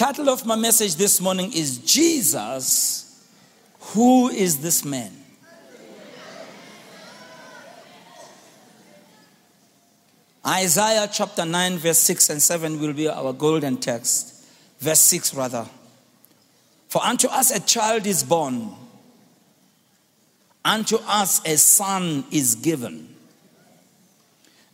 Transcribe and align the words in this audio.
title 0.00 0.30
of 0.30 0.46
my 0.46 0.56
message 0.56 0.94
this 0.94 1.20
morning 1.20 1.52
is 1.52 1.76
Jesus, 1.76 3.28
Who 3.92 4.30
is 4.30 4.62
this 4.62 4.82
man? 4.82 5.12
Isaiah 10.46 11.06
chapter 11.12 11.44
9, 11.44 11.76
verse 11.76 11.98
6 11.98 12.30
and 12.30 12.40
7 12.40 12.80
will 12.80 12.94
be 12.94 13.10
our 13.10 13.34
golden 13.34 13.76
text. 13.76 14.42
Verse 14.78 15.00
6, 15.00 15.34
rather. 15.34 15.66
For 16.88 17.04
unto 17.04 17.28
us 17.28 17.50
a 17.50 17.60
child 17.60 18.06
is 18.06 18.24
born, 18.24 18.70
unto 20.64 20.96
us 21.06 21.44
a 21.44 21.58
son 21.58 22.24
is 22.30 22.54
given. 22.54 23.06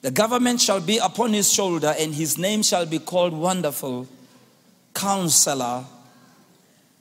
The 0.02 0.12
government 0.12 0.60
shall 0.60 0.80
be 0.80 0.98
upon 0.98 1.32
his 1.32 1.52
shoulder, 1.52 1.96
and 1.98 2.14
his 2.14 2.38
name 2.38 2.62
shall 2.62 2.86
be 2.86 3.00
called 3.00 3.32
Wonderful, 3.32 4.06
Counselor, 4.96 5.84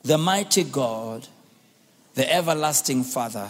the 0.03 0.17
Mighty 0.17 0.65
God, 0.65 1.25
the 2.13 2.31
Everlasting 2.31 3.05
Father, 3.05 3.49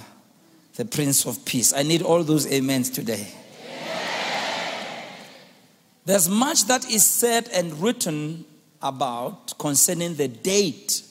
the 0.76 0.86
Prince 0.86 1.26
of 1.26 1.44
Peace. 1.46 1.74
I 1.74 1.82
need 1.82 2.04
all 2.04 2.24
those 2.24 2.46
amens 2.46 2.92
today. 2.92 3.28
There's 6.06 6.30
much 6.30 6.66
that 6.66 6.88
is 6.90 7.04
said 7.04 7.50
and 7.52 7.74
written 7.82 8.46
about 8.84 9.58
concerning 9.58 10.14
the 10.14 10.28
date 10.28 11.02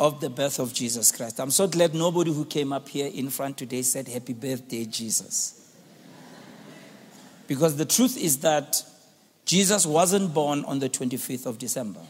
of 0.00 0.22
the 0.22 0.30
birth 0.30 0.58
of 0.58 0.72
Jesus 0.72 1.12
Christ. 1.12 1.40
I'm 1.40 1.50
so 1.50 1.68
glad 1.68 1.94
nobody 1.94 2.32
who 2.32 2.46
came 2.46 2.72
up 2.72 2.88
here 2.88 3.10
in 3.12 3.28
front 3.28 3.58
today 3.58 3.82
said, 3.82 4.08
Happy 4.08 4.32
birthday, 4.32 4.86
Jesus. 4.86 5.76
Because 7.46 7.76
the 7.76 7.84
truth 7.84 8.16
is 8.16 8.38
that 8.38 8.82
Jesus 9.44 9.84
wasn't 9.84 10.32
born 10.32 10.64
on 10.64 10.78
the 10.78 10.88
25th 10.88 11.44
of 11.44 11.58
December. 11.58 12.00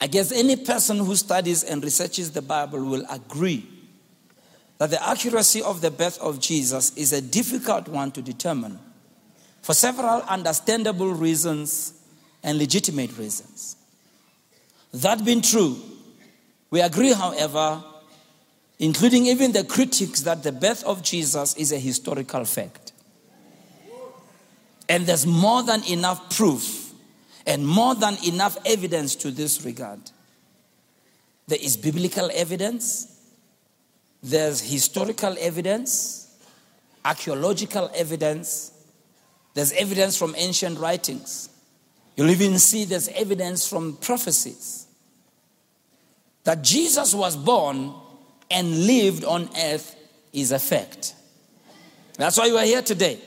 I 0.00 0.06
guess 0.06 0.30
any 0.30 0.56
person 0.56 0.98
who 0.98 1.16
studies 1.16 1.64
and 1.64 1.82
researches 1.82 2.30
the 2.30 2.42
Bible 2.42 2.84
will 2.84 3.04
agree 3.10 3.66
that 4.78 4.90
the 4.90 5.08
accuracy 5.08 5.62
of 5.62 5.80
the 5.80 5.90
birth 5.90 6.18
of 6.20 6.38
Jesus 6.38 6.94
is 6.96 7.12
a 7.12 7.22
difficult 7.22 7.88
one 7.88 8.10
to 8.12 8.20
determine 8.20 8.78
for 9.62 9.72
several 9.74 10.20
understandable 10.22 11.12
reasons 11.12 11.94
and 12.42 12.58
legitimate 12.58 13.16
reasons. 13.16 13.76
That 14.92 15.24
being 15.24 15.40
true, 15.40 15.76
we 16.70 16.80
agree, 16.80 17.12
however, 17.12 17.82
including 18.78 19.26
even 19.26 19.52
the 19.52 19.64
critics, 19.64 20.22
that 20.22 20.42
the 20.42 20.52
birth 20.52 20.84
of 20.84 21.02
Jesus 21.02 21.56
is 21.56 21.72
a 21.72 21.78
historical 21.78 22.44
fact. 22.44 22.92
And 24.88 25.06
there's 25.06 25.26
more 25.26 25.62
than 25.62 25.82
enough 25.84 26.36
proof 26.36 26.85
and 27.46 27.66
more 27.66 27.94
than 27.94 28.16
enough 28.26 28.58
evidence 28.66 29.14
to 29.16 29.30
this 29.30 29.64
regard. 29.64 30.00
There 31.46 31.58
is 31.60 31.76
biblical 31.76 32.28
evidence, 32.34 33.20
there's 34.22 34.60
historical 34.60 35.36
evidence, 35.38 36.36
archaeological 37.04 37.90
evidence, 37.94 38.72
there's 39.54 39.72
evidence 39.72 40.18
from 40.18 40.34
ancient 40.36 40.78
writings. 40.78 41.48
You'll 42.16 42.30
even 42.30 42.58
see 42.58 42.84
there's 42.84 43.08
evidence 43.08 43.68
from 43.68 43.96
prophecies 43.96 44.86
that 46.44 46.62
Jesus 46.62 47.14
was 47.14 47.36
born 47.36 47.92
and 48.50 48.86
lived 48.86 49.24
on 49.24 49.48
earth 49.56 49.94
is 50.32 50.52
a 50.52 50.58
fact. 50.58 51.14
That's 52.16 52.38
why 52.38 52.46
you 52.46 52.56
are 52.56 52.64
here 52.64 52.82
today. 52.82 53.18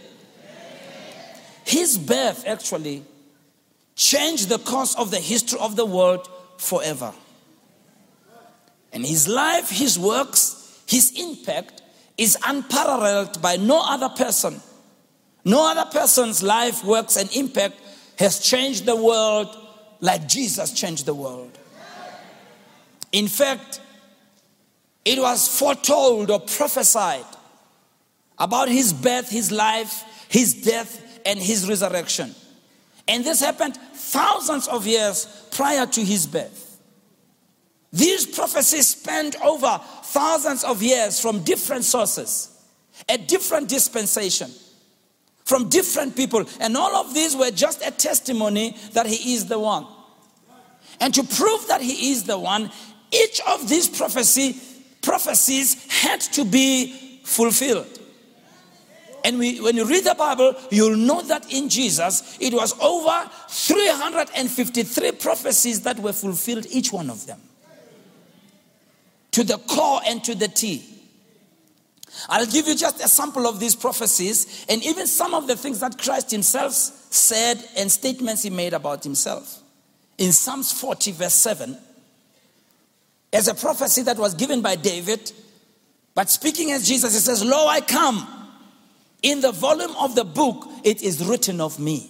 His 1.66 1.98
birth 1.98 2.46
actually 2.48 3.04
changed 4.00 4.50
the 4.50 4.60
course 4.60 4.96
of 4.96 5.12
the 5.12 5.20
history 5.20 5.60
of 5.60 5.76
the 5.76 5.86
world 5.86 6.30
forever. 6.58 7.14
And 8.92 9.06
his 9.06 9.28
life, 9.28 9.70
his 9.70 10.00
works, 10.00 10.82
his 10.88 11.12
impact 11.20 11.82
is 12.18 12.38
unparalleled 12.46 13.42
by 13.42 13.58
no 13.58 13.82
other 13.86 14.10
person 14.10 14.62
no 15.46 15.72
other 15.72 15.90
person's 15.90 16.44
life, 16.44 16.84
works, 16.84 17.18
and 17.18 17.34
impact 17.36 17.80
has 18.18 18.40
changed 18.40 18.86
the 18.86 18.96
world 18.96 19.56
like 20.02 20.28
Jesus 20.28 20.72
changed 20.74 21.06
the 21.06 21.14
world. 21.14 21.58
In 23.12 23.28
fact, 23.28 23.82
it 25.06 25.20
was 25.20 25.48
foretold 25.48 26.30
or 26.30 26.40
prophesied 26.40 27.26
about 28.38 28.70
his 28.70 28.94
birth, 28.94 29.30
his 29.30 29.52
life, 29.52 30.04
his 30.30 30.54
death, 30.54 31.20
and 31.26 31.40
his 31.40 31.68
resurrection. 31.68 32.36
And 33.10 33.26
this 33.26 33.42
happened 33.42 33.76
thousands 33.94 34.68
of 34.68 34.86
years 34.86 35.26
prior 35.52 35.86
to 35.88 36.06
his 36.06 36.28
birth. 36.28 36.80
These 37.92 38.28
prophecies 38.28 38.90
spanned 38.90 39.36
over 39.44 39.82
thousands 40.04 40.64
of 40.64 40.82
years 40.84 41.20
from 41.20 41.44
different 41.44 41.84
sources, 41.84 42.56
a 43.10 43.18
different 43.18 43.68
dispensation 43.68 44.52
from 45.44 45.68
different 45.68 46.16
people. 46.16 46.46
And 46.60 46.78
all 46.78 46.96
of 46.96 47.16
these 47.16 47.36
were 47.36 47.50
just 47.50 47.86
a 47.86 47.90
testimony 47.90 48.78
that 48.94 49.08
he 49.08 49.34
is 49.34 49.48
the 49.48 49.58
one. 49.58 49.88
And 51.00 51.12
to 51.16 51.24
prove 51.24 51.68
that 51.68 51.82
he 51.82 52.12
is 52.12 52.26
the 52.26 52.38
one, 52.38 52.70
each 53.12 53.42
of 53.48 53.68
these 53.68 53.90
prophecy, 53.90 54.56
prophecies 55.02 55.92
had 56.04 56.22
to 56.22 56.46
be 56.46 57.22
fulfilled. 57.24 57.99
And 59.24 59.38
we, 59.38 59.60
when 59.60 59.76
you 59.76 59.86
read 59.86 60.06
the 60.06 60.16
Bible, 60.16 60.56
you'll 60.72 60.98
know 60.98 61.22
that 61.22 61.52
in 61.52 61.70
Jesus, 61.70 62.38
it 62.40 62.54
was 62.54 62.78
over 62.80 63.30
353 63.50 65.12
prophecies 65.14 65.82
that 65.82 66.00
were 66.00 66.14
fulfilled, 66.14 66.66
each 66.70 66.92
one 66.92 67.10
of 67.10 67.26
them. 67.26 67.40
To 69.32 69.44
the 69.44 69.58
core 69.58 70.02
and 70.06 70.24
to 70.24 70.36
the 70.36 70.48
T. 70.48 70.84
I'll 72.28 72.46
give 72.46 72.68
you 72.68 72.76
just 72.76 73.04
a 73.04 73.08
sample 73.08 73.48
of 73.48 73.60
these 73.60 73.76
prophecies 73.76 74.66
and 74.68 74.84
even 74.84 75.08
some 75.08 75.34
of 75.34 75.48
the 75.48 75.56
things 75.56 75.80
that 75.80 75.98
Christ 75.98 76.32
himself 76.32 76.74
said 76.74 77.64
and 77.78 77.92
statements 77.92 78.44
he 78.44 78.50
made 78.50 78.74
about 78.74 79.04
himself. 79.04 79.62
In 80.18 80.32
Psalms 80.32 80.72
40, 80.72 81.12
verse 81.14 81.34
7, 81.36 81.78
as 83.32 83.48
a 83.48 83.54
prophecy 83.54 84.02
that 84.04 84.18
was 84.18 84.34
given 84.34 84.62
by 84.62 84.76
David, 84.76 85.32
but 86.16 86.30
speaking 86.30 86.72
as 86.72 86.88
Jesus, 86.88 87.14
he 87.14 87.20
says, 87.20 87.46
Lo, 87.46 87.68
I 87.68 87.82
come. 87.82 88.39
In 89.22 89.42
the 89.42 89.52
volume 89.52 89.96
of 89.98 90.16
the 90.16 90.24
book, 90.24 90.68
it 90.84 91.02
is 91.02 91.26
written 91.26 91.60
of 91.60 91.80
me. 91.80 92.10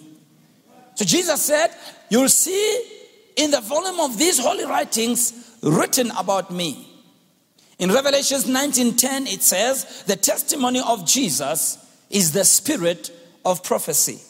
So 0.94 1.04
Jesus 1.04 1.42
said, 1.42 1.74
You'll 2.08 2.28
see 2.28 2.84
in 3.36 3.50
the 3.50 3.60
volume 3.60 4.00
of 4.00 4.18
these 4.18 4.38
holy 4.38 4.64
writings 4.64 5.56
written 5.62 6.10
about 6.12 6.50
me. 6.50 6.86
In 7.78 7.90
Revelations 7.90 8.44
19:10 8.44 9.26
it 9.26 9.42
says, 9.42 9.86
"The 10.06 10.16
testimony 10.16 10.80
of 10.80 11.06
Jesus 11.06 11.78
is 12.10 12.32
the 12.32 12.44
spirit 12.44 13.10
of 13.44 13.62
prophecy." 13.62 14.20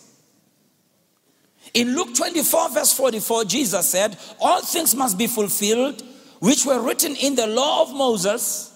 In 1.74 1.96
Luke 1.96 2.14
24 2.14 2.68
verse 2.68 2.92
44 2.92 3.44
Jesus 3.44 3.88
said, 3.88 4.16
"All 4.40 4.62
things 4.62 4.94
must 4.94 5.18
be 5.18 5.26
fulfilled 5.26 6.02
which 6.38 6.64
were 6.64 6.80
written 6.80 7.16
in 7.16 7.34
the 7.34 7.46
law 7.46 7.82
of 7.82 7.92
Moses 7.92 8.70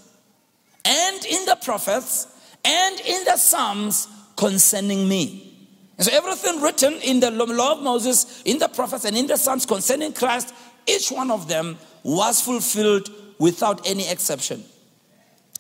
and 0.84 1.25
in 1.25 1.44
the 1.47 1.56
prophets 1.56 2.26
and 2.64 3.00
in 3.00 3.25
the 3.25 3.36
Psalms 3.36 4.08
concerning 4.36 5.08
me." 5.08 5.52
And 5.97 6.06
so 6.06 6.12
everything 6.12 6.60
written 6.60 6.94
in 7.02 7.20
the 7.20 7.30
law 7.30 7.72
of 7.72 7.82
Moses, 7.82 8.42
in 8.44 8.58
the 8.58 8.69
prophets 8.69 9.04
and 9.04 9.16
in 9.16 9.26
the 9.26 9.36
Psalms 9.36 9.64
concerning 9.64 10.12
Christ, 10.12 10.52
each 10.86 11.10
one 11.10 11.30
of 11.30 11.47
them 11.48 11.78
was 12.02 12.41
fulfilled 12.41 13.10
without 13.38 13.86
any 13.86 14.08
exception. 14.08 14.64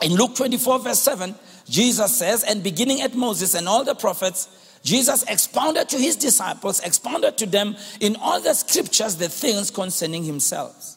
In 0.02 0.14
Luke 0.14 0.34
24, 0.34 0.80
verse 0.80 1.00
7, 1.00 1.34
Jesus 1.68 2.16
says, 2.16 2.42
and 2.42 2.62
beginning 2.62 3.00
at 3.00 3.14
Moses 3.14 3.54
and 3.54 3.68
all 3.68 3.84
the 3.84 3.94
prophets, 3.94 4.48
Jesus 4.82 5.22
expounded 5.22 5.88
to 5.90 5.98
his 5.98 6.16
disciples, 6.16 6.80
expounded 6.80 7.38
to 7.38 7.46
them 7.46 7.76
in 8.00 8.16
all 8.16 8.40
the 8.40 8.54
scriptures 8.54 9.16
the 9.16 9.28
things 9.28 9.70
concerning 9.70 10.24
himself. 10.24 10.96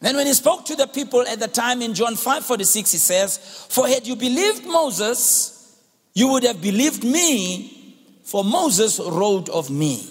Then 0.00 0.16
when 0.16 0.26
he 0.26 0.34
spoke 0.34 0.64
to 0.66 0.76
the 0.76 0.86
people 0.86 1.22
at 1.22 1.40
the 1.40 1.48
time 1.48 1.82
in 1.82 1.94
John 1.94 2.14
5 2.14 2.44
46, 2.44 2.92
he 2.92 2.98
says, 2.98 3.66
For 3.68 3.88
had 3.88 4.06
you 4.06 4.16
believed 4.16 4.64
Moses, 4.66 5.80
you 6.14 6.28
would 6.28 6.44
have 6.44 6.62
believed 6.62 7.04
me, 7.04 7.96
for 8.22 8.44
Moses 8.44 9.00
wrote 9.00 9.48
of 9.48 9.70
me. 9.70 10.06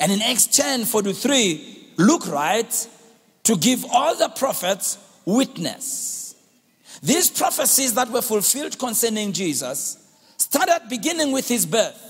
And 0.00 0.10
in 0.12 0.22
Acts 0.22 0.46
10 0.46 0.84
43, 0.84 1.94
Luke 1.98 2.26
writes, 2.28 2.88
To 3.44 3.56
give 3.56 3.84
all 3.92 4.16
the 4.16 4.28
prophets 4.28 4.98
witness. 5.24 6.34
These 7.02 7.30
prophecies 7.30 7.94
that 7.94 8.10
were 8.10 8.22
fulfilled 8.22 8.78
concerning 8.78 9.32
Jesus 9.32 9.98
started 10.36 10.88
beginning 10.88 11.32
with 11.32 11.46
his 11.46 11.66
birth. 11.66 12.04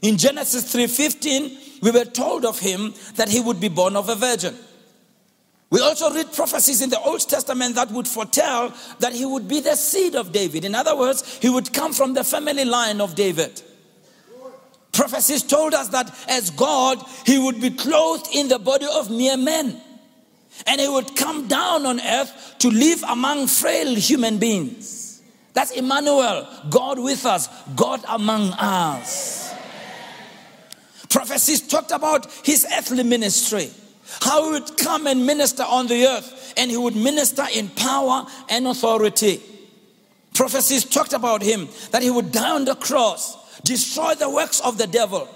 In 0.00 0.16
Genesis 0.16 0.64
3:15, 0.72 1.80
we 1.82 1.90
were 1.90 2.04
told 2.04 2.44
of 2.44 2.58
him 2.58 2.94
that 3.16 3.28
he 3.28 3.40
would 3.40 3.60
be 3.60 3.68
born 3.68 3.96
of 3.96 4.08
a 4.08 4.14
virgin. 4.14 4.56
We 5.72 5.80
also 5.80 6.12
read 6.12 6.30
prophecies 6.34 6.82
in 6.82 6.90
the 6.90 7.00
Old 7.00 7.26
Testament 7.26 7.76
that 7.76 7.90
would 7.90 8.06
foretell 8.06 8.74
that 8.98 9.14
he 9.14 9.24
would 9.24 9.48
be 9.48 9.60
the 9.60 9.74
seed 9.74 10.14
of 10.14 10.30
David. 10.30 10.66
In 10.66 10.74
other 10.74 10.94
words, 10.94 11.38
he 11.38 11.48
would 11.48 11.72
come 11.72 11.94
from 11.94 12.12
the 12.12 12.22
family 12.22 12.66
line 12.66 13.00
of 13.00 13.14
David. 13.14 13.62
Prophecies 14.92 15.42
told 15.42 15.72
us 15.72 15.88
that 15.88 16.14
as 16.28 16.50
God, 16.50 17.02
he 17.24 17.38
would 17.38 17.58
be 17.58 17.70
clothed 17.70 18.28
in 18.34 18.48
the 18.48 18.58
body 18.58 18.84
of 18.84 19.10
mere 19.10 19.38
men. 19.38 19.80
And 20.66 20.78
he 20.78 20.88
would 20.88 21.16
come 21.16 21.48
down 21.48 21.86
on 21.86 22.02
earth 22.02 22.56
to 22.58 22.68
live 22.68 23.02
among 23.04 23.46
frail 23.46 23.94
human 23.94 24.36
beings. 24.36 25.22
That's 25.54 25.70
Emmanuel, 25.70 26.46
God 26.68 26.98
with 26.98 27.24
us, 27.24 27.48
God 27.74 28.04
among 28.06 28.50
us. 28.58 29.54
Prophecies 31.08 31.66
talked 31.66 31.92
about 31.92 32.30
his 32.44 32.66
earthly 32.76 33.04
ministry, 33.04 33.70
how 34.20 34.44
he 34.44 34.52
would 34.52 34.76
come 34.76 35.06
and 35.06 35.26
minister 35.26 35.62
on 35.62 35.86
the 35.86 36.06
earth, 36.06 36.54
and 36.56 36.70
he 36.70 36.76
would 36.76 36.96
minister 36.96 37.44
in 37.54 37.68
power 37.70 38.26
and 38.48 38.66
authority. 38.66 39.40
Prophecies 40.34 40.84
talked 40.84 41.12
about 41.12 41.42
him 41.42 41.68
that 41.90 42.02
he 42.02 42.10
would 42.10 42.32
die 42.32 42.50
on 42.50 42.64
the 42.64 42.74
cross 42.74 43.38
destroy 43.64 44.14
the 44.14 44.30
works 44.30 44.60
of 44.60 44.78
the 44.78 44.86
devil. 44.86 45.28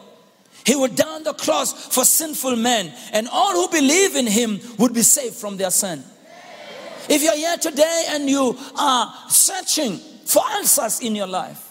He 0.64 0.74
would 0.74 0.96
die 0.96 1.14
on 1.14 1.22
the 1.22 1.34
cross 1.34 1.94
for 1.94 2.04
sinful 2.04 2.56
men, 2.56 2.92
and 3.12 3.28
all 3.28 3.52
who 3.52 3.68
believe 3.68 4.16
in 4.16 4.26
him 4.26 4.60
would 4.78 4.92
be 4.92 5.02
saved 5.02 5.36
from 5.36 5.56
their 5.56 5.70
sin. 5.70 6.02
If 7.08 7.22
you're 7.22 7.36
here 7.36 7.56
today 7.56 8.06
and 8.08 8.28
you 8.28 8.58
are 8.76 9.14
searching 9.28 9.98
for 10.24 10.42
answers 10.54 11.00
in 11.00 11.14
your 11.14 11.28
life, 11.28 11.62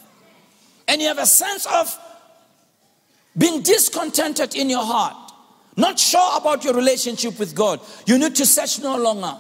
and 0.88 1.02
you 1.02 1.08
have 1.10 1.20
a 1.20 1.26
sense 1.26 1.66
of 1.66 1.98
being 3.38 3.62
discontented 3.62 4.56
in 4.56 4.70
your 4.70 4.86
heart, 4.86 5.25
not 5.78 6.00
sure 6.00 6.38
about 6.38 6.64
your 6.64 6.74
relationship 6.74 7.38
with 7.38 7.56
God, 7.56 7.82
you 8.06 8.18
need 8.18 8.36
to 8.36 8.46
search 8.46 8.80
no 8.80 8.98
longer. 8.98 9.34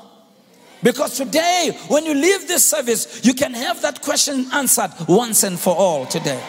Because 0.83 1.17
today, 1.17 1.77
when 1.87 2.05
you 2.05 2.13
leave 2.13 2.47
this 2.47 2.65
service, 2.65 3.25
you 3.25 3.33
can 3.33 3.53
have 3.53 3.81
that 3.81 4.01
question 4.01 4.47
answered 4.53 4.91
once 5.07 5.43
and 5.43 5.59
for 5.59 5.75
all 5.75 6.05
today. 6.05 6.41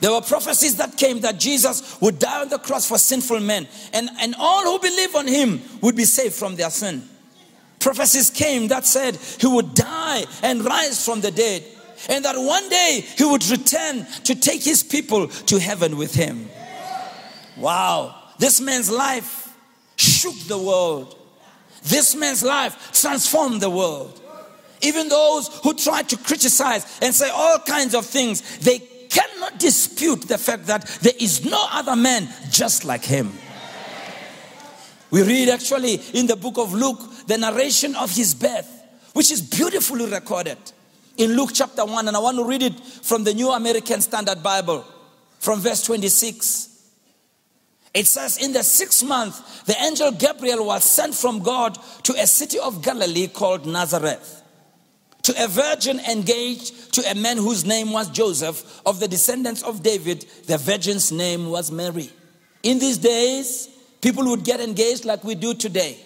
There 0.00 0.12
were 0.12 0.20
prophecies 0.20 0.76
that 0.76 0.96
came 0.96 1.20
that 1.20 1.38
Jesus 1.38 2.00
would 2.00 2.18
die 2.18 2.42
on 2.42 2.48
the 2.48 2.58
cross 2.58 2.86
for 2.86 2.98
sinful 2.98 3.40
men, 3.40 3.66
and, 3.92 4.08
and 4.20 4.34
all 4.38 4.62
who 4.64 4.78
believe 4.78 5.14
on 5.14 5.26
him 5.26 5.62
would 5.80 5.96
be 5.96 6.04
saved 6.04 6.34
from 6.34 6.56
their 6.56 6.70
sin. 6.70 7.02
Prophecies 7.78 8.30
came 8.30 8.68
that 8.68 8.86
said 8.86 9.16
he 9.16 9.46
would 9.46 9.74
die 9.74 10.24
and 10.42 10.64
rise 10.64 11.04
from 11.04 11.20
the 11.20 11.30
dead, 11.30 11.64
and 12.08 12.24
that 12.24 12.36
one 12.36 12.68
day 12.68 13.04
he 13.16 13.24
would 13.24 13.46
return 13.48 14.06
to 14.24 14.34
take 14.34 14.62
his 14.62 14.82
people 14.82 15.28
to 15.28 15.58
heaven 15.58 15.96
with 15.96 16.14
him. 16.14 16.48
Wow, 17.56 18.14
this 18.38 18.60
man's 18.60 18.90
life 18.90 19.56
shook 19.96 20.34
the 20.48 20.58
world. 20.58 21.16
This 21.84 22.14
man's 22.16 22.42
life 22.42 22.92
transformed 22.92 23.60
the 23.60 23.70
world. 23.70 24.20
Even 24.82 25.08
those 25.08 25.48
who 25.62 25.74
try 25.74 26.02
to 26.02 26.16
criticize 26.16 26.98
and 27.00 27.14
say 27.14 27.30
all 27.30 27.58
kinds 27.60 27.94
of 27.94 28.04
things, 28.04 28.58
they 28.58 28.78
cannot 29.08 29.58
dispute 29.58 30.22
the 30.22 30.38
fact 30.38 30.66
that 30.66 30.86
there 31.00 31.12
is 31.20 31.44
no 31.44 31.66
other 31.70 31.96
man 31.96 32.28
just 32.50 32.84
like 32.84 33.04
him. 33.04 33.32
We 35.10 35.22
read 35.22 35.48
actually 35.48 36.00
in 36.12 36.26
the 36.26 36.36
book 36.36 36.58
of 36.58 36.72
Luke 36.72 36.98
the 37.26 37.38
narration 37.38 37.94
of 37.94 38.14
his 38.14 38.34
birth, 38.34 38.68
which 39.12 39.30
is 39.30 39.40
beautifully 39.40 40.10
recorded 40.10 40.58
in 41.16 41.36
Luke 41.36 41.50
chapter 41.52 41.84
1. 41.84 42.08
And 42.08 42.16
I 42.16 42.20
want 42.20 42.36
to 42.36 42.44
read 42.44 42.62
it 42.62 42.78
from 42.80 43.22
the 43.22 43.32
New 43.32 43.50
American 43.52 44.00
Standard 44.00 44.42
Bible 44.42 44.84
from 45.38 45.60
verse 45.60 45.84
26. 45.84 46.73
It 47.94 48.06
says, 48.06 48.38
In 48.38 48.52
the 48.52 48.64
sixth 48.64 49.04
month, 49.04 49.64
the 49.66 49.80
angel 49.80 50.10
Gabriel 50.10 50.66
was 50.66 50.84
sent 50.84 51.14
from 51.14 51.38
God 51.38 51.78
to 52.02 52.12
a 52.14 52.26
city 52.26 52.58
of 52.58 52.82
Galilee 52.82 53.28
called 53.28 53.66
Nazareth 53.66 54.42
to 55.24 55.42
a 55.42 55.48
virgin 55.48 55.98
engaged 56.00 56.92
to 56.92 57.10
a 57.10 57.14
man 57.14 57.38
whose 57.38 57.64
name 57.64 57.92
was 57.92 58.10
Joseph 58.10 58.82
of 58.84 59.00
the 59.00 59.08
descendants 59.08 59.62
of 59.62 59.82
David. 59.82 60.26
The 60.46 60.58
virgin's 60.58 61.10
name 61.10 61.50
was 61.50 61.72
Mary. 61.72 62.10
In 62.62 62.78
these 62.78 62.98
days, 62.98 63.68
people 64.02 64.26
would 64.26 64.44
get 64.44 64.60
engaged 64.60 65.06
like 65.06 65.24
we 65.24 65.34
do 65.34 65.54
today. 65.54 65.98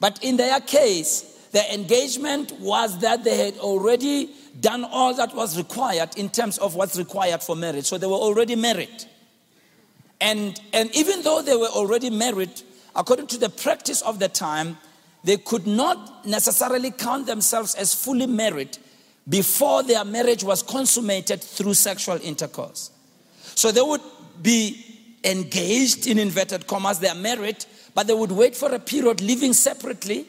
But 0.00 0.22
in 0.24 0.36
their 0.36 0.58
case, 0.60 1.22
the 1.52 1.72
engagement 1.72 2.52
was 2.58 2.98
that 3.00 3.22
they 3.22 3.36
had 3.36 3.56
already 3.58 4.30
done 4.58 4.84
all 4.84 5.14
that 5.14 5.34
was 5.34 5.56
required 5.56 6.16
in 6.16 6.28
terms 6.28 6.58
of 6.58 6.74
what's 6.74 6.98
required 6.98 7.44
for 7.44 7.54
marriage. 7.54 7.84
So 7.84 7.98
they 7.98 8.06
were 8.08 8.14
already 8.14 8.56
married. 8.56 9.04
And, 10.20 10.60
and 10.72 10.94
even 10.94 11.22
though 11.22 11.42
they 11.42 11.56
were 11.56 11.68
already 11.68 12.10
married, 12.10 12.50
according 12.94 13.28
to 13.28 13.38
the 13.38 13.48
practice 13.48 14.02
of 14.02 14.18
the 14.18 14.28
time, 14.28 14.76
they 15.24 15.36
could 15.36 15.66
not 15.66 16.26
necessarily 16.26 16.90
count 16.90 17.26
themselves 17.26 17.74
as 17.74 17.94
fully 17.94 18.26
married 18.26 18.78
before 19.28 19.82
their 19.82 20.04
marriage 20.04 20.42
was 20.42 20.62
consummated 20.62 21.42
through 21.42 21.74
sexual 21.74 22.18
intercourse. 22.22 22.90
So 23.54 23.70
they 23.70 23.82
would 23.82 24.00
be 24.42 24.84
engaged 25.24 26.06
in 26.06 26.18
inverted 26.18 26.66
commas, 26.66 26.98
they 26.98 27.08
are 27.08 27.14
married, 27.14 27.64
but 27.94 28.06
they 28.06 28.14
would 28.14 28.32
wait 28.32 28.56
for 28.56 28.74
a 28.74 28.78
period 28.78 29.20
living 29.20 29.52
separately 29.52 30.26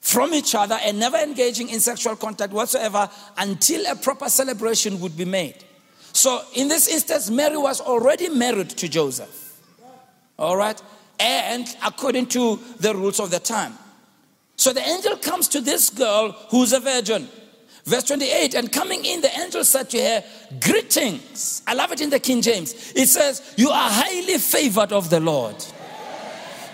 from 0.00 0.34
each 0.34 0.54
other 0.54 0.78
and 0.82 0.98
never 0.98 1.16
engaging 1.16 1.70
in 1.70 1.80
sexual 1.80 2.14
contact 2.14 2.52
whatsoever 2.52 3.08
until 3.38 3.84
a 3.90 3.96
proper 3.96 4.28
celebration 4.28 5.00
would 5.00 5.16
be 5.16 5.24
made. 5.24 5.64
So 6.14 6.42
in 6.54 6.68
this 6.68 6.88
instance, 6.88 7.28
Mary 7.28 7.58
was 7.58 7.82
already 7.82 8.30
married 8.30 8.70
to 8.70 8.88
Joseph. 8.88 9.60
All 10.38 10.56
right? 10.56 10.80
and 11.20 11.76
according 11.84 12.26
to 12.26 12.58
the 12.80 12.94
rules 12.94 13.20
of 13.20 13.30
the 13.30 13.38
time. 13.38 13.74
So 14.56 14.72
the 14.72 14.86
angel 14.86 15.16
comes 15.16 15.48
to 15.48 15.60
this 15.60 15.90
girl 15.90 16.32
who's 16.50 16.72
a 16.72 16.80
virgin. 16.80 17.28
Verse 17.84 18.04
28, 18.04 18.54
and 18.54 18.72
coming 18.72 19.04
in, 19.04 19.20
the 19.20 19.38
angel 19.38 19.62
said 19.64 19.90
to 19.90 20.00
her, 20.00 20.24
Greetings. 20.60 21.62
I 21.66 21.74
love 21.74 21.92
it 21.92 22.00
in 22.00 22.08
the 22.08 22.18
King 22.18 22.40
James. 22.40 22.92
It 22.94 23.08
says, 23.08 23.54
You 23.56 23.70
are 23.70 23.90
highly 23.90 24.38
favored 24.38 24.92
of 24.92 25.10
the 25.10 25.20
Lord. 25.20 25.56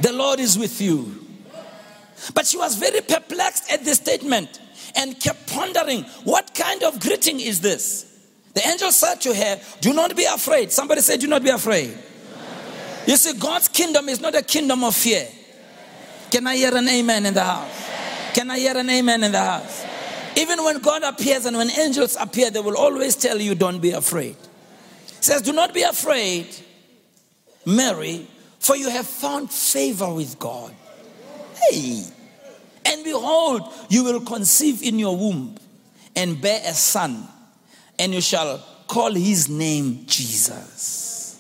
The 0.01 0.13
Lord 0.13 0.39
is 0.39 0.59
with 0.59 0.81
you. 0.81 1.27
But 2.35 2.47
she 2.47 2.57
was 2.57 2.77
very 2.77 3.01
perplexed 3.01 3.73
at 3.73 3.85
this 3.85 3.97
statement 3.97 4.61
and 4.95 5.19
kept 5.19 5.53
pondering, 5.53 6.05
What 6.25 6.55
kind 6.55 6.83
of 6.85 7.01
greeting 7.01 7.41
is 7.41 7.61
this? 7.61 8.10
The 8.55 8.67
angel 8.67 8.91
said 8.91 9.20
to 9.23 9.35
her, 9.35 9.61
Do 9.81 9.93
not 9.93 10.17
be 10.17 10.25
afraid. 10.25 10.73
Somebody 10.73 11.00
said, 11.02 11.20
Do 11.20 11.26
not 11.26 11.43
be 11.43 11.50
afraid. 11.50 11.97
You 13.06 13.17
see, 13.17 13.38
God's 13.38 13.69
kingdom 13.69 14.08
is 14.08 14.20
not 14.20 14.35
a 14.35 14.43
kingdom 14.43 14.85
of 14.85 14.94
fear. 14.94 15.26
Can 16.31 16.47
I 16.47 16.56
hear 16.56 16.75
an 16.76 16.88
amen 16.88 17.26
in 17.26 17.35
the 17.35 17.44
house? 17.44 17.88
Can 18.35 18.50
I 18.50 18.58
hear 18.58 18.76
an 18.76 18.88
amen 18.88 19.25
in 19.25 19.32
the 19.32 19.38
house? 19.38 19.85
Even 20.37 20.62
when 20.64 20.79
God 20.79 21.02
appears 21.02 21.44
and 21.47 21.56
when 21.56 21.70
angels 21.70 22.17
appear, 22.19 22.50
they 22.50 22.61
will 22.61 22.76
always 22.76 23.17
tell 23.17 23.41
you, 23.41 23.55
don't 23.55 23.81
be 23.81 23.91
afraid. 23.91 24.37
Says, 25.20 25.43
do 25.43 25.52
not 25.52 25.75
be 25.75 25.82
afraid, 25.82 26.47
Mary, 27.67 28.26
for 28.58 28.76
you 28.76 28.88
have 28.88 29.06
found 29.06 29.50
favor 29.50 30.12
with 30.12 30.38
God. 30.38 30.73
Hey. 31.71 32.04
And 32.85 33.04
behold, 33.04 33.62
you 33.88 34.04
will 34.04 34.21
conceive 34.21 34.83
in 34.83 34.99
your 34.99 35.16
womb 35.16 35.57
and 36.16 36.40
bear 36.40 36.61
a 36.64 36.75
son, 36.75 37.26
and 38.00 38.14
you 38.14 38.21
shall 38.23 38.64
call 38.88 39.12
his 39.12 39.49
name 39.49 40.04
Jesus. 40.07 41.38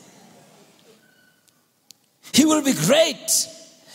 He 2.34 2.44
will 2.44 2.62
be 2.62 2.74
great 2.74 3.48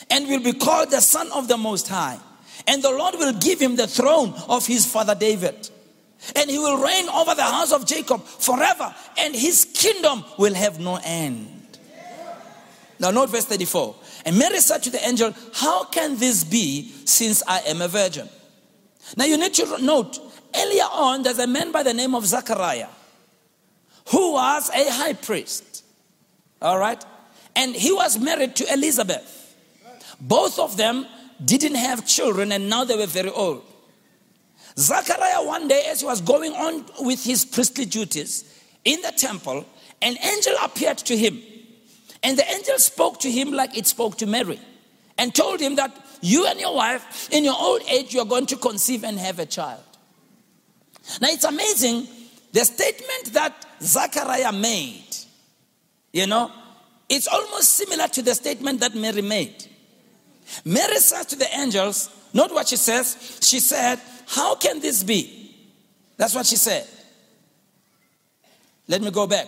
and 0.09 0.27
will 0.27 0.41
be 0.41 0.53
called 0.53 0.89
the 0.89 0.99
Son 0.99 1.31
of 1.31 1.47
the 1.47 1.57
Most 1.57 1.87
High. 1.87 2.19
And 2.67 2.81
the 2.81 2.89
Lord 2.89 3.15
will 3.15 3.33
give 3.33 3.59
him 3.59 3.75
the 3.75 3.87
throne 3.87 4.33
of 4.49 4.65
his 4.65 4.85
father 4.85 5.13
David. 5.13 5.69
And 6.35 6.49
he 6.49 6.57
will 6.57 6.77
reign 6.83 7.07
over 7.09 7.35
the 7.35 7.43
house 7.43 7.71
of 7.71 7.85
Jacob 7.85 8.23
forever, 8.23 8.93
and 9.19 9.35
his 9.35 9.65
kingdom 9.65 10.25
will 10.39 10.55
have 10.55 10.79
no 10.79 10.99
end. 11.03 11.77
Now, 12.99 13.11
note 13.11 13.29
verse 13.29 13.45
34. 13.45 13.95
And 14.25 14.39
Mary 14.39 14.57
said 14.59 14.81
to 14.83 14.89
the 14.89 15.05
angel, 15.07 15.35
How 15.53 15.83
can 15.83 16.17
this 16.17 16.43
be 16.43 16.91
since 17.05 17.43
I 17.47 17.59
am 17.67 17.83
a 17.83 17.87
virgin? 17.87 18.27
Now, 19.15 19.25
you 19.25 19.37
need 19.37 19.53
to 19.55 19.83
note 19.83 20.17
earlier 20.57 20.87
on, 20.91 21.23
there's 21.23 21.39
a 21.39 21.47
man 21.47 21.71
by 21.71 21.83
the 21.83 21.93
name 21.93 22.15
of 22.15 22.25
Zachariah 22.25 22.89
who 24.09 24.33
was 24.33 24.69
a 24.69 24.89
high 24.91 25.13
priest. 25.13 25.83
All 26.61 26.79
right? 26.79 27.03
and 27.55 27.75
he 27.75 27.91
was 27.91 28.19
married 28.19 28.55
to 28.57 28.73
Elizabeth. 28.73 29.55
Both 30.19 30.59
of 30.59 30.77
them 30.77 31.05
didn't 31.43 31.75
have 31.75 32.05
children 32.05 32.51
and 32.51 32.69
now 32.69 32.83
they 32.83 32.97
were 32.97 33.05
very 33.05 33.29
old. 33.29 33.63
Zachariah, 34.77 35.45
one 35.45 35.69
day, 35.69 35.83
as 35.87 36.01
he 36.01 36.05
was 36.05 36.19
going 36.19 36.51
on 36.51 36.85
with 36.99 37.23
his 37.23 37.45
priestly 37.45 37.85
duties 37.85 38.43
in 38.83 39.01
the 39.01 39.11
temple, 39.11 39.65
an 40.01 40.17
angel 40.21 40.53
appeared 40.61 40.97
to 40.97 41.15
him. 41.15 41.41
And 42.21 42.37
the 42.37 42.45
angel 42.51 42.77
spoke 42.79 43.19
to 43.21 43.31
him 43.31 43.51
like 43.51 43.77
it 43.77 43.87
spoke 43.87 44.17
to 44.17 44.25
Mary 44.25 44.59
and 45.17 45.33
told 45.33 45.61
him 45.61 45.75
that 45.75 45.95
you 46.21 46.45
and 46.45 46.59
your 46.59 46.75
wife, 46.75 47.29
in 47.31 47.45
your 47.45 47.55
old 47.57 47.83
age, 47.87 48.13
you're 48.13 48.25
going 48.25 48.47
to 48.47 48.57
conceive 48.57 49.05
and 49.05 49.17
have 49.17 49.39
a 49.39 49.45
child. 49.45 49.84
Now, 51.21 51.29
it's 51.29 51.43
amazing 51.43 52.07
the 52.51 52.65
statement 52.65 53.33
that 53.33 53.65
Zachariah 53.81 54.51
made, 54.51 55.03
you 56.13 56.27
know, 56.27 56.51
it's 57.09 57.27
almost 57.27 57.69
similar 57.73 58.07
to 58.07 58.21
the 58.21 58.33
statement 58.33 58.79
that 58.79 58.95
Mary 58.95 59.21
made. 59.21 59.65
Mary 60.63 60.97
says 60.97 61.25
to 61.27 61.35
the 61.35 61.47
angels, 61.57 62.09
not 62.33 62.51
what 62.51 62.67
she 62.67 62.77
says, 62.77 63.39
she 63.41 63.59
said, 63.59 63.99
How 64.27 64.55
can 64.55 64.79
this 64.79 65.03
be? 65.03 65.55
That's 66.17 66.33
what 66.33 66.45
she 66.45 66.55
said. 66.55 66.87
Let 68.87 69.01
me 69.01 69.11
go 69.11 69.27
back. 69.27 69.47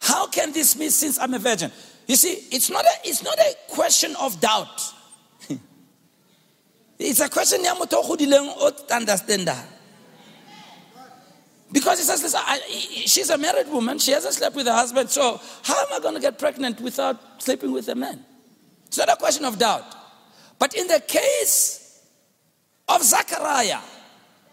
How 0.00 0.26
can 0.26 0.52
this 0.52 0.74
be 0.74 0.88
since 0.88 1.18
I'm 1.18 1.34
a 1.34 1.38
virgin? 1.38 1.70
You 2.06 2.16
see, 2.16 2.32
it's 2.54 2.70
not 2.70 2.84
a, 2.84 2.90
it's 3.04 3.22
not 3.22 3.38
a 3.38 3.54
question 3.68 4.16
of 4.16 4.40
doubt. 4.40 4.94
It's 6.98 7.20
a 7.20 7.28
question 7.28 7.62
ya 7.62 7.74
motho 7.74 7.98
o 7.98 8.16
godileng 8.16 8.52
o 8.56 9.64
Because 11.70 11.98
he 11.98 12.04
says, 12.04 12.22
listen, 12.22 12.40
I, 12.42 12.60
she's 13.06 13.28
a 13.28 13.36
married 13.36 13.68
woman. 13.68 13.98
She 13.98 14.12
hasn't 14.12 14.34
slept 14.34 14.56
with 14.56 14.66
her 14.66 14.72
husband. 14.72 15.10
So 15.10 15.38
how 15.62 15.78
am 15.78 15.92
I 15.92 16.00
going 16.00 16.14
to 16.14 16.20
get 16.20 16.38
pregnant 16.38 16.80
without 16.80 17.42
sleeping 17.42 17.72
with 17.72 17.88
a 17.88 17.94
man? 17.94 18.24
It's 18.86 18.96
not 18.96 19.10
a 19.10 19.16
question 19.16 19.44
of 19.44 19.58
doubt. 19.58 19.84
But 20.58 20.74
in 20.74 20.86
the 20.86 21.00
case 21.00 22.02
of 22.88 23.02
Zachariah, 23.02 23.80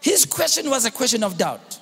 his 0.00 0.26
question 0.26 0.68
was 0.68 0.84
a 0.84 0.90
question 0.90 1.24
of 1.24 1.38
doubt. 1.38 1.80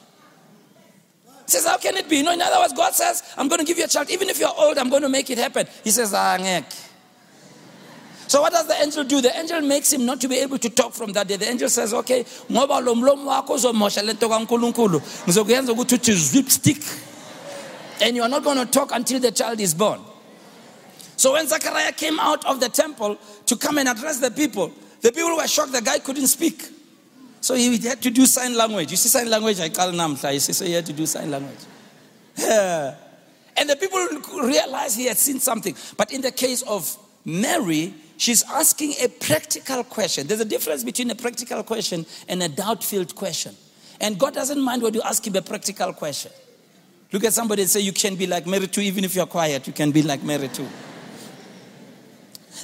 He 1.44 1.50
says, 1.50 1.66
How 1.66 1.78
can 1.78 1.96
it 1.96 2.08
be? 2.08 2.18
You 2.18 2.22
know, 2.22 2.32
in 2.32 2.40
other 2.40 2.60
words, 2.60 2.72
God 2.72 2.94
says, 2.94 3.22
I'm 3.36 3.48
going 3.48 3.58
to 3.58 3.66
give 3.66 3.76
you 3.76 3.84
a 3.84 3.88
child. 3.88 4.10
Even 4.10 4.30
if 4.30 4.38
you're 4.38 4.54
old, 4.56 4.78
I'm 4.78 4.88
going 4.88 5.02
to 5.02 5.08
make 5.08 5.28
it 5.30 5.38
happen. 5.38 5.66
He 5.82 5.90
says, 5.90 6.14
Ah, 6.14 6.38
So 8.34 8.40
what 8.40 8.52
does 8.52 8.66
the 8.66 8.74
angel 8.82 9.04
do? 9.04 9.20
The 9.20 9.38
angel 9.38 9.60
makes 9.60 9.92
him 9.92 10.04
not 10.04 10.20
to 10.22 10.26
be 10.26 10.38
able 10.38 10.58
to 10.58 10.68
talk 10.68 10.92
from 10.92 11.12
that 11.12 11.28
day. 11.28 11.36
The 11.36 11.48
angel 11.48 11.68
says, 11.68 11.94
okay, 11.94 12.24
ngoba 12.24 12.84
lo 12.84 12.96
mlomo 12.96 13.26
wakho 13.26 13.54
uzomosha 13.54 14.02
lento 14.04 14.28
kaNkuluNkulu. 14.28 15.00
Ngizokuyenza 15.24 15.72
ukuthi 15.72 15.94
uthi 15.94 16.12
zwip 16.14 16.50
stick. 16.50 16.82
And 18.02 18.16
you 18.16 18.24
are 18.24 18.28
not 18.28 18.42
going 18.42 18.58
to 18.58 18.66
talk 18.66 18.90
until 18.90 19.20
the 19.20 19.30
child 19.30 19.60
is 19.60 19.72
born. 19.72 20.00
So 21.16 21.34
when 21.34 21.46
Zechariah 21.46 21.92
came 21.92 22.18
out 22.18 22.44
of 22.44 22.58
the 22.58 22.68
temple 22.68 23.18
to 23.46 23.56
come 23.56 23.78
and 23.78 23.88
address 23.88 24.18
the 24.18 24.32
people, 24.32 24.72
the 25.00 25.12
people 25.12 25.36
were 25.36 25.46
shocked 25.46 25.70
the 25.70 25.80
guy 25.80 26.00
couldn't 26.00 26.26
speak. 26.26 26.60
So 27.40 27.54
he 27.54 27.78
had 27.78 28.02
to 28.02 28.10
do 28.10 28.26
sign 28.26 28.56
language. 28.56 28.90
You 28.90 28.96
see 28.96 29.10
sign 29.10 29.30
language, 29.30 29.60
I 29.60 29.68
call 29.68 29.92
namhla. 29.92 30.34
You 30.34 30.40
see, 30.40 30.54
so 30.54 30.64
he 30.64 30.72
had 30.72 30.86
to 30.86 30.92
do 30.92 31.06
sign 31.06 31.30
language. 31.30 31.60
And 32.36 33.70
the 33.70 33.76
people 33.76 34.04
realized 34.42 34.96
he 34.98 35.04
had 35.06 35.18
seen 35.18 35.38
something. 35.38 35.76
But 35.96 36.12
in 36.12 36.20
the 36.20 36.32
case 36.32 36.62
of 36.62 36.98
Mary, 37.24 37.94
she's 38.16 38.42
asking 38.50 38.94
a 39.02 39.08
practical 39.08 39.84
question. 39.84 40.26
There's 40.26 40.40
a 40.40 40.44
difference 40.44 40.84
between 40.84 41.10
a 41.10 41.14
practical 41.14 41.62
question 41.62 42.06
and 42.28 42.42
a 42.42 42.48
doubt 42.48 42.82
filled 42.84 43.14
question. 43.14 43.54
And 44.00 44.18
God 44.18 44.34
doesn't 44.34 44.60
mind 44.60 44.82
when 44.82 44.94
you 44.94 45.02
ask 45.02 45.26
him 45.26 45.36
a 45.36 45.42
practical 45.42 45.92
question. 45.92 46.32
Look 47.12 47.24
at 47.24 47.32
somebody 47.32 47.62
and 47.62 47.70
say, 47.70 47.80
You 47.80 47.92
can 47.92 48.16
be 48.16 48.26
like 48.26 48.46
Mary 48.46 48.66
too, 48.66 48.80
even 48.80 49.04
if 49.04 49.14
you're 49.14 49.26
quiet, 49.26 49.66
you 49.66 49.72
can 49.72 49.92
be 49.92 50.02
like 50.02 50.22
Mary 50.22 50.48
too. 50.48 50.66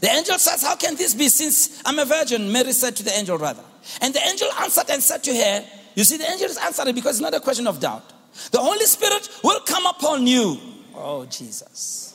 The 0.01 0.09
angel 0.09 0.39
says, 0.39 0.63
How 0.63 0.77
can 0.77 0.97
this 0.97 1.15
be 1.15 1.29
since 1.29 1.83
I'm 1.85 1.99
a 1.99 2.05
virgin? 2.05 2.51
Mary 2.51 2.73
said 2.73 2.97
to 2.97 3.03
the 3.03 3.13
angel, 3.13 3.39
rather. 3.39 3.63
And 4.01 4.15
the 4.15 4.21
angel 4.27 4.49
answered 4.61 4.91
and 4.91 5.03
said 5.03 5.23
to 5.25 5.35
her, 5.35 5.65
You 5.95 6.05
see, 6.05 6.17
the 6.17 6.29
angel 6.29 6.47
is 6.47 6.59
answering 6.59 6.95
because 6.95 7.17
it's 7.17 7.23
not 7.23 7.35
a 7.35 7.41
question 7.41 7.67
of 7.67 7.81
doubt. 7.81 8.13
The 8.51 8.59
Holy 8.59 8.87
Spirit 8.87 9.29
will 9.45 9.61
come 9.61 9.87
upon 9.87 10.27
you. 10.27 10.59
Oh, 10.95 11.27
Jesus. 11.27 12.10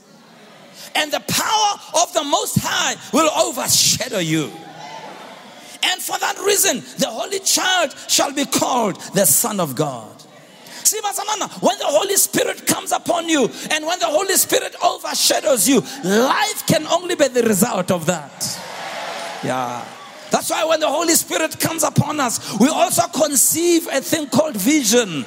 And 0.96 1.12
the 1.12 1.20
power 1.20 2.02
of 2.02 2.14
the 2.14 2.24
Most 2.24 2.58
High 2.62 2.96
will 3.12 3.30
overshadow 3.32 4.20
you. 4.20 4.52
And 5.84 6.02
for 6.02 6.18
that 6.18 6.40
reason, 6.40 6.82
the 6.98 7.08
Holy 7.08 7.40
Child 7.40 7.94
shall 8.08 8.34
be 8.34 8.46
called 8.46 9.00
the 9.14 9.26
Son 9.26 9.60
of 9.60 9.76
God. 9.76 10.12
See, 10.84 11.00
when 11.02 11.78
the 11.80 11.86
Holy 11.86 12.16
Spirit 12.16 12.66
comes 12.68 12.92
upon 12.92 13.28
you 13.28 13.50
and 13.72 13.86
when 13.86 14.00
the 14.00 14.06
Holy 14.06 14.36
Spirit 14.36 14.76
overshadows 14.84 15.68
you, 15.68 15.82
life 16.04 16.66
can 16.68 16.86
only 16.88 17.16
be 17.16 17.28
the 17.28 17.44
result 17.44 17.92
of 17.92 18.06
that. 18.06 18.60
Yeah. 19.44 19.84
That's 20.32 20.50
why 20.50 20.64
when 20.66 20.80
the 20.80 20.90
Holy 20.90 21.14
Spirit 21.14 21.60
comes 21.60 21.84
upon 21.84 22.20
us, 22.20 22.60
we 22.60 22.68
also 22.68 23.08
conceive 23.08 23.88
a 23.92 24.02
thing 24.02 24.28
called 24.28 24.58
vision. 24.58 25.26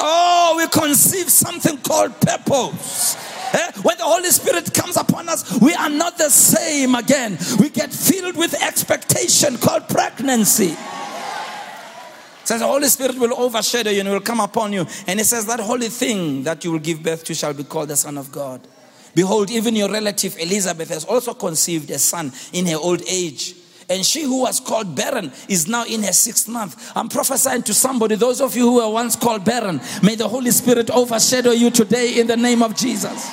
Oh, 0.00 0.54
we 0.56 0.66
conceive 0.68 1.30
something 1.30 1.78
called 1.78 2.18
purpose. 2.20 3.16
Eh? 3.52 3.72
When 3.82 3.96
the 3.98 4.04
Holy 4.04 4.30
Spirit 4.30 4.72
comes 4.72 4.96
upon 4.96 5.28
us, 5.28 5.60
we 5.60 5.74
are 5.74 5.90
not 5.90 6.18
the 6.18 6.30
same 6.30 6.94
again. 6.94 7.38
We 7.58 7.70
get 7.70 7.92
filled 7.92 8.36
with 8.36 8.54
expectation 8.62 9.58
called 9.58 9.88
pregnancy. 9.88 10.76
Says 12.44 12.60
the 12.60 12.66
Holy 12.66 12.86
Spirit 12.86 13.18
will 13.18 13.34
overshadow 13.34 13.90
you 13.90 14.00
and 14.00 14.08
will 14.08 14.20
come 14.20 14.38
upon 14.38 14.72
you. 14.72 14.86
And 15.08 15.18
it 15.18 15.24
says 15.24 15.46
that 15.46 15.58
holy 15.58 15.88
thing 15.88 16.44
that 16.44 16.64
you 16.64 16.70
will 16.70 16.78
give 16.78 17.02
birth 17.02 17.24
to 17.24 17.34
shall 17.34 17.52
be 17.52 17.64
called 17.64 17.88
the 17.88 17.96
Son 17.96 18.16
of 18.16 18.30
God. 18.30 18.60
Behold, 19.16 19.50
even 19.50 19.74
your 19.74 19.90
relative 19.90 20.38
Elizabeth 20.38 20.90
has 20.90 21.04
also 21.04 21.34
conceived 21.34 21.90
a 21.90 21.98
son 21.98 22.30
in 22.52 22.66
her 22.66 22.76
old 22.76 23.02
age. 23.08 23.56
And 23.88 24.04
she 24.04 24.22
who 24.22 24.40
was 24.40 24.58
called 24.58 24.96
barren 24.96 25.32
is 25.48 25.68
now 25.68 25.84
in 25.84 26.02
her 26.02 26.12
sixth 26.12 26.48
month. 26.48 26.92
I'm 26.96 27.08
prophesying 27.08 27.62
to 27.64 27.74
somebody, 27.74 28.16
those 28.16 28.40
of 28.40 28.56
you 28.56 28.62
who 28.62 28.74
were 28.76 28.90
once 28.90 29.14
called 29.14 29.44
barren, 29.44 29.80
may 30.02 30.16
the 30.16 30.28
Holy 30.28 30.50
Spirit 30.50 30.90
overshadow 30.90 31.52
you 31.52 31.70
today 31.70 32.18
in 32.18 32.26
the 32.26 32.36
name 32.36 32.62
of 32.62 32.74
Jesus. 32.74 33.30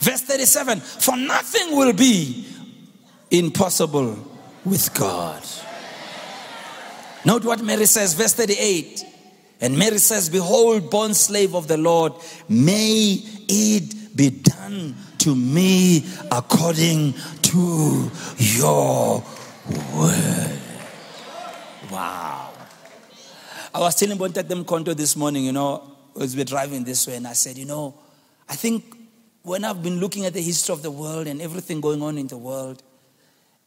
Verse 0.00 0.22
37 0.22 0.80
For 0.80 1.16
nothing 1.16 1.76
will 1.76 1.92
be 1.92 2.46
impossible 3.30 4.18
with 4.64 4.92
God. 4.94 5.42
Note 7.24 7.44
what 7.44 7.62
Mary 7.62 7.86
says, 7.86 8.14
verse 8.14 8.34
38. 8.34 9.04
And 9.60 9.78
Mary 9.78 9.98
says, 9.98 10.28
Behold, 10.28 10.90
born 10.90 11.14
slave 11.14 11.54
of 11.54 11.68
the 11.68 11.76
Lord, 11.76 12.14
may 12.48 13.20
it 13.48 14.16
be 14.16 14.30
done 14.30 14.96
to 15.22 15.36
me 15.36 16.04
according 16.30 17.14
to 17.42 18.10
your 18.38 19.24
word. 19.94 20.58
Wow. 21.90 22.52
I 23.74 23.80
was 23.80 23.94
telling 23.94 24.18
them 24.18 24.64
Konto 24.64 24.96
this 24.96 25.14
morning, 25.16 25.44
you 25.44 25.52
know, 25.52 25.96
as 26.20 26.34
we're 26.34 26.44
driving 26.44 26.84
this 26.84 27.06
way, 27.06 27.16
and 27.16 27.26
I 27.26 27.34
said, 27.34 27.56
you 27.56 27.66
know, 27.66 27.94
I 28.48 28.56
think 28.56 28.96
when 29.42 29.64
I've 29.64 29.82
been 29.82 30.00
looking 30.00 30.24
at 30.26 30.34
the 30.34 30.42
history 30.42 30.72
of 30.72 30.82
the 30.82 30.90
world 30.90 31.26
and 31.26 31.40
everything 31.40 31.80
going 31.80 32.02
on 32.02 32.18
in 32.18 32.26
the 32.26 32.36
world, 32.36 32.82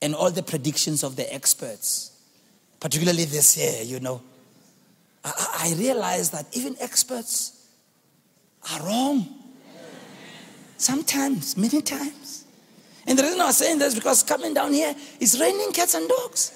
and 0.01 0.13
all 0.13 0.29
the 0.29 0.43
predictions 0.43 1.03
of 1.03 1.15
the 1.15 1.33
experts, 1.33 2.11
particularly 2.79 3.25
this 3.25 3.57
year, 3.57 3.81
you 3.83 3.99
know, 4.01 4.21
I, 5.23 5.71
I 5.71 5.75
realized 5.77 6.33
that 6.33 6.45
even 6.51 6.75
experts 6.81 7.67
are 8.73 8.85
wrong. 8.85 9.44
Sometimes, 10.77 11.55
many 11.57 11.81
times. 11.81 12.45
And 13.07 13.17
the 13.17 13.23
reason 13.23 13.39
I 13.41 13.45
was 13.45 13.57
saying 13.57 13.79
this 13.79 13.89
is 13.89 13.95
because 13.95 14.23
coming 14.23 14.53
down 14.53 14.73
here 14.73 14.95
is 15.19 15.39
raining 15.39 15.71
cats 15.71 15.93
and 15.93 16.07
dogs. 16.09 16.51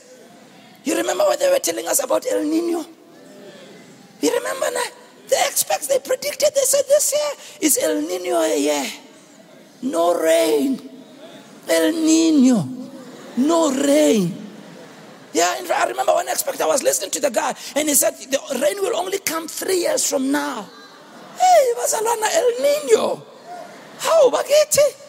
You 0.83 0.95
remember 0.97 1.23
what 1.23 1.39
they 1.39 1.49
were 1.49 1.59
telling 1.59 1.87
us 1.87 2.03
about 2.03 2.25
El 2.29 2.43
Nino? 2.43 2.85
You 4.21 4.35
remember 4.35 4.65
that? 4.71 4.91
The 5.29 5.37
experts, 5.45 5.87
they 5.87 5.99
predicted, 5.99 6.49
they 6.55 6.61
said 6.61 6.83
this 6.87 7.13
year 7.13 7.31
is 7.61 7.77
El 7.81 8.01
Nino 8.01 8.41
year. 8.45 8.85
No 9.83 10.19
rain. 10.19 10.89
El 11.69 11.91
Nino. 11.91 12.67
No 13.37 13.71
rain. 13.71 14.35
Yeah, 15.31 15.55
I 15.75 15.85
remember 15.87 16.13
one 16.13 16.27
expert, 16.27 16.59
I 16.59 16.65
was 16.65 16.81
listening 16.81 17.11
to 17.11 17.21
the 17.21 17.29
guy, 17.29 17.53
and 17.75 17.87
he 17.87 17.93
said, 17.93 18.15
the 18.17 18.39
rain 18.59 18.81
will 18.81 18.97
only 18.97 19.19
come 19.19 19.47
three 19.47 19.81
years 19.81 20.09
from 20.09 20.31
now. 20.31 20.67
Hey, 21.39 21.73
Bazalwana 21.77 22.27
El 22.33 22.51
Nino. 22.63 23.28
How, 23.99 24.29
Bageti? 24.31 25.05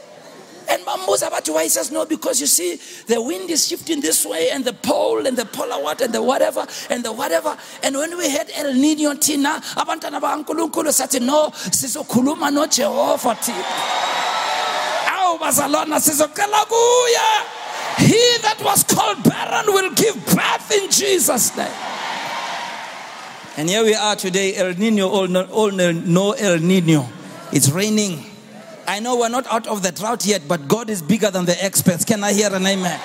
And 0.68 0.84
Mambuza 0.84 1.26
about 1.26 1.48
why 1.48 1.64
he 1.64 1.68
says 1.68 1.90
no, 1.90 2.06
because 2.06 2.40
you 2.40 2.46
see, 2.46 2.78
the 3.06 3.20
wind 3.20 3.50
is 3.50 3.66
shifting 3.66 4.00
this 4.00 4.24
way, 4.24 4.50
and 4.50 4.64
the 4.64 4.72
pole, 4.72 5.26
and 5.26 5.36
the 5.36 5.44
polar 5.44 5.82
water, 5.82 6.04
and 6.04 6.14
the 6.14 6.22
whatever, 6.22 6.64
and 6.88 7.04
the 7.04 7.12
whatever. 7.12 7.56
And 7.82 7.96
when 7.96 8.16
we 8.16 8.30
had 8.30 8.48
El 8.54 8.74
Nino 8.74 9.14
Tina, 9.14 9.60
abantwana 9.74 10.20
bankulunkulu 10.20 10.92
said, 10.92 11.20
no, 11.22 11.50
sizokhuluma 11.50 12.52
no 12.52 12.66
Jehovah 12.66 13.36
Tina. 13.42 13.64
Awu 15.08 15.38
bazalwana 15.40 15.98
sizocela 15.98 16.64
kuya. 16.66 18.06
He 18.06 18.38
that 18.42 18.60
was 18.62 18.84
called 18.84 19.24
barren 19.24 19.66
will 19.74 19.92
give 19.94 20.14
birth 20.26 20.70
in 20.70 20.88
Jesus' 20.88 21.56
name. 21.56 21.72
And 23.56 23.68
here 23.68 23.82
we 23.82 23.94
are 23.94 24.14
today, 24.14 24.54
El 24.54 24.74
Nino, 24.74 25.08
all 25.08 25.36
all 25.36 25.72
no 25.72 26.32
El 26.32 26.58
Nino. 26.58 27.08
It's 27.50 27.70
raining. 27.70 28.29
I 28.90 28.98
know 28.98 29.18
we're 29.18 29.28
not 29.28 29.46
out 29.46 29.68
of 29.68 29.84
the 29.84 29.92
drought 29.92 30.26
yet, 30.26 30.48
but 30.48 30.66
God 30.66 30.90
is 30.90 31.00
bigger 31.00 31.30
than 31.30 31.44
the 31.44 31.64
experts. 31.64 32.04
Can 32.04 32.24
I 32.24 32.32
hear 32.32 32.52
an 32.52 32.66
amen? 32.66 33.00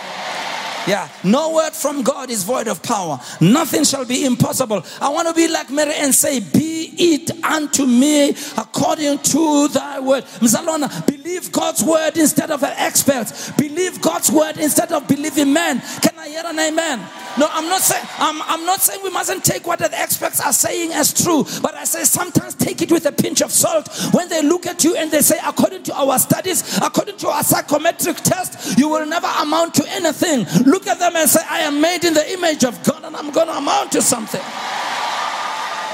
Yeah, 0.87 1.07
no 1.23 1.53
word 1.53 1.73
from 1.73 2.01
God 2.01 2.31
is 2.31 2.43
void 2.43 2.67
of 2.67 2.81
power. 2.81 3.19
Nothing 3.39 3.83
shall 3.83 4.03
be 4.03 4.25
impossible. 4.25 4.83
I 4.99 5.09
want 5.09 5.27
to 5.27 5.33
be 5.35 5.47
like 5.47 5.69
Mary 5.69 5.93
and 5.93 6.13
say, 6.13 6.39
Be 6.39 6.91
it 6.97 7.43
unto 7.43 7.85
me 7.85 8.29
according 8.57 9.19
to 9.19 9.67
thy 9.67 9.99
word. 9.99 10.23
Mzalona, 10.41 11.05
believe 11.05 11.51
God's 11.51 11.83
word 11.83 12.17
instead 12.17 12.49
of 12.49 12.63
an 12.63 12.73
expert. 12.77 13.31
Believe 13.55 14.01
God's 14.01 14.31
word 14.31 14.57
instead 14.57 14.91
of 14.91 15.07
believing 15.07 15.53
man. 15.53 15.81
Can 16.01 16.17
I 16.17 16.29
hear 16.29 16.43
an 16.45 16.57
amen? 16.57 16.99
No, 17.37 17.47
I'm 17.51 17.67
not 17.67 17.81
saying 17.81 18.05
I'm, 18.17 18.41
I'm 18.43 18.65
not 18.65 18.81
saying 18.81 19.01
we 19.03 19.09
mustn't 19.09 19.43
take 19.43 19.67
what 19.67 19.79
the 19.79 19.91
experts 19.97 20.39
are 20.39 20.53
saying 20.53 20.91
as 20.93 21.13
true, 21.13 21.45
but 21.61 21.75
I 21.75 21.83
say 21.83 22.03
sometimes 22.03 22.55
take 22.55 22.81
it 22.81 22.91
with 22.91 23.05
a 23.05 23.11
pinch 23.11 23.41
of 23.41 23.51
salt. 23.51 23.89
When 24.11 24.29
they 24.29 24.41
look 24.41 24.65
at 24.65 24.83
you 24.83 24.95
and 24.95 25.11
they 25.11 25.21
say, 25.21 25.37
according 25.45 25.83
to 25.83 25.93
our 25.95 26.17
studies, 26.19 26.77
according 26.81 27.17
to 27.17 27.29
our 27.29 27.43
psychometric 27.43 28.17
test, 28.17 28.77
you 28.77 28.89
will 28.89 29.05
never 29.05 29.27
amount 29.39 29.73
to 29.75 29.85
anything. 29.91 30.45
Look 30.65 30.87
at 30.87 30.99
them 30.99 31.15
and 31.15 31.29
say, 31.29 31.41
I 31.49 31.59
am 31.59 31.81
made 31.81 32.03
in 32.03 32.13
the 32.13 32.33
image 32.33 32.63
of 32.63 32.81
God 32.83 33.03
and 33.03 33.15
I'm 33.15 33.31
going 33.31 33.47
to 33.47 33.57
amount 33.57 33.91
to 33.93 34.01
something. 34.01 34.41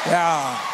Yeah. 0.07 0.70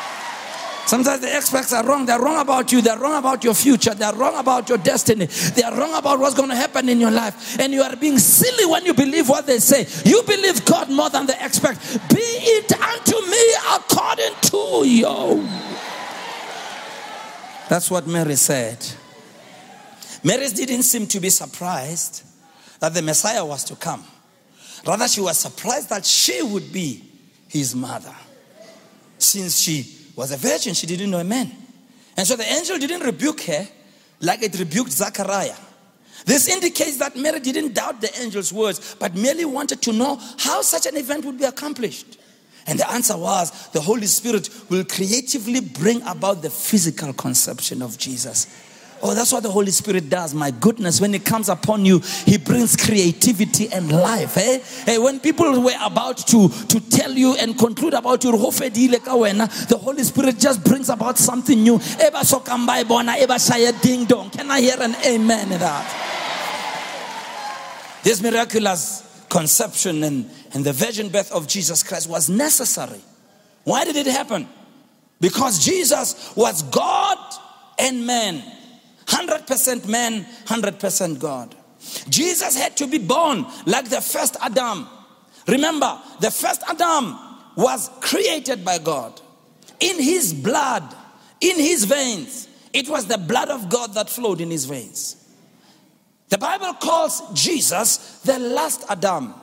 Sometimes 0.88 1.20
the 1.20 1.36
experts 1.36 1.74
are 1.74 1.86
wrong. 1.86 2.06
They're 2.06 2.20
wrong 2.20 2.40
about 2.40 2.72
you. 2.72 2.82
They're 2.82 2.98
wrong 2.98 3.20
about 3.20 3.44
your 3.44 3.54
future. 3.54 3.94
They're 3.94 4.14
wrong 4.14 4.38
about 4.38 4.70
your 4.70 4.78
destiny. 4.78 5.26
They 5.26 5.62
are 5.62 5.78
wrong 5.78 5.94
about 5.94 6.18
what's 6.18 6.34
going 6.34 6.48
to 6.48 6.56
happen 6.56 6.88
in 6.88 7.02
your 7.02 7.12
life. 7.12 7.60
And 7.60 7.74
you 7.74 7.82
are 7.82 7.94
being 7.98 8.18
silly 8.18 8.66
when 8.66 8.86
you 8.86 8.94
believe 8.94 9.28
what 9.28 9.46
they 9.46 9.60
say. 9.60 9.86
You 10.10 10.24
believe 10.24 10.64
God 10.64 10.90
more 10.90 11.10
than 11.10 11.26
the 11.26 11.42
expert. 11.44 11.78
Be 12.10 12.22
it 12.22 12.72
unto 12.72 13.20
me 13.30 13.54
according 13.76 14.34
to 14.44 14.88
you. 14.88 15.48
That's 17.68 17.92
what 17.92 18.08
Mary 18.08 18.36
said. 18.36 18.78
Mary 20.24 20.48
didn't 20.48 20.84
seem 20.84 21.06
to 21.08 21.20
be 21.20 21.30
surprised 21.30 22.24
that 22.80 22.94
the 22.94 23.02
Messiah 23.02 23.46
was 23.46 23.66
to 23.66 23.76
come. 23.76 24.06
Rather, 24.86 25.10
she 25.10 25.20
was 25.20 25.38
surprised 25.38 25.90
that 25.90 26.06
she 26.06 26.42
would 26.42 26.72
be 26.72 27.04
his 27.50 27.76
mother. 27.76 28.16
Since 29.18 29.60
she 29.60 29.97
was 30.18 30.32
a 30.32 30.38
virgin, 30.38 30.74
she 30.74 30.88
didn't 30.88 31.12
know 31.12 31.20
a 31.20 31.24
man. 31.24 31.50
And 32.18 32.28
so 32.28 32.36
the 32.36 32.44
angel 32.44 32.78
didn't 32.80 33.02
rebuke 33.02 33.42
her 33.42 33.68
like 34.20 34.42
it 34.42 34.58
rebuked 34.60 34.92
Zachariah. 34.92 35.56
This 36.26 36.50
indicates 36.50 36.98
that 36.98 37.16
Mary 37.16 37.40
didn't 37.40 37.76
doubt 37.76 38.02
the 38.02 38.14
angel's 38.18 38.52
words, 38.52 38.96
but 39.00 39.16
merely 39.16 39.46
wanted 39.46 39.82
to 39.84 39.94
know 39.94 40.20
how 40.40 40.62
such 40.64 40.88
an 40.88 40.98
event 40.98 41.24
would 41.24 41.38
be 41.38 41.46
accomplished. 41.46 42.18
And 42.66 42.80
the 42.80 42.90
answer 42.92 43.16
was 43.16 43.70
the 43.70 43.80
Holy 43.80 44.08
Spirit 44.08 44.50
will 44.70 44.84
creatively 44.84 45.62
bring 45.62 46.02
about 46.02 46.42
the 46.42 46.50
physical 46.50 47.14
conception 47.14 47.84
of 47.84 47.98
Jesus. 47.98 48.48
Oh, 49.02 49.14
that's 49.14 49.32
what 49.32 49.44
the 49.44 49.52
Holy 49.52 49.72
Spirit 49.72 50.10
does. 50.10 50.34
My 50.34 50.52
goodness, 50.52 51.00
when 51.00 51.14
it 51.14 51.24
comes 51.24 51.50
upon 51.50 51.86
you, 51.86 52.00
He 52.26 52.38
brings 52.38 52.76
creativity 52.76 53.70
and 53.72 53.92
life. 53.92 54.38
Eh? 54.38 54.60
Hey, 54.86 54.96
eh, 54.96 54.98
when 54.98 55.20
people 55.20 55.62
were 55.62 55.78
about 55.82 56.18
to, 56.28 56.50
to 56.50 56.80
tell 56.90 57.12
you 57.12 57.36
and 57.36 57.58
conclude 57.58 57.94
about 57.94 58.24
you, 58.24 58.32
the 58.32 59.80
Holy 59.82 60.04
Spirit 60.04 60.40
just 60.40 60.64
brings 60.64 60.90
about 60.90 61.18
something 61.18 61.62
new. 61.62 61.80
Can 61.80 62.16
I 64.52 64.62
hear 64.62 64.78
an 64.80 64.96
amen 65.06 65.52
in 65.52 65.60
that? 65.60 66.08
This 68.04 68.22
miraculous 68.22 69.26
conception 69.30 70.04
and, 70.04 70.30
and 70.54 70.64
the 70.66 70.74
virgin 70.74 71.10
birth 71.10 71.32
of 71.32 71.48
Jesus 71.48 71.84
Christ 71.84 72.10
was 72.10 72.30
necessary. 72.30 73.02
Why 73.64 73.84
did 73.84 73.96
it 73.98 74.08
happen? 74.08 74.48
Because 75.20 75.64
Jesus 75.64 76.34
was 76.36 76.64
God 76.64 77.18
and 77.78 78.06
man. 78.06 78.57
100% 79.08 79.88
man, 79.88 80.26
100% 80.46 81.20
God. 81.20 81.56
Jesus 82.10 82.58
had 82.58 82.76
to 82.78 82.88
be 82.88 82.98
born 82.98 83.46
like 83.66 83.90
the 83.90 84.02
first 84.02 84.36
Adam. 84.42 84.88
Remember, 85.48 86.00
the 86.20 86.32
first 86.32 86.62
Adam 86.68 87.18
was 87.56 87.90
created 88.02 88.66
by 88.66 88.78
God. 88.78 89.20
In 89.80 90.02
his 90.02 90.34
blood, 90.34 90.84
in 91.40 91.58
his 91.58 91.86
veins, 91.86 92.48
it 92.74 92.90
was 92.90 93.08
the 93.08 93.18
blood 93.18 93.50
of 93.50 93.70
God 93.70 93.94
that 93.94 94.10
flowed 94.10 94.42
in 94.42 94.52
his 94.52 94.66
veins. 94.66 95.16
The 96.30 96.38
Bible 96.38 96.74
calls 96.74 97.22
Jesus 97.34 98.20
the 98.26 98.38
last 98.38 98.84
Adam. 98.90 99.34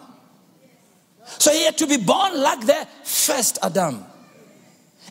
So 1.38 1.50
he 1.50 1.64
had 1.64 1.78
to 1.78 1.86
be 1.86 1.96
born 1.96 2.40
like 2.40 2.60
the 2.60 2.86
first 3.02 3.58
Adam. 3.62 4.04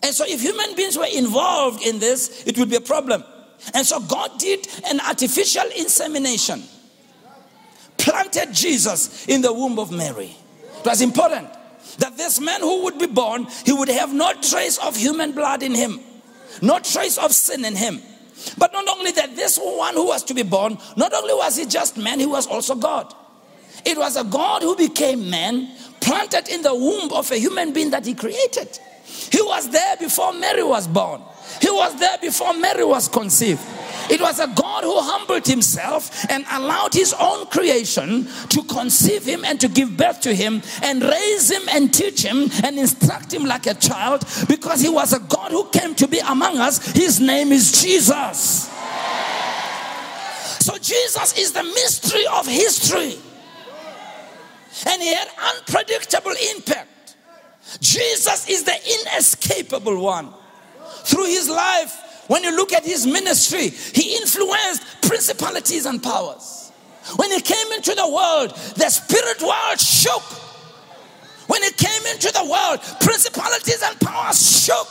And 0.03 0.13
so 0.13 0.25
if 0.27 0.41
human 0.41 0.75
beings 0.75 0.97
were 0.97 1.07
involved 1.11 1.81
in 1.81 1.97
this, 1.97 2.45
it 2.45 2.57
would 2.59 2.69
be 2.69 2.75
a 2.75 2.81
problem. 2.81 3.23
And 3.73 3.85
so 3.85 3.99
God 3.99 4.39
did 4.39 4.67
an 4.89 4.99
artificial 4.99 5.63
insemination, 5.77 6.63
planted 7.97 8.53
Jesus 8.53 9.25
in 9.27 9.41
the 9.41 9.53
womb 9.53 9.79
of 9.79 9.91
Mary. 9.91 10.35
It 10.79 10.85
was 10.85 11.01
important 11.01 11.49
that 11.99 12.17
this 12.17 12.39
man 12.39 12.61
who 12.61 12.83
would 12.83 12.99
be 12.99 13.07
born, 13.07 13.47
he 13.65 13.71
would 13.71 13.89
have 13.89 14.13
no 14.13 14.33
trace 14.33 14.77
of 14.79 14.95
human 14.95 15.31
blood 15.31 15.63
in 15.63 15.73
him, 15.73 15.99
no 16.61 16.79
trace 16.79 17.17
of 17.17 17.31
sin 17.31 17.63
in 17.65 17.75
him. 17.75 18.01
But 18.57 18.73
not 18.73 18.87
only 18.89 19.11
that, 19.11 19.35
this 19.35 19.57
one 19.57 19.93
who 19.93 20.07
was 20.07 20.23
to 20.25 20.33
be 20.33 20.43
born, 20.43 20.77
not 20.97 21.13
only 21.13 21.33
was 21.33 21.55
he 21.55 21.65
just 21.65 21.97
man, 21.97 22.19
he 22.19 22.25
was 22.25 22.47
also 22.47 22.75
God. 22.75 23.13
It 23.85 23.97
was 23.97 24.17
a 24.17 24.23
God 24.23 24.61
who 24.61 24.75
became 24.75 25.29
man, 25.29 25.69
planted 26.01 26.49
in 26.49 26.61
the 26.61 26.73
womb 26.73 27.11
of 27.13 27.31
a 27.31 27.37
human 27.37 27.73
being 27.73 27.91
that 27.91 28.05
he 28.05 28.13
created. 28.13 28.79
He 29.05 29.41
was 29.41 29.69
there 29.69 29.97
before 29.97 30.33
Mary 30.33 30.63
was 30.63 30.87
born. 30.87 31.21
He 31.61 31.69
was 31.69 31.95
there 31.99 32.17
before 32.21 32.53
Mary 32.53 32.83
was 32.83 33.07
conceived. 33.07 33.61
It 34.09 34.19
was 34.19 34.39
a 34.39 34.47
God 34.47 34.83
who 34.83 34.99
humbled 34.99 35.47
himself 35.47 36.25
and 36.29 36.45
allowed 36.51 36.93
his 36.93 37.13
own 37.17 37.45
creation 37.47 38.27
to 38.49 38.63
conceive 38.63 39.25
him 39.25 39.45
and 39.45 39.59
to 39.61 39.67
give 39.67 39.95
birth 39.95 40.21
to 40.21 40.35
him 40.35 40.61
and 40.81 41.01
raise 41.01 41.49
him 41.49 41.63
and 41.69 41.93
teach 41.93 42.21
him 42.21 42.49
and 42.63 42.77
instruct 42.77 43.33
him 43.33 43.45
like 43.45 43.65
a 43.65 43.73
child 43.73 44.25
because 44.47 44.81
he 44.81 44.89
was 44.89 45.13
a 45.13 45.19
God 45.19 45.51
who 45.51 45.69
came 45.69 45.95
to 45.95 46.07
be 46.07 46.19
among 46.19 46.57
us. 46.57 46.85
His 46.91 47.19
name 47.19 47.51
is 47.51 47.81
Jesus. 47.81 48.69
So 50.59 50.77
Jesus 50.77 51.37
is 51.37 51.53
the 51.53 51.63
mystery 51.63 52.25
of 52.27 52.45
history. 52.47 53.17
And 54.85 55.01
he 55.01 55.13
had 55.13 55.27
unpredictable 55.55 56.33
impact. 56.55 57.15
Jesus 57.79 58.49
is 58.49 58.63
the 58.63 58.75
inescapable 59.01 60.01
one 60.01 60.33
through 61.03 61.25
his 61.25 61.49
life, 61.49 62.25
when 62.27 62.43
you 62.43 62.55
look 62.55 62.73
at 62.73 62.83
his 62.85 63.05
ministry, 63.05 63.69
he 63.69 64.15
influenced 64.17 65.01
principalities 65.01 65.85
and 65.85 66.01
powers. 66.01 66.71
When 67.17 67.31
he 67.31 67.41
came 67.41 67.71
into 67.73 67.93
the 67.93 68.07
world, 68.07 68.51
the 68.75 68.89
spirit 68.89 69.41
world 69.41 69.79
shook. 69.79 70.23
When 71.47 71.61
he 71.61 71.71
came 71.71 72.05
into 72.13 72.31
the 72.31 72.45
world, 72.45 72.79
principalities 73.01 73.83
and 73.83 73.99
powers 73.99 74.63
shook. 74.63 74.87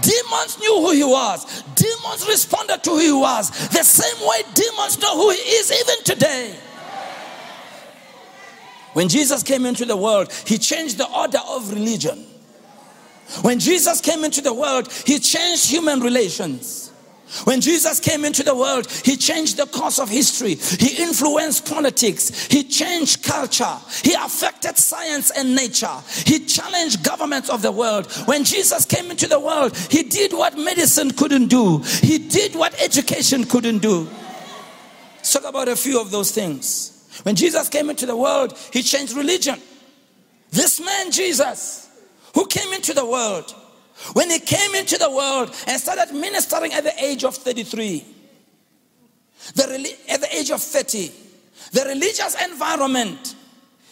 Demons 0.00 0.58
knew 0.58 0.80
who 0.80 0.92
he 0.92 1.04
was. 1.04 1.62
Demons 1.74 2.26
responded 2.28 2.82
to 2.84 2.90
who 2.90 2.98
he 2.98 3.12
was. 3.12 3.50
The 3.68 3.82
same 3.82 4.26
way 4.26 4.42
demons 4.54 5.00
know 5.00 5.16
who 5.16 5.30
he 5.30 5.38
is 5.38 5.72
even 5.72 6.04
today. 6.04 6.56
When 8.92 9.08
Jesus 9.08 9.42
came 9.42 9.66
into 9.66 9.84
the 9.84 9.96
world, 9.96 10.32
he 10.46 10.56
changed 10.56 10.98
the 10.98 11.10
order 11.10 11.40
of 11.48 11.72
religion. 11.72 12.24
When 13.42 13.58
Jesus 13.58 14.00
came 14.00 14.24
into 14.24 14.40
the 14.40 14.54
world, 14.54 14.92
he 15.06 15.18
changed 15.18 15.70
human 15.70 16.00
relations. 16.00 16.84
When 17.42 17.60
Jesus 17.60 17.98
came 17.98 18.24
into 18.24 18.44
the 18.44 18.54
world, 18.54 18.88
he 19.04 19.16
changed 19.16 19.56
the 19.56 19.66
course 19.66 19.98
of 19.98 20.08
history. 20.08 20.54
He 20.54 21.02
influenced 21.02 21.66
politics. 21.66 22.46
He 22.46 22.62
changed 22.62 23.24
culture. 23.24 23.76
He 24.04 24.14
affected 24.14 24.78
science 24.78 25.32
and 25.32 25.56
nature. 25.56 25.96
He 26.24 26.44
challenged 26.46 27.02
governments 27.02 27.50
of 27.50 27.60
the 27.60 27.72
world. 27.72 28.10
When 28.26 28.44
Jesus 28.44 28.84
came 28.84 29.10
into 29.10 29.26
the 29.26 29.40
world, 29.40 29.76
he 29.90 30.04
did 30.04 30.32
what 30.32 30.56
medicine 30.56 31.10
couldn't 31.10 31.48
do. 31.48 31.78
He 31.78 32.18
did 32.18 32.54
what 32.54 32.80
education 32.80 33.44
couldn't 33.44 33.78
do. 33.78 34.08
Let's 35.16 35.32
talk 35.32 35.44
about 35.44 35.68
a 35.68 35.76
few 35.76 36.00
of 36.00 36.12
those 36.12 36.30
things. 36.30 36.92
When 37.24 37.34
Jesus 37.34 37.68
came 37.68 37.90
into 37.90 38.06
the 38.06 38.16
world, 38.16 38.56
he 38.72 38.82
changed 38.82 39.16
religion. 39.16 39.60
This 40.50 40.80
man, 40.80 41.10
Jesus, 41.10 41.83
who 42.34 42.46
came 42.46 42.72
into 42.72 42.92
the 42.92 43.04
world. 43.04 43.54
When 44.12 44.28
he 44.28 44.40
came 44.40 44.74
into 44.74 44.98
the 44.98 45.10
world 45.10 45.54
and 45.66 45.80
started 45.80 46.12
ministering 46.12 46.72
at 46.72 46.84
the 46.84 46.92
age 47.02 47.24
of 47.24 47.36
33, 47.36 48.04
the, 49.54 49.96
at 50.08 50.20
the 50.20 50.36
age 50.36 50.50
of 50.50 50.60
30, 50.60 51.12
the 51.72 51.84
religious 51.84 52.36
environment 52.42 53.36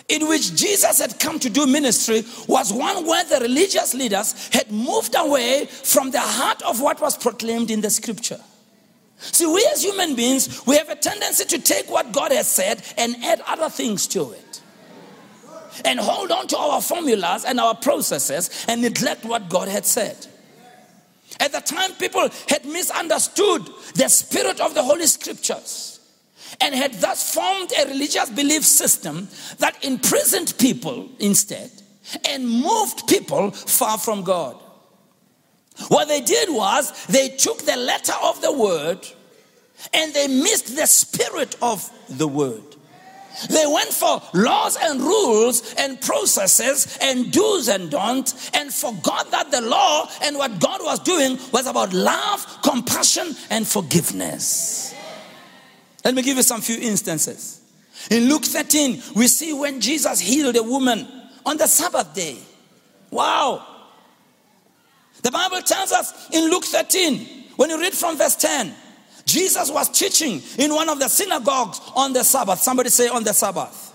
in 0.08 0.26
which 0.28 0.54
Jesus 0.56 1.00
had 1.00 1.18
come 1.20 1.38
to 1.38 1.48
do 1.48 1.66
ministry 1.66 2.24
was 2.48 2.72
one 2.72 3.06
where 3.06 3.24
the 3.24 3.38
religious 3.40 3.94
leaders 3.94 4.48
had 4.52 4.70
moved 4.70 5.14
away 5.16 5.66
from 5.66 6.10
the 6.10 6.20
heart 6.20 6.60
of 6.62 6.80
what 6.80 7.00
was 7.00 7.16
proclaimed 7.16 7.70
in 7.70 7.80
the 7.80 7.90
scripture. 7.90 8.40
See, 9.18 9.46
we 9.46 9.66
as 9.72 9.84
human 9.84 10.16
beings, 10.16 10.66
we 10.66 10.76
have 10.76 10.88
a 10.88 10.96
tendency 10.96 11.44
to 11.44 11.58
take 11.60 11.88
what 11.88 12.12
God 12.12 12.32
has 12.32 12.48
said 12.48 12.82
and 12.98 13.14
add 13.22 13.40
other 13.46 13.70
things 13.70 14.08
to 14.08 14.32
it 14.32 14.61
and 15.84 15.98
hold 16.00 16.30
on 16.30 16.46
to 16.48 16.56
our 16.56 16.80
formulas 16.80 17.44
and 17.44 17.60
our 17.60 17.74
processes 17.74 18.64
and 18.68 18.82
neglect 18.82 19.24
what 19.24 19.48
God 19.48 19.68
had 19.68 19.86
said. 19.86 20.26
At 21.40 21.52
the 21.52 21.60
time, 21.60 21.92
people 21.92 22.28
had 22.48 22.64
misunderstood 22.64 23.68
the 23.94 24.08
spirit 24.08 24.60
of 24.60 24.74
the 24.74 24.82
Holy 24.82 25.06
Scriptures 25.06 26.00
and 26.60 26.74
had 26.74 26.94
thus 26.94 27.34
formed 27.34 27.72
a 27.78 27.88
religious 27.88 28.30
belief 28.30 28.64
system 28.64 29.28
that 29.58 29.82
imprisoned 29.84 30.54
people 30.58 31.08
instead 31.18 31.70
and 32.28 32.48
moved 32.48 33.06
people 33.08 33.50
far 33.50 33.98
from 33.98 34.22
God. 34.22 34.56
What 35.88 36.08
they 36.08 36.20
did 36.20 36.50
was 36.50 37.06
they 37.06 37.30
took 37.30 37.58
the 37.62 37.76
letter 37.76 38.12
of 38.22 38.40
the 38.42 38.52
word 38.52 39.06
and 39.92 40.12
they 40.12 40.28
missed 40.28 40.76
the 40.76 40.86
spirit 40.86 41.56
of 41.62 41.90
the 42.08 42.28
word. 42.28 42.71
They 43.48 43.66
went 43.66 43.90
for 43.90 44.22
laws 44.34 44.76
and 44.80 45.00
rules 45.00 45.74
and 45.74 46.00
processes 46.00 46.98
and 47.00 47.32
do's 47.32 47.68
and 47.68 47.90
don'ts 47.90 48.50
and 48.54 48.72
forgot 48.72 49.30
that 49.30 49.50
the 49.50 49.60
law 49.60 50.08
and 50.22 50.36
what 50.36 50.60
God 50.60 50.80
was 50.82 50.98
doing 51.00 51.38
was 51.52 51.66
about 51.66 51.92
love, 51.92 52.46
compassion, 52.62 53.34
and 53.50 53.66
forgiveness. 53.66 54.94
Let 56.04 56.14
me 56.14 56.22
give 56.22 56.36
you 56.36 56.42
some 56.42 56.60
few 56.60 56.76
instances. 56.80 57.60
In 58.10 58.28
Luke 58.28 58.44
13, 58.44 59.02
we 59.14 59.28
see 59.28 59.52
when 59.52 59.80
Jesus 59.80 60.20
healed 60.20 60.56
a 60.56 60.62
woman 60.62 61.06
on 61.46 61.56
the 61.56 61.66
Sabbath 61.66 62.14
day. 62.14 62.38
Wow. 63.10 63.66
The 65.22 65.30
Bible 65.30 65.62
tells 65.62 65.92
us 65.92 66.30
in 66.30 66.50
Luke 66.50 66.64
13, 66.64 67.44
when 67.56 67.70
you 67.70 67.80
read 67.80 67.92
from 67.92 68.18
verse 68.18 68.34
10, 68.36 68.74
Jesus 69.24 69.70
was 69.70 69.88
teaching 69.88 70.42
in 70.58 70.74
one 70.74 70.88
of 70.88 70.98
the 70.98 71.08
synagogues 71.08 71.80
on 71.94 72.12
the 72.12 72.24
Sabbath. 72.24 72.60
Somebody 72.60 72.90
say 72.90 73.08
on 73.08 73.24
the 73.24 73.32
Sabbath. 73.32 73.94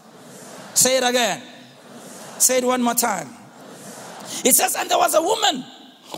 Say 0.74 0.98
it 0.98 1.04
again. 1.04 1.42
Say 2.38 2.60
it 2.60 2.64
one 2.64 2.82
more 2.82 2.94
time. 2.94 3.30
It 4.46 4.56
says, 4.56 4.76
and 4.76 4.90
there 4.90 4.98
was 4.98 5.16
a 5.16 5.22
woman 5.22 5.66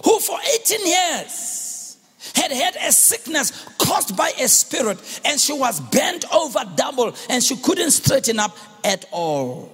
who 0.04 0.20
for 0.20 0.38
18 0.56 0.86
years 0.86 1.98
had 2.36 2.52
had 2.52 2.76
a 2.76 2.92
sickness 2.92 3.52
caused 3.78 4.16
by 4.16 4.32
a 4.40 4.48
spirit, 4.48 5.22
and 5.26 5.40
she 5.40 5.54
was 5.54 5.80
bent 5.80 6.26
over 6.34 6.60
double 6.76 7.14
and 7.30 7.44
she 7.44 7.56
couldn't 7.56 7.92
straighten 7.92 8.40
up 8.40 8.56
at 8.84 9.06
all. 9.12 9.72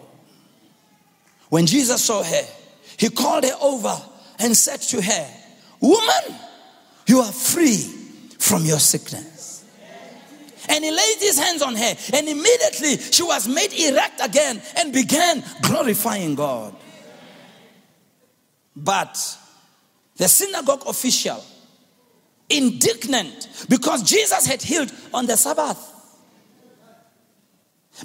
When 1.50 1.66
Jesus 1.66 2.04
saw 2.04 2.24
her, 2.24 2.44
he 2.98 3.10
called 3.10 3.44
her 3.44 3.58
over 3.62 3.96
and 4.40 4.56
said 4.56 4.82
to 4.82 5.02
her, 5.02 5.28
Woman, 5.80 6.40
you 7.08 7.20
are 7.20 7.32
free 7.32 7.95
from 8.46 8.64
your 8.64 8.80
sickness. 8.80 9.66
And 10.70 10.84
he 10.84 10.92
laid 10.92 11.18
his 11.20 11.38
hands 11.38 11.62
on 11.62 11.76
her, 11.76 11.96
and 12.14 12.28
immediately 12.28 12.98
she 12.98 13.24
was 13.24 13.48
made 13.48 13.74
erect 13.74 14.20
again 14.24 14.62
and 14.78 14.94
began 14.94 15.44
glorifying 15.62 16.36
God. 16.36 16.76
But 18.76 19.18
the 20.18 20.28
synagogue 20.28 20.84
official, 20.88 21.44
indignant 22.50 23.66
because 23.70 24.04
Jesus 24.04 24.46
had 24.46 24.62
healed 24.62 24.92
on 25.14 25.26
the 25.26 25.38
Sabbath, 25.38 25.92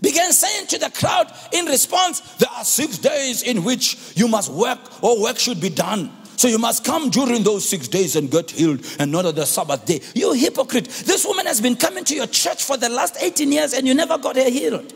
began 0.02 0.32
saying 0.32 0.68
to 0.68 0.78
the 0.78 0.90
crowd 0.90 1.32
in 1.52 1.66
response, 1.66 2.20
There 2.36 2.50
are 2.50 2.64
six 2.64 2.98
days 2.98 3.42
in 3.42 3.64
which 3.64 4.16
you 4.16 4.28
must 4.28 4.50
work 4.52 5.02
or 5.02 5.20
work 5.20 5.38
should 5.38 5.60
be 5.60 5.70
done. 5.70 6.10
So 6.40 6.48
you 6.48 6.56
must 6.56 6.84
come 6.84 7.10
during 7.10 7.42
those 7.42 7.68
six 7.68 7.86
days 7.86 8.16
and 8.16 8.30
get 8.30 8.50
healed 8.50 8.82
and 8.98 9.12
not 9.12 9.26
on 9.26 9.34
the 9.34 9.44
Sabbath 9.44 9.84
day. 9.84 10.00
You 10.14 10.32
hypocrite. 10.32 10.86
This 10.86 11.26
woman 11.26 11.44
has 11.44 11.60
been 11.60 11.76
coming 11.76 12.02
to 12.04 12.14
your 12.14 12.26
church 12.28 12.64
for 12.64 12.78
the 12.78 12.88
last 12.88 13.18
18 13.20 13.52
years 13.52 13.74
and 13.74 13.86
you 13.86 13.92
never 13.92 14.16
got 14.16 14.36
her 14.36 14.48
healed. 14.48 14.90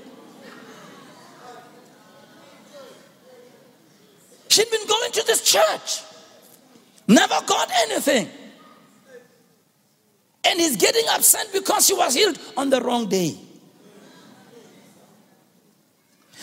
She'd 4.48 4.70
been 4.70 4.86
going 4.86 5.12
to 5.12 5.26
this 5.26 5.42
church, 5.42 6.00
never 7.08 7.38
got 7.46 7.70
anything. 7.90 8.26
And 10.44 10.58
he's 10.58 10.76
getting 10.78 11.04
upset 11.10 11.48
because 11.52 11.86
she 11.86 11.92
was 11.92 12.14
healed 12.14 12.38
on 12.56 12.70
the 12.70 12.80
wrong 12.80 13.06
day. 13.06 13.36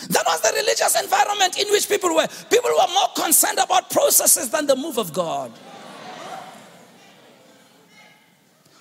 That 0.08 0.24
was 0.26 0.40
the 0.40 0.52
religious 0.54 1.00
environment 1.00 1.58
in 1.58 1.68
which 1.68 1.88
people 1.88 2.14
were. 2.14 2.26
People 2.50 2.70
were 2.70 2.92
more 2.92 3.08
concerned 3.16 3.58
about 3.58 3.90
processes 3.90 4.50
than 4.50 4.66
the 4.66 4.76
move 4.76 4.98
of 4.98 5.12
God. 5.12 5.52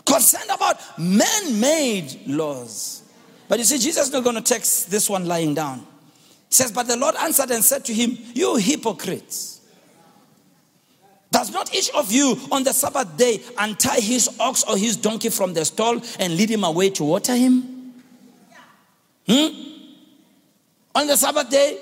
Concerned 0.05 0.49
about 0.53 0.77
man 0.97 1.59
made 1.59 2.27
laws. 2.27 3.03
But 3.47 3.59
you 3.59 3.65
see, 3.65 3.77
Jesus 3.77 4.07
is 4.07 4.13
not 4.13 4.23
going 4.23 4.35
to 4.35 4.41
text 4.41 4.89
this 4.89 5.09
one 5.09 5.25
lying 5.25 5.53
down. 5.53 5.79
He 5.79 6.55
says, 6.55 6.71
But 6.71 6.87
the 6.87 6.97
Lord 6.97 7.15
answered 7.15 7.51
and 7.51 7.63
said 7.63 7.85
to 7.85 7.93
him, 7.93 8.17
You 8.33 8.55
hypocrites. 8.55 9.61
Does 11.31 11.51
not 11.51 11.73
each 11.73 11.89
of 11.91 12.11
you 12.11 12.37
on 12.51 12.63
the 12.63 12.73
Sabbath 12.73 13.15
day 13.15 13.41
untie 13.57 14.01
his 14.01 14.29
ox 14.37 14.65
or 14.65 14.77
his 14.77 14.97
donkey 14.97 15.29
from 15.29 15.53
the 15.53 15.63
stall 15.63 16.01
and 16.19 16.35
lead 16.35 16.49
him 16.49 16.65
away 16.65 16.89
to 16.89 17.05
water 17.05 17.35
him? 17.35 17.93
Hmm? 19.27 19.70
On 20.93 21.07
the 21.07 21.15
Sabbath 21.15 21.49
day, 21.49 21.79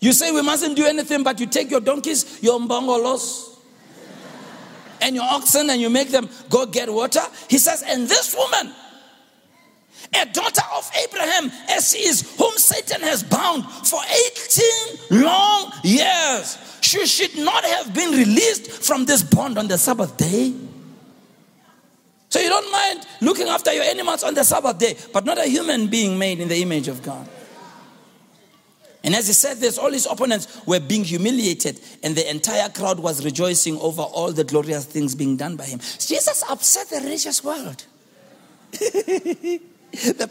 you 0.00 0.12
say 0.12 0.30
we 0.30 0.42
mustn't 0.42 0.76
do 0.76 0.86
anything, 0.86 1.22
but 1.22 1.40
you 1.40 1.46
take 1.46 1.70
your 1.70 1.80
donkeys, 1.80 2.42
your 2.42 2.60
mbongolos, 2.60 3.56
and 5.00 5.14
your 5.14 5.24
oxen, 5.24 5.70
and 5.70 5.80
you 5.80 5.90
make 5.90 6.10
them 6.10 6.28
go 6.48 6.66
get 6.66 6.92
water. 6.92 7.22
He 7.48 7.58
says, 7.58 7.82
and 7.86 8.08
this 8.08 8.34
woman, 8.36 8.72
a 10.14 10.24
daughter 10.26 10.62
of 10.76 10.90
Abraham, 11.04 11.50
as 11.68 11.90
she 11.90 11.98
is, 11.98 12.36
whom 12.36 12.56
Satan 12.56 13.02
has 13.02 13.22
bound 13.22 13.64
for 13.64 14.00
18 15.10 15.22
long 15.22 15.72
years, 15.82 16.78
she 16.80 17.04
should 17.06 17.36
not 17.36 17.64
have 17.64 17.92
been 17.92 18.12
released 18.12 18.70
from 18.70 19.04
this 19.04 19.22
bond 19.22 19.58
on 19.58 19.66
the 19.68 19.78
Sabbath 19.78 20.16
day. 20.16 20.54
So 22.30 22.38
you 22.38 22.48
don't 22.48 22.70
mind 22.70 23.06
looking 23.20 23.48
after 23.48 23.72
your 23.72 23.84
animals 23.84 24.22
on 24.22 24.34
the 24.34 24.44
Sabbath 24.44 24.78
day, 24.78 24.96
but 25.12 25.24
not 25.24 25.38
a 25.38 25.44
human 25.44 25.88
being 25.88 26.18
made 26.18 26.40
in 26.40 26.48
the 26.48 26.60
image 26.62 26.86
of 26.88 27.02
God. 27.02 27.28
And 29.04 29.14
as 29.14 29.28
he 29.28 29.32
said 29.32 29.58
this, 29.58 29.78
all 29.78 29.92
his 29.92 30.06
opponents 30.06 30.60
were 30.66 30.80
being 30.80 31.04
humiliated, 31.04 31.80
and 32.02 32.16
the 32.16 32.28
entire 32.28 32.68
crowd 32.68 32.98
was 32.98 33.24
rejoicing 33.24 33.78
over 33.78 34.02
all 34.02 34.32
the 34.32 34.44
glorious 34.44 34.84
things 34.84 35.14
being 35.14 35.36
done 35.36 35.56
by 35.56 35.64
him. 35.64 35.78
Jesus 35.78 36.42
upset 36.50 36.88
the 36.88 36.96
religious 36.96 37.44
world. 37.44 37.86
the 38.72 39.60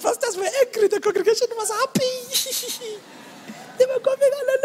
pastors 0.02 0.38
were 0.38 0.50
angry, 0.66 0.88
the 0.90 1.00
congregation 1.02 1.48
was 1.56 1.72
happy. 1.72 2.02
they 3.80 3.86
were 3.86 4.00
going, 4.00 4.18
Hallelujah. 4.20 4.58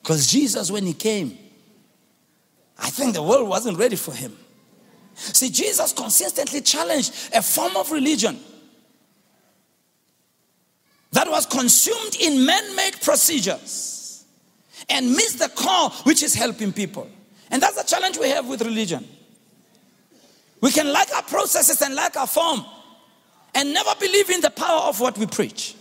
Because 0.00 0.26
Jesus, 0.28 0.70
when 0.70 0.86
he 0.86 0.94
came, 0.94 1.36
I 2.78 2.90
think 2.90 3.14
the 3.14 3.22
world 3.22 3.48
wasn't 3.48 3.78
ready 3.78 3.96
for 3.96 4.12
him. 4.12 4.36
See, 5.14 5.50
Jesus 5.50 5.92
consistently 5.92 6.60
challenged 6.60 7.12
a 7.32 7.42
form 7.42 7.76
of 7.76 7.90
religion 7.90 8.38
that 11.14 11.30
was 11.30 11.46
consumed 11.46 12.16
in 12.20 12.44
man 12.44 12.74
made 12.74 13.00
procedures 13.00 14.24
and 14.88 15.10
missed 15.10 15.38
the 15.38 15.48
core, 15.48 15.90
which 16.02 16.24
is 16.24 16.34
helping 16.34 16.72
people. 16.72 17.08
And 17.50 17.62
that's 17.62 17.80
the 17.80 17.84
challenge 17.84 18.18
we 18.18 18.28
have 18.30 18.48
with 18.48 18.62
religion. 18.62 19.06
We 20.60 20.72
can 20.72 20.92
like 20.92 21.14
our 21.14 21.22
processes 21.22 21.82
and 21.82 21.94
like 21.94 22.16
our 22.16 22.26
form 22.26 22.64
and 23.54 23.72
never 23.72 23.90
believe 24.00 24.28
in 24.30 24.40
the 24.40 24.50
power 24.50 24.88
of 24.88 24.98
what 24.98 25.16
we 25.16 25.26
preach. 25.26 25.76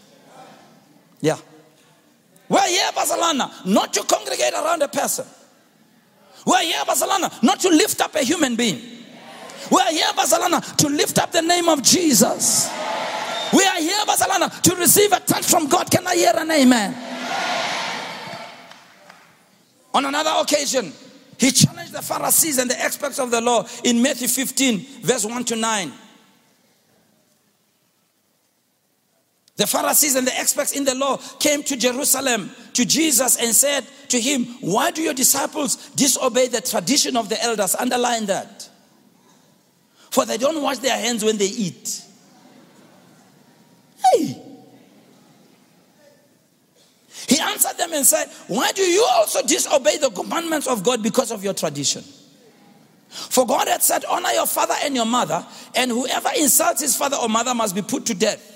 Yeah. 1.19 1.37
We're 2.47 2.67
here, 2.67 2.91
Bazalwana, 2.91 3.65
not 3.65 3.91
to 3.93 4.03
congregate 4.03 4.53
around 4.53 4.83
a 4.83 4.87
person. 4.87 5.25
We're 6.45 6.61
here, 6.61 6.81
Bazalwana, 6.85 7.41
not 7.41 7.59
to 7.61 7.69
lift 7.69 8.01
up 8.01 8.13
a 8.13 8.19
human 8.19 8.55
being. 8.55 8.81
We're 9.71 9.91
here, 9.91 10.11
Bazalwana, 10.15 10.75
to 10.75 10.89
lift 10.89 11.17
up 11.17 11.31
the 11.31 11.41
name 11.41 11.69
of 11.69 11.81
Jesus. 11.81 12.69
We 13.53 13.63
are 13.63 13.79
here, 13.79 14.05
Bazalwana, 14.05 14.61
to 14.61 14.75
receive 14.75 15.11
a 15.11 15.19
touch 15.19 15.45
from 15.45 15.67
God. 15.67 15.89
Can 15.91 16.07
I 16.07 16.15
hear 16.15 16.33
an 16.35 16.49
amen? 16.49 16.95
On 19.93 20.03
another 20.03 20.31
occasion, 20.41 20.91
he 21.37 21.51
challenged 21.51 21.93
the 21.93 22.01
Pharisees 22.01 22.57
and 22.57 22.69
the 22.69 22.81
experts 22.81 23.19
of 23.19 23.29
the 23.29 23.41
law 23.41 23.67
in 23.83 24.01
Matthew 24.01 24.27
15, 24.27 24.79
verse 25.01 25.25
1 25.25 25.45
to 25.45 25.55
9. 25.55 25.93
The 29.55 29.67
Pharisees 29.67 30.15
and 30.15 30.25
the 30.25 30.35
experts 30.35 30.71
in 30.71 30.83
the 30.83 30.95
law 30.95 31.17
came 31.39 31.61
to 31.63 31.77
Jerusalem 31.77 32.49
to 32.73 32.85
Jesus 32.85 33.37
and 33.37 33.53
said 33.53 33.85
to 34.09 34.19
him, 34.19 34.45
Why 34.61 34.89
do 34.89 35.03
your 35.03 35.13
disciples 35.13 35.89
disobey 35.91 36.47
the 36.47 36.61
tradition 36.61 37.15
of 37.15 37.29
the 37.29 37.41
elders? 37.43 37.75
Underline 37.75 38.25
that. 38.25 38.67
For 40.09 40.25
they 40.25 40.37
don't 40.37 40.61
wash 40.63 40.79
their 40.79 40.97
hands 40.97 41.23
when 41.23 41.37
they 41.37 41.45
eat. 41.45 42.03
Hey! 44.13 44.41
He 47.28 47.39
answered 47.39 47.78
them 47.78 47.93
and 47.93 48.06
said, 48.06 48.28
Why 48.47 48.71
do 48.71 48.82
you 48.82 49.06
also 49.12 49.41
disobey 49.45 49.97
the 49.97 50.10
commandments 50.10 50.67
of 50.67 50.84
God 50.84 51.02
because 51.02 51.32
of 51.32 51.43
your 51.43 51.54
tradition? 51.54 52.04
For 53.10 53.45
God 53.45 53.67
had 53.67 53.84
said, 53.84 54.06
Honor 54.06 54.32
your 54.32 54.47
father 54.47 54.73
and 54.84 54.95
your 54.95 55.06
mother, 55.06 55.45
and 55.76 55.91
whoever 55.91 56.30
insults 56.38 56.82
his 56.82 56.95
father 56.95 57.17
or 57.17 57.30
mother 57.30 57.54
must 57.54 57.76
be 57.76 57.82
put 57.82 58.06
to 58.08 58.13
death. 58.13 58.49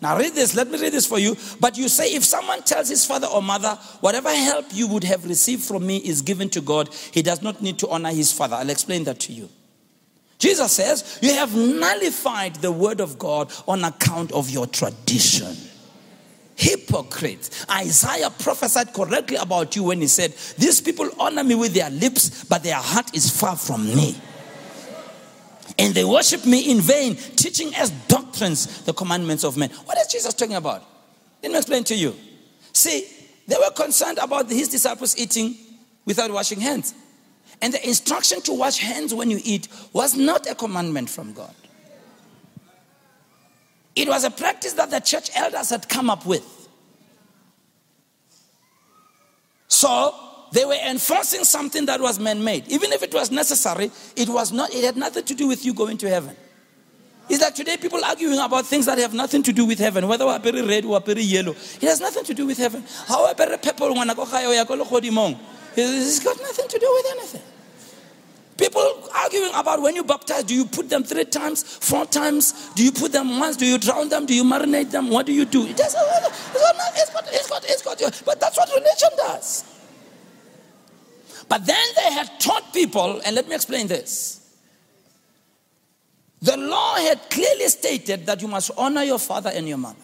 Now, 0.00 0.18
read 0.18 0.34
this. 0.34 0.54
Let 0.56 0.70
me 0.70 0.78
read 0.78 0.92
this 0.92 1.06
for 1.06 1.18
you. 1.18 1.36
But 1.60 1.76
you 1.76 1.88
say, 1.88 2.14
if 2.14 2.24
someone 2.24 2.62
tells 2.62 2.88
his 2.88 3.04
father 3.04 3.26
or 3.28 3.42
mother, 3.42 3.78
whatever 4.00 4.30
help 4.30 4.66
you 4.72 4.88
would 4.88 5.04
have 5.04 5.24
received 5.26 5.62
from 5.62 5.86
me 5.86 5.98
is 5.98 6.22
given 6.22 6.48
to 6.50 6.60
God, 6.60 6.88
he 7.12 7.22
does 7.22 7.42
not 7.42 7.62
need 7.62 7.78
to 7.78 7.88
honor 7.88 8.10
his 8.10 8.32
father. 8.32 8.56
I'll 8.56 8.70
explain 8.70 9.04
that 9.04 9.20
to 9.20 9.32
you. 9.32 9.48
Jesus 10.42 10.72
says, 10.72 11.20
You 11.22 11.34
have 11.34 11.54
nullified 11.54 12.56
the 12.56 12.72
word 12.72 13.00
of 13.00 13.16
God 13.16 13.52
on 13.68 13.84
account 13.84 14.32
of 14.32 14.50
your 14.50 14.66
tradition. 14.66 15.56
Hypocrite. 16.56 17.64
Isaiah 17.70 18.28
prophesied 18.28 18.92
correctly 18.92 19.36
about 19.36 19.76
you 19.76 19.84
when 19.84 20.00
he 20.00 20.08
said, 20.08 20.32
These 20.58 20.80
people 20.80 21.08
honor 21.20 21.44
me 21.44 21.54
with 21.54 21.74
their 21.74 21.90
lips, 21.90 22.42
but 22.42 22.64
their 22.64 22.74
heart 22.74 23.14
is 23.14 23.30
far 23.30 23.54
from 23.54 23.86
me. 23.86 24.20
And 25.78 25.94
they 25.94 26.04
worship 26.04 26.44
me 26.44 26.72
in 26.72 26.80
vain, 26.80 27.14
teaching 27.14 27.72
as 27.76 27.90
doctrines 28.08 28.82
the 28.82 28.92
commandments 28.92 29.44
of 29.44 29.56
men. 29.56 29.70
What 29.84 29.96
is 29.98 30.08
Jesus 30.08 30.34
talking 30.34 30.56
about? 30.56 30.82
Let 31.40 31.52
me 31.52 31.58
explain 31.58 31.84
to 31.84 31.94
you. 31.94 32.16
See, 32.72 33.06
they 33.46 33.56
were 33.56 33.70
concerned 33.70 34.18
about 34.18 34.50
his 34.50 34.68
disciples 34.68 35.16
eating 35.16 35.54
without 36.04 36.32
washing 36.32 36.60
hands. 36.60 36.94
And 37.62 37.72
the 37.72 37.88
instruction 37.88 38.42
to 38.42 38.52
wash 38.52 38.78
hands 38.78 39.14
when 39.14 39.30
you 39.30 39.40
eat 39.42 39.68
was 39.92 40.16
not 40.16 40.50
a 40.50 40.54
commandment 40.54 41.08
from 41.08 41.32
God. 41.32 41.54
It 43.94 44.08
was 44.08 44.24
a 44.24 44.30
practice 44.30 44.72
that 44.74 44.90
the 44.90 45.00
church 45.00 45.30
elders 45.36 45.70
had 45.70 45.88
come 45.88 46.10
up 46.10 46.26
with. 46.26 46.44
So 49.68 50.12
they 50.52 50.64
were 50.64 50.76
enforcing 50.86 51.44
something 51.44 51.86
that 51.86 52.00
was 52.00 52.18
man-made. 52.18 52.68
Even 52.68 52.92
if 52.92 53.02
it 53.02 53.14
was 53.14 53.30
necessary, 53.30 53.90
it 54.16 54.28
was 54.28 54.52
not, 54.52 54.74
it 54.74 54.82
had 54.84 54.96
nothing 54.96 55.24
to 55.24 55.34
do 55.34 55.46
with 55.46 55.64
you 55.64 55.72
going 55.72 55.98
to 55.98 56.08
heaven. 56.08 56.36
It's 57.28 57.40
like 57.40 57.54
today 57.54 57.76
people 57.76 58.04
arguing 58.04 58.40
about 58.40 58.66
things 58.66 58.86
that 58.86 58.98
have 58.98 59.14
nothing 59.14 59.44
to 59.44 59.52
do 59.52 59.64
with 59.64 59.78
heaven, 59.78 60.08
whether 60.08 60.26
we're 60.26 60.38
very 60.40 60.62
red 60.62 60.84
or 60.84 61.00
very 61.00 61.22
yellow. 61.22 61.52
It 61.52 61.82
has 61.82 62.00
nothing 62.00 62.24
to 62.24 62.34
do 62.34 62.46
with 62.46 62.58
heaven. 62.58 62.84
However, 63.06 63.56
people 63.58 63.94
it's 65.74 66.20
got 66.22 66.40
nothing 66.40 66.68
to 66.68 66.78
do 66.78 66.92
with 66.92 67.06
anything. 67.12 67.42
People 68.56 69.08
arguing 69.14 69.50
about 69.54 69.80
when 69.80 69.96
you 69.96 70.04
baptize, 70.04 70.44
do 70.44 70.54
you 70.54 70.66
put 70.66 70.88
them 70.88 71.02
three 71.04 71.24
times, 71.24 71.62
four 71.62 72.04
times? 72.06 72.70
Do 72.74 72.84
you 72.84 72.92
put 72.92 73.12
them 73.12 73.38
once? 73.38 73.56
Do 73.56 73.66
you 73.66 73.78
drown 73.78 74.08
them? 74.08 74.26
Do 74.26 74.34
you 74.34 74.44
marinate 74.44 74.90
them? 74.90 75.08
What 75.08 75.26
do 75.26 75.32
you 75.32 75.44
do? 75.44 75.66
It 75.66 75.76
doesn't 75.76 76.00
It's 76.94 77.10
got, 77.10 77.24
it's 77.28 77.48
got, 77.48 77.64
it's 77.64 77.82
got, 77.82 78.22
but 78.26 78.40
that's 78.40 78.56
what 78.56 78.68
religion 78.68 79.08
does. 79.16 79.64
But 81.48 81.66
then 81.66 81.86
they 81.96 82.12
had 82.12 82.40
taught 82.40 82.72
people, 82.72 83.20
and 83.24 83.34
let 83.34 83.48
me 83.48 83.54
explain 83.54 83.86
this. 83.86 84.38
The 86.40 86.56
law 86.56 86.96
had 86.96 87.30
clearly 87.30 87.68
stated 87.68 88.26
that 88.26 88.42
you 88.42 88.48
must 88.48 88.70
honor 88.76 89.02
your 89.02 89.18
father 89.18 89.50
and 89.54 89.68
your 89.68 89.78
mother. 89.78 89.96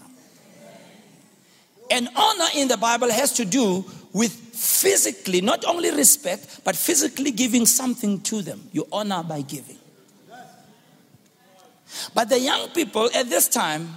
And 1.91 2.09
honor 2.15 2.47
in 2.55 2.69
the 2.69 2.77
Bible 2.77 3.11
has 3.11 3.33
to 3.35 3.45
do 3.45 3.85
with 4.13 4.48
physically, 4.59 5.41
not 5.41 5.65
only 5.65 5.91
respect, 5.93 6.63
but 6.65 6.75
physically 6.75 7.31
giving 7.31 7.65
something 7.65 8.21
to 8.23 8.43
them. 8.43 8.61
You 8.73 8.89
honor 8.91 9.23
by 9.23 9.43
giving. 9.43 9.79
But 12.13 12.29
the 12.29 12.41
young 12.41 12.69
people 12.71 13.09
at 13.15 13.31
this 13.31 13.47
time, 13.49 13.89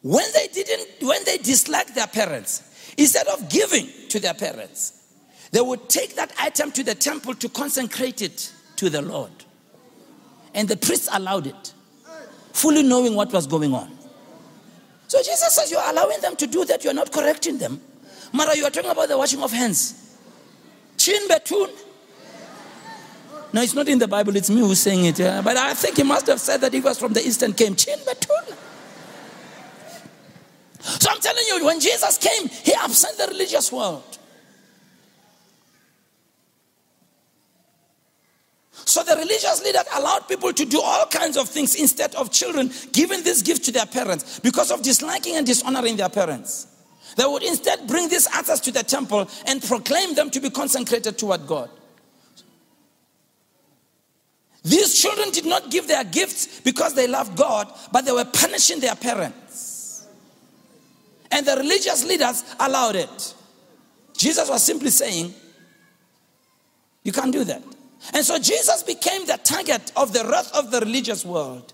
when 0.00 0.24
they 0.32 0.48
didn't, 0.48 1.06
when 1.06 1.22
they 1.24 1.36
disliked 1.36 1.94
their 1.94 2.06
parents, 2.06 2.62
instead 2.96 3.28
of 3.28 3.50
giving 3.50 3.86
to 4.08 4.18
their 4.18 4.34
parents, 4.34 5.04
they 5.50 5.60
would 5.60 5.90
take 5.90 6.16
that 6.16 6.32
item 6.40 6.72
to 6.72 6.82
the 6.82 6.94
temple 6.94 7.34
to 7.34 7.48
consecrate 7.50 8.22
it 8.22 8.50
to 8.76 8.88
the 8.88 9.02
Lord. 9.02 9.30
And 10.54 10.68
the 10.68 10.76
priests 10.76 11.08
allowed 11.12 11.46
it, 11.46 11.74
fully 12.54 12.82
knowing 12.82 13.14
what 13.14 13.30
was 13.30 13.46
going 13.46 13.74
on. 13.74 13.90
So 15.06 15.18
Jesus 15.18 15.54
says, 15.54 15.70
You're 15.70 15.84
allowing 15.86 16.22
them 16.22 16.34
to 16.36 16.46
do 16.46 16.64
that, 16.64 16.82
you're 16.82 16.94
not 16.94 17.12
correcting 17.12 17.58
them. 17.58 17.82
Mara, 18.32 18.56
you 18.56 18.64
are 18.64 18.70
talking 18.70 18.90
about 18.90 19.08
the 19.08 19.18
washing 19.18 19.42
of 19.42 19.52
hands. 19.52 20.16
Chin 20.96 21.28
betun. 21.28 21.70
No, 23.52 23.60
it's 23.60 23.74
not 23.74 23.86
in 23.88 23.98
the 23.98 24.08
Bible, 24.08 24.34
it's 24.36 24.48
me 24.48 24.60
who's 24.60 24.80
saying 24.80 25.04
it. 25.04 25.18
Yeah? 25.18 25.42
But 25.42 25.58
I 25.58 25.74
think 25.74 25.96
he 25.98 26.02
must 26.02 26.26
have 26.26 26.40
said 26.40 26.62
that 26.62 26.72
he 26.72 26.80
was 26.80 26.98
from 26.98 27.12
the 27.12 27.20
eastern 27.26 27.52
came. 27.52 27.76
Chin 27.76 27.98
betun. 27.98 28.56
So 30.80 31.10
I'm 31.10 31.20
telling 31.20 31.44
you, 31.46 31.64
when 31.64 31.78
Jesus 31.78 32.18
came, 32.18 32.48
he 32.48 32.72
upset 32.74 33.16
the 33.18 33.26
religious 33.28 33.70
world. 33.70 34.18
So 38.84 39.02
the 39.04 39.14
religious 39.16 39.62
leader 39.62 39.82
allowed 39.94 40.26
people 40.28 40.52
to 40.52 40.64
do 40.64 40.80
all 40.80 41.06
kinds 41.06 41.36
of 41.36 41.48
things 41.48 41.76
instead 41.76 42.14
of 42.14 42.32
children 42.32 42.70
giving 42.92 43.22
this 43.22 43.42
gift 43.42 43.64
to 43.66 43.72
their 43.72 43.86
parents 43.86 44.40
because 44.40 44.70
of 44.70 44.82
disliking 44.82 45.36
and 45.36 45.46
dishonoring 45.46 45.96
their 45.96 46.08
parents. 46.08 46.66
They 47.16 47.24
would 47.24 47.42
instead 47.42 47.86
bring 47.86 48.08
these 48.08 48.26
answers 48.34 48.60
to 48.60 48.72
the 48.72 48.82
temple 48.82 49.28
and 49.46 49.62
proclaim 49.62 50.14
them 50.14 50.30
to 50.30 50.40
be 50.40 50.50
consecrated 50.50 51.18
toward 51.18 51.46
God. 51.46 51.70
These 54.64 55.00
children 55.00 55.30
did 55.30 55.44
not 55.44 55.70
give 55.70 55.88
their 55.88 56.04
gifts 56.04 56.60
because 56.60 56.94
they 56.94 57.08
loved 57.08 57.36
God, 57.36 57.72
but 57.90 58.04
they 58.04 58.12
were 58.12 58.24
punishing 58.24 58.80
their 58.80 58.94
parents. 58.94 60.06
And 61.30 61.46
the 61.46 61.56
religious 61.56 62.04
leaders 62.04 62.44
allowed 62.60 62.96
it. 62.96 63.34
Jesus 64.16 64.48
was 64.48 64.62
simply 64.62 64.90
saying, 64.90 65.34
You 67.02 67.10
can't 67.10 67.32
do 67.32 67.42
that. 67.44 67.62
And 68.12 68.24
so 68.24 68.38
Jesus 68.38 68.82
became 68.82 69.26
the 69.26 69.38
target 69.42 69.92
of 69.96 70.12
the 70.12 70.24
wrath 70.24 70.52
of 70.54 70.70
the 70.70 70.80
religious 70.80 71.24
world. 71.24 71.72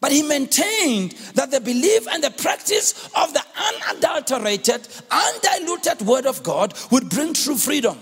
But 0.00 0.12
he 0.12 0.22
maintained 0.22 1.12
that 1.34 1.50
the 1.50 1.60
belief 1.60 2.06
and 2.08 2.22
the 2.22 2.30
practice 2.30 3.10
of 3.16 3.34
the 3.34 3.42
unadulterated, 3.90 4.86
undiluted 5.10 6.06
word 6.06 6.26
of 6.26 6.42
God 6.42 6.74
would 6.90 7.08
bring 7.08 7.34
true 7.34 7.56
freedom. 7.56 7.98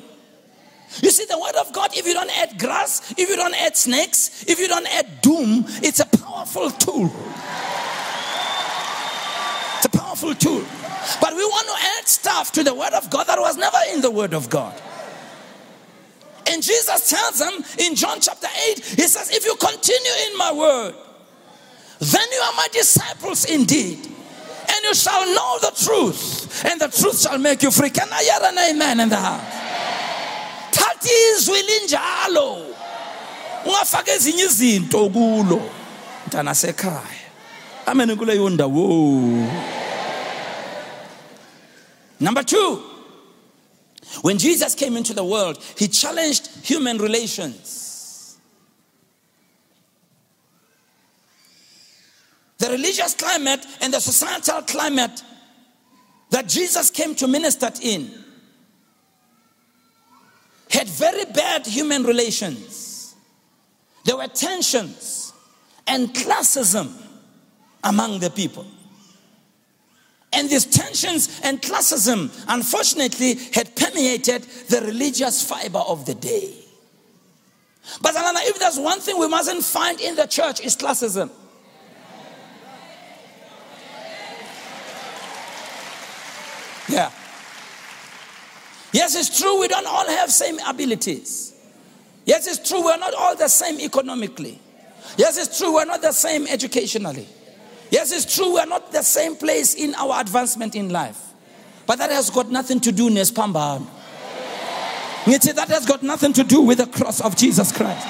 You 1.02 1.10
see, 1.10 1.24
the 1.24 1.38
word 1.38 1.56
of 1.56 1.72
God, 1.72 1.96
if 1.96 2.06
you 2.06 2.14
don't 2.14 2.30
add 2.38 2.58
grass, 2.58 3.12
if 3.16 3.28
you 3.28 3.36
don't 3.36 3.54
add 3.54 3.76
snakes, 3.76 4.44
if 4.46 4.58
you 4.58 4.68
don't 4.68 4.86
add 4.86 5.20
doom, 5.20 5.64
it's 5.82 6.00
a 6.00 6.06
powerful 6.06 6.70
tool. 6.70 7.10
It's 9.76 9.86
a 9.86 9.90
powerful 9.90 10.34
tool. 10.34 10.64
But 11.20 11.34
we 11.34 11.44
want 11.44 11.66
to 11.66 11.86
add 11.98 12.08
stuff 12.08 12.52
to 12.52 12.62
the 12.62 12.74
word 12.74 12.92
of 12.92 13.10
God 13.10 13.26
that 13.26 13.38
was 13.38 13.56
never 13.56 13.78
in 13.92 14.00
the 14.00 14.10
word 14.10 14.34
of 14.34 14.50
God. 14.50 14.80
And 16.46 16.62
Jesus 16.62 17.10
tells 17.10 17.38
them 17.38 17.64
in 17.78 17.94
John 17.94 18.20
chapter 18.20 18.48
8, 18.70 18.84
He 18.84 19.02
says, 19.02 19.30
If 19.30 19.44
you 19.44 19.56
continue 19.56 20.12
in 20.30 20.38
my 20.38 20.52
word, 20.52 20.94
then 22.00 22.26
you 22.32 22.38
are 22.40 22.52
my 22.56 22.68
disciples 22.72 23.44
indeed. 23.46 23.98
And 24.68 24.84
you 24.84 24.94
shall 24.94 25.24
know 25.26 25.58
the 25.60 25.72
truth, 25.84 26.64
and 26.64 26.80
the 26.80 26.88
truth 26.88 27.20
shall 27.20 27.38
make 27.38 27.62
you 27.62 27.70
free. 27.70 27.90
Can 27.90 28.08
I 28.12 28.22
hear 28.24 28.38
an 28.42 28.58
amen 28.58 29.00
in 29.00 29.08
the 29.08 29.16
house? 29.16 29.66
thatha 30.70 31.08
izwi 31.36 31.62
linjalo 31.62 32.66
ungafaka 33.64 34.12
ezinye 34.12 34.44
izinto 34.44 35.08
kulo 35.08 35.62
mntanasekhaya 36.26 37.26
amen 37.86 38.16
kuleyo 38.16 38.50
ndawo 38.50 39.48
number 42.20 42.44
two 42.44 42.82
when 44.22 44.38
Jesus 44.38 44.74
came 44.74 44.96
into 44.96 45.12
the 45.12 45.24
world, 45.24 45.58
he 45.76 45.88
challenged 45.88 46.48
human 46.62 46.98
relations. 46.98 47.85
Religious 52.76 53.14
climate 53.14 53.64
and 53.80 53.92
the 53.92 54.00
societal 54.00 54.62
climate 54.62 55.22
that 56.30 56.48
Jesus 56.48 56.90
came 56.90 57.14
to 57.16 57.26
minister 57.26 57.70
in 57.82 58.10
had 60.70 60.88
very 60.88 61.24
bad 61.26 61.66
human 61.66 62.02
relations. 62.02 63.14
There 64.04 64.16
were 64.16 64.28
tensions 64.28 65.32
and 65.86 66.08
classism 66.08 66.92
among 67.82 68.18
the 68.18 68.30
people. 68.30 68.66
And 70.32 70.50
these 70.50 70.66
tensions 70.66 71.40
and 71.42 71.62
classism, 71.62 72.30
unfortunately, 72.48 73.34
had 73.54 73.74
permeated 73.74 74.42
the 74.68 74.82
religious 74.82 75.42
fiber 75.42 75.78
of 75.78 76.04
the 76.04 76.14
day. 76.14 76.52
But 78.02 78.16
Alana, 78.16 78.40
if 78.42 78.58
there's 78.58 78.78
one 78.78 79.00
thing 79.00 79.18
we 79.18 79.28
mustn't 79.28 79.62
find 79.62 80.00
in 80.00 80.16
the 80.16 80.26
church, 80.26 80.60
is 80.60 80.76
classism. 80.76 81.30
Yeah. 86.88 87.10
Yes, 88.96 89.14
it's 89.14 89.38
true 89.38 89.60
we 89.60 89.68
don't 89.68 89.86
all 89.86 90.08
have 90.08 90.32
same 90.32 90.58
abilities. 90.66 91.54
Yes, 92.24 92.46
it's 92.46 92.66
true 92.66 92.82
we're 92.82 92.96
not 92.96 93.12
all 93.12 93.36
the 93.36 93.46
same 93.46 93.78
economically. 93.78 94.58
Yes, 95.18 95.36
it's 95.36 95.58
true 95.58 95.74
we're 95.74 95.84
not 95.84 96.00
the 96.00 96.12
same 96.12 96.46
educationally. 96.46 97.28
Yes, 97.90 98.10
it's 98.10 98.34
true, 98.34 98.54
we're 98.54 98.64
not 98.64 98.92
the 98.92 99.02
same 99.02 99.36
place 99.36 99.74
in 99.74 99.94
our 99.96 100.18
advancement 100.18 100.74
in 100.74 100.88
life. 100.88 101.20
But 101.86 101.98
that 101.98 102.10
has 102.10 102.30
got 102.30 102.50
nothing 102.50 102.80
to 102.80 102.90
do 102.90 103.04
with 103.04 103.34
Pamba. 103.34 103.86
That 105.26 105.68
has 105.68 105.84
got 105.84 106.02
nothing 106.02 106.32
to 106.32 106.42
do 106.42 106.62
with 106.62 106.78
the 106.78 106.86
cross 106.86 107.20
of 107.20 107.36
Jesus 107.36 107.72
Christ. 107.72 108.06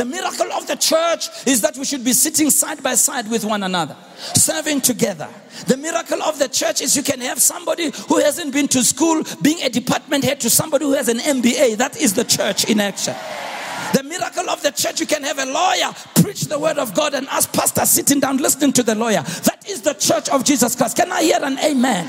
The 0.00 0.06
miracle 0.06 0.50
of 0.54 0.66
the 0.66 0.76
church 0.76 1.28
is 1.46 1.60
that 1.60 1.76
we 1.76 1.84
should 1.84 2.02
be 2.02 2.14
sitting 2.14 2.48
side 2.48 2.82
by 2.82 2.94
side 2.94 3.30
with 3.30 3.44
one 3.44 3.62
another, 3.62 3.94
serving 4.34 4.80
together. 4.80 5.28
The 5.66 5.76
miracle 5.76 6.22
of 6.22 6.38
the 6.38 6.48
church 6.48 6.80
is 6.80 6.96
you 6.96 7.02
can 7.02 7.20
have 7.20 7.38
somebody 7.38 7.90
who 8.08 8.18
hasn't 8.18 8.54
been 8.54 8.66
to 8.68 8.82
school 8.82 9.22
being 9.42 9.60
a 9.60 9.68
department 9.68 10.24
head 10.24 10.40
to 10.40 10.48
somebody 10.48 10.86
who 10.86 10.94
has 10.94 11.10
an 11.10 11.18
MBA. 11.18 11.76
That 11.76 12.00
is 12.00 12.14
the 12.14 12.24
church 12.24 12.64
in 12.70 12.80
action. 12.80 13.14
The 13.92 14.02
miracle 14.02 14.48
of 14.48 14.62
the 14.62 14.70
church, 14.70 15.00
you 15.00 15.06
can 15.06 15.22
have 15.22 15.38
a 15.38 15.44
lawyer 15.44 15.92
preach 16.14 16.44
the 16.46 16.58
word 16.58 16.78
of 16.78 16.94
God 16.94 17.12
and 17.12 17.28
ask 17.28 17.52
pastors 17.52 17.90
sitting 17.90 18.20
down 18.20 18.38
listening 18.38 18.72
to 18.72 18.82
the 18.82 18.94
lawyer. 18.94 19.20
That 19.20 19.66
is 19.68 19.82
the 19.82 19.92
church 19.92 20.30
of 20.30 20.44
Jesus 20.44 20.76
Christ. 20.76 20.96
Can 20.96 21.12
I 21.12 21.24
hear 21.24 21.40
an 21.42 21.58
amen? 21.58 22.06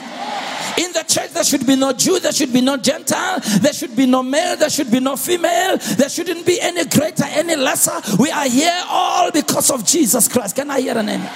In 0.78 0.92
the 0.94 1.04
church, 1.08 1.32
there 1.32 1.44
should 1.44 1.68
be 1.68 1.76
no 1.76 1.94
Jew, 1.94 2.20
there 2.20 2.32
should 2.32 2.54
be 2.54 2.62
no 2.62 2.78
Gentile, 2.78 3.40
there 3.60 3.74
should 3.74 3.96
be 3.96 4.06
no 4.06 4.24
male, 4.24 4.56
there 4.56 4.70
should 4.70 4.92
be 4.92 5.00
no 5.00 5.16
female, 5.16 5.78
there 5.78 6.10
shouldn't 6.10 6.46
be 6.46 6.60
any 6.62 6.86
greater, 6.86 7.26
any 7.26 7.56
lesser. 7.56 8.00
We 8.18 8.32
are 8.32 8.48
here 8.48 8.82
all 8.88 9.32
because 9.32 9.70
of 9.70 9.86
Jesus 9.86 10.28
Christ. 10.28 10.56
Can 10.56 10.70
I 10.70 10.82
hear 10.82 10.98
an 10.98 11.10
amen? 11.10 11.32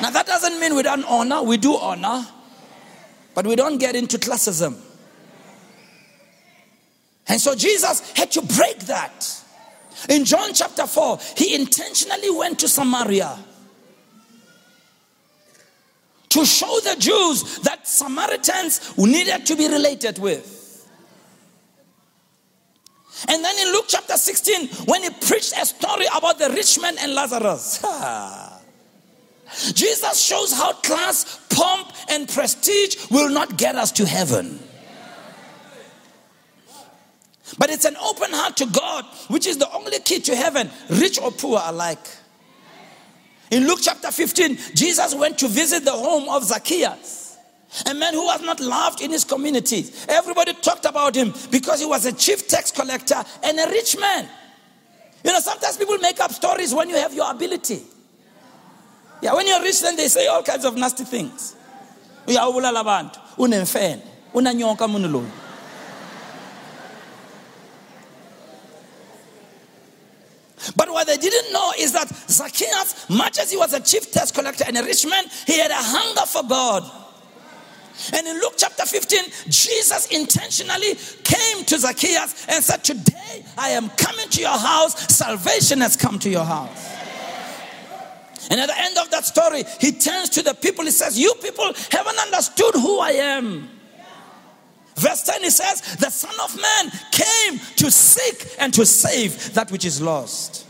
Now, 0.00 0.10
that 0.10 0.26
doesn't 0.26 0.60
mean 0.60 0.74
we 0.74 0.82
don't 0.82 1.04
honor, 1.04 1.42
we 1.42 1.56
do 1.56 1.76
honor, 1.76 2.26
but 3.34 3.46
we 3.46 3.56
don't 3.56 3.78
get 3.78 3.96
into 3.96 4.18
classism. 4.18 4.76
And 7.26 7.40
so 7.40 7.54
Jesus 7.54 8.10
had 8.12 8.30
to 8.32 8.42
break 8.42 8.78
that. 8.86 9.44
In 10.08 10.24
John 10.24 10.54
chapter 10.54 10.86
4, 10.86 11.18
he 11.36 11.54
intentionally 11.54 12.30
went 12.30 12.60
to 12.60 12.68
Samaria 12.68 13.38
to 16.30 16.44
show 16.44 16.80
the 16.80 16.96
Jews 16.98 17.58
that 17.60 17.86
Samaritans 17.86 18.96
needed 18.98 19.46
to 19.46 19.56
be 19.56 19.68
related 19.68 20.18
with. 20.18 20.56
And 23.26 23.44
then 23.44 23.66
in 23.66 23.72
Luke 23.72 23.86
chapter 23.88 24.16
16, 24.16 24.68
when 24.86 25.02
he 25.02 25.10
preached 25.10 25.52
a 25.60 25.66
story 25.66 26.06
about 26.14 26.38
the 26.38 26.50
rich 26.50 26.80
man 26.80 26.96
and 27.00 27.14
Lazarus, 27.14 27.84
Jesus 29.72 30.20
shows 30.22 30.52
how 30.52 30.72
class, 30.74 31.40
pomp, 31.48 31.92
and 32.10 32.28
prestige 32.28 33.10
will 33.10 33.30
not 33.30 33.56
get 33.56 33.74
us 33.74 33.90
to 33.92 34.06
heaven. 34.06 34.60
But 37.58 37.70
it's 37.70 37.86
an 37.86 37.96
open 37.96 38.30
heart 38.30 38.56
to 38.58 38.66
God, 38.66 39.04
which 39.28 39.46
is 39.46 39.56
the 39.56 39.72
only 39.72 39.98
key 40.00 40.20
to 40.20 40.36
heaven, 40.36 40.70
rich 40.90 41.18
or 41.18 41.32
poor 41.32 41.60
alike. 41.64 42.06
In 43.50 43.66
Luke 43.66 43.78
chapter 43.82 44.10
15, 44.10 44.58
Jesus 44.74 45.14
went 45.14 45.38
to 45.38 45.48
visit 45.48 45.84
the 45.84 45.92
home 45.92 46.28
of 46.28 46.44
Zacchaeus, 46.44 47.36
a 47.86 47.94
man 47.94 48.12
who 48.12 48.24
was 48.24 48.42
not 48.42 48.60
loved 48.60 49.00
in 49.00 49.10
his 49.10 49.24
community. 49.24 49.86
Everybody 50.08 50.52
talked 50.54 50.84
about 50.84 51.14
him 51.14 51.32
because 51.50 51.80
he 51.80 51.86
was 51.86 52.04
a 52.04 52.12
chief 52.12 52.46
tax 52.46 52.70
collector 52.70 53.22
and 53.42 53.58
a 53.58 53.66
rich 53.68 53.98
man. 53.98 54.28
You 55.24 55.32
know, 55.32 55.40
sometimes 55.40 55.76
people 55.76 55.98
make 55.98 56.20
up 56.20 56.32
stories 56.32 56.74
when 56.74 56.88
you 56.90 56.96
have 56.96 57.14
your 57.14 57.30
ability. 57.30 57.82
Yeah, 59.22 59.34
when 59.34 59.46
you're 59.46 59.62
rich, 59.62 59.80
then 59.80 59.96
they 59.96 60.08
say 60.08 60.26
all 60.26 60.42
kinds 60.42 60.64
of 60.64 60.76
nasty 60.76 61.04
things. 61.04 61.56
uyawubulala 62.26 62.80
abantu 62.80 63.20
unemfene 63.38 64.02
unanyoka 64.34 64.88
munhu 64.88 65.24
what 70.76 70.97
they 71.08 71.16
didn't 71.16 71.52
know 71.52 71.72
is 71.78 71.92
that 71.92 72.08
Zacchaeus, 72.28 73.08
much 73.08 73.38
as 73.38 73.50
he 73.50 73.56
was 73.56 73.72
a 73.72 73.80
chief 73.80 74.12
tax 74.12 74.30
collector 74.30 74.64
and 74.66 74.76
a 74.76 74.82
rich 74.82 75.06
man, 75.06 75.24
he 75.46 75.58
had 75.58 75.70
a 75.70 75.76
hunger 75.76 76.26
for 76.26 76.42
God. 76.48 76.90
And 78.12 78.26
in 78.26 78.36
Luke 78.40 78.54
chapter 78.56 78.86
15, 78.86 79.24
Jesus 79.48 80.06
intentionally 80.06 80.94
came 81.24 81.64
to 81.64 81.78
Zacchaeus 81.78 82.46
and 82.48 82.62
said, 82.62 82.84
Today 82.84 83.44
I 83.56 83.70
am 83.70 83.88
coming 83.90 84.28
to 84.28 84.40
your 84.40 84.56
house, 84.56 85.14
salvation 85.14 85.80
has 85.80 85.96
come 85.96 86.18
to 86.20 86.30
your 86.30 86.44
house. 86.44 86.96
And 88.50 88.60
at 88.60 88.66
the 88.66 88.78
end 88.78 88.96
of 88.98 89.10
that 89.10 89.24
story, 89.24 89.64
he 89.80 89.92
turns 89.92 90.30
to 90.30 90.42
the 90.42 90.54
people, 90.54 90.84
he 90.84 90.90
says, 90.90 91.18
You 91.18 91.34
people 91.42 91.72
haven't 91.90 92.18
understood 92.18 92.74
who 92.74 93.00
I 93.00 93.10
am. 93.10 93.68
Verse 94.96 95.22
10 95.24 95.42
he 95.42 95.50
says, 95.50 95.80
The 95.96 96.10
Son 96.10 96.34
of 96.42 96.56
Man 96.60 96.92
came 97.12 97.58
to 97.76 97.90
seek 97.90 98.54
and 98.58 98.72
to 98.74 98.86
save 98.86 99.54
that 99.54 99.70
which 99.70 99.84
is 99.84 100.00
lost. 100.00 100.67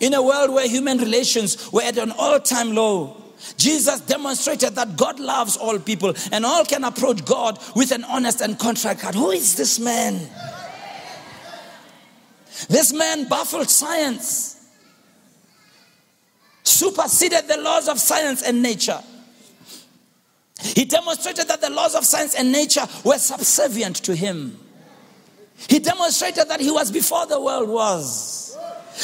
In 0.00 0.14
a 0.14 0.22
world 0.22 0.52
where 0.52 0.68
human 0.68 0.98
relations 0.98 1.70
were 1.72 1.82
at 1.82 1.96
an 1.98 2.12
all 2.12 2.38
time 2.40 2.74
low, 2.74 3.16
Jesus 3.56 4.00
demonstrated 4.00 4.74
that 4.74 4.96
God 4.96 5.20
loves 5.20 5.56
all 5.56 5.78
people 5.78 6.14
and 6.32 6.44
all 6.44 6.64
can 6.64 6.84
approach 6.84 7.24
God 7.24 7.58
with 7.74 7.92
an 7.92 8.04
honest 8.04 8.40
and 8.40 8.58
contrite 8.58 9.00
heart. 9.00 9.14
Who 9.14 9.30
is 9.30 9.56
this 9.56 9.78
man? 9.78 10.28
This 12.68 12.92
man 12.92 13.28
baffled 13.28 13.68
science, 13.68 14.56
superseded 16.62 17.46
the 17.48 17.58
laws 17.58 17.88
of 17.88 17.98
science 17.98 18.42
and 18.42 18.62
nature. 18.62 19.00
He 20.62 20.86
demonstrated 20.86 21.48
that 21.48 21.60
the 21.60 21.70
laws 21.70 21.94
of 21.94 22.04
science 22.06 22.34
and 22.34 22.50
nature 22.50 22.86
were 23.04 23.18
subservient 23.18 23.96
to 23.96 24.16
him. 24.16 24.58
He 25.68 25.78
demonstrated 25.78 26.48
that 26.48 26.60
he 26.60 26.70
was 26.70 26.90
before 26.90 27.26
the 27.26 27.40
world 27.40 27.68
was. 27.68 28.45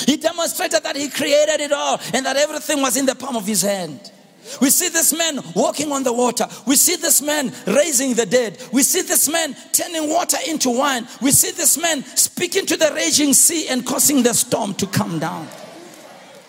He 0.06 0.16
demonstrated 0.16 0.82
that 0.82 0.96
he 0.96 1.08
created 1.08 1.60
it 1.60 1.72
all 1.72 2.00
and 2.14 2.24
that 2.26 2.36
everything 2.36 2.80
was 2.80 2.96
in 2.96 3.06
the 3.06 3.14
palm 3.14 3.36
of 3.36 3.46
his 3.46 3.62
hand. 3.62 4.12
We 4.60 4.70
see 4.70 4.88
this 4.88 5.16
man 5.16 5.38
walking 5.54 5.92
on 5.92 6.02
the 6.02 6.12
water. 6.12 6.46
We 6.66 6.74
see 6.76 6.96
this 6.96 7.22
man 7.22 7.52
raising 7.66 8.14
the 8.14 8.26
dead. 8.26 8.58
We 8.72 8.82
see 8.82 9.02
this 9.02 9.28
man 9.28 9.54
turning 9.72 10.08
water 10.08 10.38
into 10.48 10.70
wine. 10.70 11.06
We 11.20 11.30
see 11.30 11.52
this 11.52 11.78
man 11.78 12.04
speaking 12.16 12.66
to 12.66 12.76
the 12.76 12.92
raging 12.94 13.34
sea 13.34 13.68
and 13.68 13.86
causing 13.86 14.22
the 14.22 14.34
storm 14.34 14.74
to 14.74 14.86
come 14.86 15.18
down. 15.20 15.46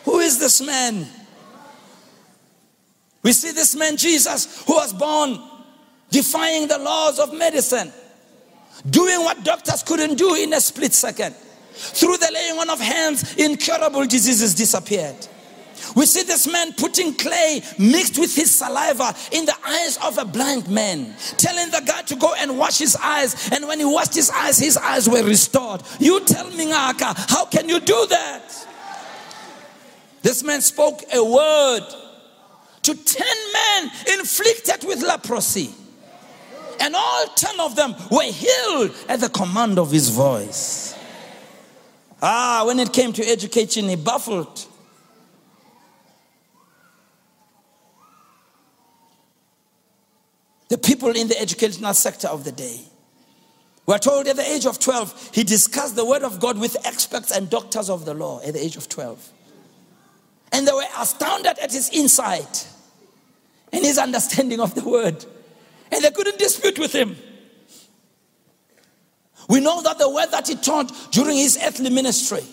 Who 0.06 0.20
is 0.20 0.40
this 0.40 0.62
man? 0.62 1.08
We 3.22 3.32
see 3.32 3.52
this 3.52 3.76
man, 3.76 3.96
Jesus, 3.96 4.64
who 4.66 4.74
was 4.74 4.92
born 4.92 5.40
defying 6.10 6.68
the 6.68 6.78
laws 6.78 7.20
of 7.20 7.34
medicine, 7.34 7.92
doing 8.90 9.22
what 9.22 9.44
doctors 9.44 9.82
couldn't 9.84 10.16
do 10.16 10.36
in 10.36 10.54
a 10.54 10.60
split 10.60 10.94
second. 10.94 11.36
Through 11.74 12.18
the 12.18 12.30
laying 12.34 12.60
on 12.60 12.70
of 12.70 12.80
hands, 12.80 13.36
incurable 13.36 14.06
diseases 14.06 14.54
disappeared. 14.54 15.16
We 15.96 16.06
see 16.06 16.24
this 16.24 16.48
man 16.52 16.74
putting 16.74 17.14
clay 17.14 17.62
mixed 17.78 18.18
with 18.18 18.34
his 18.36 18.52
saliva 18.52 19.16
in 19.32 19.46
the 19.46 19.56
eyes 19.66 19.98
of 20.04 20.18
a 20.18 20.26
blind 20.26 20.70
man, 20.70 21.14
telling 21.38 21.70
the 21.72 21.82
guy 21.86 22.02
to 22.04 22.16
go 22.16 22.34
and 22.36 22.58
wash 22.58 22.80
his 22.80 22.96
eyes. 22.96 23.50
And 23.52 23.68
when 23.68 23.80
he 23.80 23.86
washed 23.86 24.16
his 24.16 24.30
eyes, 24.30 24.58
his 24.58 24.78
eyes 24.78 25.10
were 25.10 25.24
restored. 25.24 25.84
You 26.00 26.22
tell 26.22 26.50
me, 26.52 26.68
Ngaka, 26.68 27.30
how 27.30 27.46
can 27.46 27.70
you 27.70 27.80
do 27.80 28.06
that? 28.10 28.68
This 30.22 30.44
man 30.44 30.62
spoke 30.62 31.02
a 31.14 31.24
word 31.24 31.84
to 32.84 32.96
10 32.96 33.28
men 33.54 33.92
inflicted 34.20 34.88
with 34.88 35.02
leprosy. 35.02 35.70
And 36.80 36.96
all 36.96 37.28
10 37.28 37.60
of 37.60 37.76
them 37.76 37.96
were 38.10 38.24
healed 38.24 38.92
at 39.08 39.20
the 39.20 39.30
command 39.30 39.78
of 39.78 39.92
his 39.92 40.10
voice. 40.10 40.93
Ah, 42.26 42.64
when 42.66 42.80
it 42.80 42.94
came 42.94 43.12
to 43.12 43.30
education, 43.30 43.90
he 43.90 43.98
baffled. 43.98 44.66
The 50.70 50.78
people 50.78 51.10
in 51.10 51.28
the 51.28 51.38
educational 51.38 51.94
sector 51.94 52.30
of 52.30 52.46
the 52.46 52.54
day. 52.54 52.80
We're 53.86 53.98
told 53.98 54.28
at 54.28 54.38
the 54.38 54.50
age 54.50 54.66
of 54.66 54.80
12, 54.80 55.32
he 55.34 55.44
discussed 55.44 55.98
the 55.98 56.06
word 56.06 56.24
of 56.24 56.40
God 56.40 56.58
with 56.58 56.78
experts 56.86 57.30
and 57.30 57.50
doctors 57.50 57.90
of 57.90 58.06
the 58.06 58.14
law 58.14 58.40
at 58.42 58.54
the 58.54 58.64
age 58.64 58.78
of 58.78 58.88
12. 58.88 59.30
And 60.54 60.66
they 60.66 60.72
were 60.72 60.86
astounded 60.98 61.60
at 61.60 61.74
his 61.74 61.90
insight 61.90 62.70
and 63.74 63.84
his 63.84 63.98
understanding 63.98 64.62
of 64.62 64.76
the 64.76 64.88
word. 64.88 65.26
And 65.92 66.02
they 66.02 66.12
couldn't 66.12 66.40
dispute 66.40 66.80
with 66.80 66.94
him. 66.94 67.18
We 69.50 69.60
know 69.60 69.82
that 69.82 69.98
the 69.98 70.10
word 70.10 70.28
that 70.32 70.48
he 70.48 70.56
taught 70.56 70.92
during 71.12 71.38
his 71.38 71.58
earthly 71.62 71.90
ministry, 71.90 72.44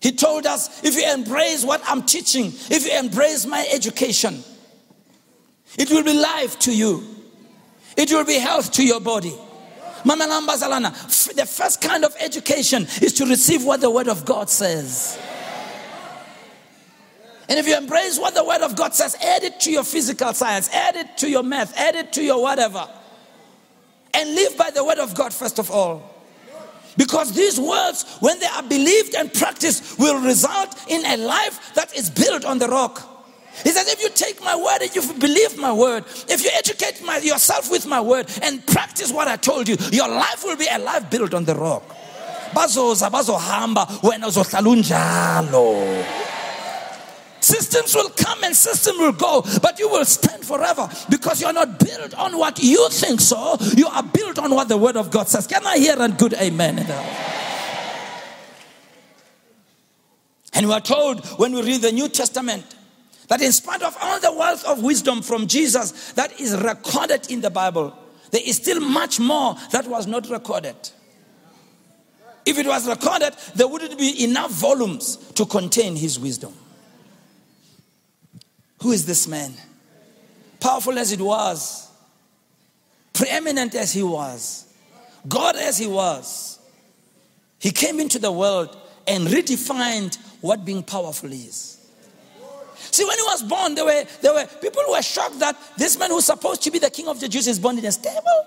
he 0.00 0.12
told 0.12 0.46
us 0.46 0.84
if 0.84 0.94
you 0.96 1.10
embrace 1.10 1.64
what 1.64 1.82
I'm 1.86 2.02
teaching, 2.02 2.46
if 2.46 2.84
you 2.84 2.98
embrace 2.98 3.46
my 3.46 3.66
education, 3.72 4.42
it 5.78 5.90
will 5.90 6.04
be 6.04 6.12
life 6.12 6.58
to 6.60 6.76
you, 6.76 7.02
it 7.96 8.12
will 8.12 8.24
be 8.24 8.38
health 8.38 8.72
to 8.72 8.84
your 8.84 9.00
body. 9.00 9.34
The 10.04 11.48
first 11.50 11.80
kind 11.80 12.04
of 12.04 12.14
education 12.20 12.82
is 13.00 13.14
to 13.14 13.24
receive 13.24 13.64
what 13.64 13.80
the 13.80 13.90
word 13.90 14.08
of 14.08 14.26
God 14.26 14.50
says. 14.50 15.18
And 17.48 17.58
if 17.58 17.66
you 17.66 17.76
embrace 17.76 18.18
what 18.18 18.34
the 18.34 18.42
Word 18.44 18.62
of 18.62 18.74
God 18.74 18.94
says, 18.94 19.16
add 19.22 19.42
it 19.42 19.60
to 19.60 19.70
your 19.70 19.84
physical 19.84 20.32
science, 20.32 20.70
add 20.72 20.96
it 20.96 21.18
to 21.18 21.28
your 21.28 21.42
math, 21.42 21.76
add 21.76 21.94
it 21.94 22.12
to 22.14 22.22
your 22.22 22.40
whatever. 22.40 22.88
And 24.14 24.34
live 24.34 24.56
by 24.56 24.70
the 24.70 24.84
Word 24.84 24.98
of 24.98 25.14
God 25.14 25.32
first 25.34 25.58
of 25.58 25.70
all. 25.70 26.10
Because 26.96 27.32
these 27.32 27.58
words, 27.58 28.04
when 28.20 28.38
they 28.38 28.46
are 28.46 28.62
believed 28.62 29.14
and 29.14 29.32
practiced, 29.32 29.98
will 29.98 30.22
result 30.22 30.76
in 30.88 31.04
a 31.04 31.16
life 31.16 31.74
that 31.74 31.92
is 31.96 32.08
built 32.08 32.44
on 32.44 32.58
the 32.58 32.68
rock. 32.68 33.10
He 33.62 33.70
says, 33.70 33.88
if 33.88 34.00
you 34.00 34.10
take 34.10 34.42
my 34.42 34.56
word 34.56 34.78
and 34.82 34.94
you 34.94 35.02
believe 35.14 35.58
my 35.58 35.72
word, 35.72 36.04
if 36.28 36.42
you 36.42 36.50
educate 36.54 37.04
my, 37.04 37.18
yourself 37.18 37.70
with 37.70 37.86
my 37.86 38.00
word 38.00 38.26
and 38.42 38.64
practice 38.66 39.12
what 39.12 39.28
I 39.28 39.36
told 39.36 39.68
you, 39.68 39.76
your 39.92 40.08
life 40.08 40.42
will 40.44 40.56
be 40.56 40.66
a 40.70 40.78
life 40.78 41.08
built 41.10 41.34
on 41.34 41.44
the 41.44 41.54
rock. 41.54 41.82
Systems 47.44 47.94
will 47.94 48.08
come 48.08 48.42
and 48.42 48.56
system 48.56 48.96
will 48.96 49.12
go, 49.12 49.44
but 49.60 49.78
you 49.78 49.86
will 49.90 50.06
stand 50.06 50.42
forever 50.42 50.88
because 51.10 51.42
you're 51.42 51.52
not 51.52 51.78
built 51.78 52.14
on 52.14 52.38
what 52.38 52.58
you 52.62 52.88
think 52.88 53.20
so. 53.20 53.58
You 53.76 53.86
are 53.86 54.02
built 54.02 54.38
on 54.38 54.54
what 54.54 54.68
the 54.68 54.78
word 54.78 54.96
of 54.96 55.10
God 55.10 55.28
says. 55.28 55.46
Can 55.46 55.60
I 55.66 55.76
hear 55.76 55.94
a 56.00 56.08
good 56.08 56.32
amen? 56.32 56.78
And 60.54 60.66
we 60.66 60.72
are 60.72 60.80
told 60.80 61.22
when 61.38 61.52
we 61.52 61.60
read 61.60 61.82
the 61.82 61.92
New 61.92 62.08
Testament 62.08 62.64
that 63.28 63.42
in 63.42 63.52
spite 63.52 63.82
of 63.82 63.94
all 64.00 64.18
the 64.20 64.32
wealth 64.32 64.64
of 64.64 64.82
wisdom 64.82 65.20
from 65.20 65.46
Jesus 65.46 66.12
that 66.12 66.40
is 66.40 66.56
recorded 66.56 67.30
in 67.30 67.42
the 67.42 67.50
Bible, 67.50 67.94
there 68.30 68.42
is 68.42 68.56
still 68.56 68.80
much 68.80 69.20
more 69.20 69.54
that 69.70 69.86
was 69.86 70.06
not 70.06 70.30
recorded. 70.30 70.76
If 72.46 72.56
it 72.56 72.66
was 72.66 72.88
recorded, 72.88 73.34
there 73.54 73.68
wouldn't 73.68 73.98
be 73.98 74.24
enough 74.24 74.50
volumes 74.50 75.16
to 75.34 75.44
contain 75.44 75.94
his 75.94 76.18
wisdom. 76.18 76.54
Who 78.84 78.92
is 78.92 79.06
this 79.06 79.26
man? 79.26 79.54
Powerful 80.60 80.98
as 80.98 81.10
it 81.10 81.18
was, 81.18 81.88
preeminent 83.14 83.74
as 83.74 83.94
he 83.94 84.02
was, 84.02 84.70
God 85.26 85.56
as 85.56 85.78
he 85.78 85.86
was, 85.86 86.58
he 87.58 87.70
came 87.70 87.98
into 87.98 88.18
the 88.18 88.30
world 88.30 88.76
and 89.08 89.26
redefined 89.26 90.18
what 90.42 90.66
being 90.66 90.82
powerful 90.82 91.32
is. 91.32 91.78
See, 92.90 93.06
when 93.06 93.16
he 93.16 93.22
was 93.22 93.42
born, 93.44 93.74
there 93.74 93.86
were, 93.86 94.04
there 94.20 94.34
were 94.34 94.44
people 94.60 94.82
who 94.82 94.92
were 94.92 95.02
shocked 95.02 95.38
that 95.38 95.56
this 95.78 95.98
man 95.98 96.10
who's 96.10 96.26
supposed 96.26 96.60
to 96.64 96.70
be 96.70 96.78
the 96.78 96.90
king 96.90 97.08
of 97.08 97.20
the 97.20 97.28
Jews 97.28 97.48
is 97.48 97.58
born 97.58 97.78
in 97.78 97.86
a 97.86 97.92
stable. 97.92 98.46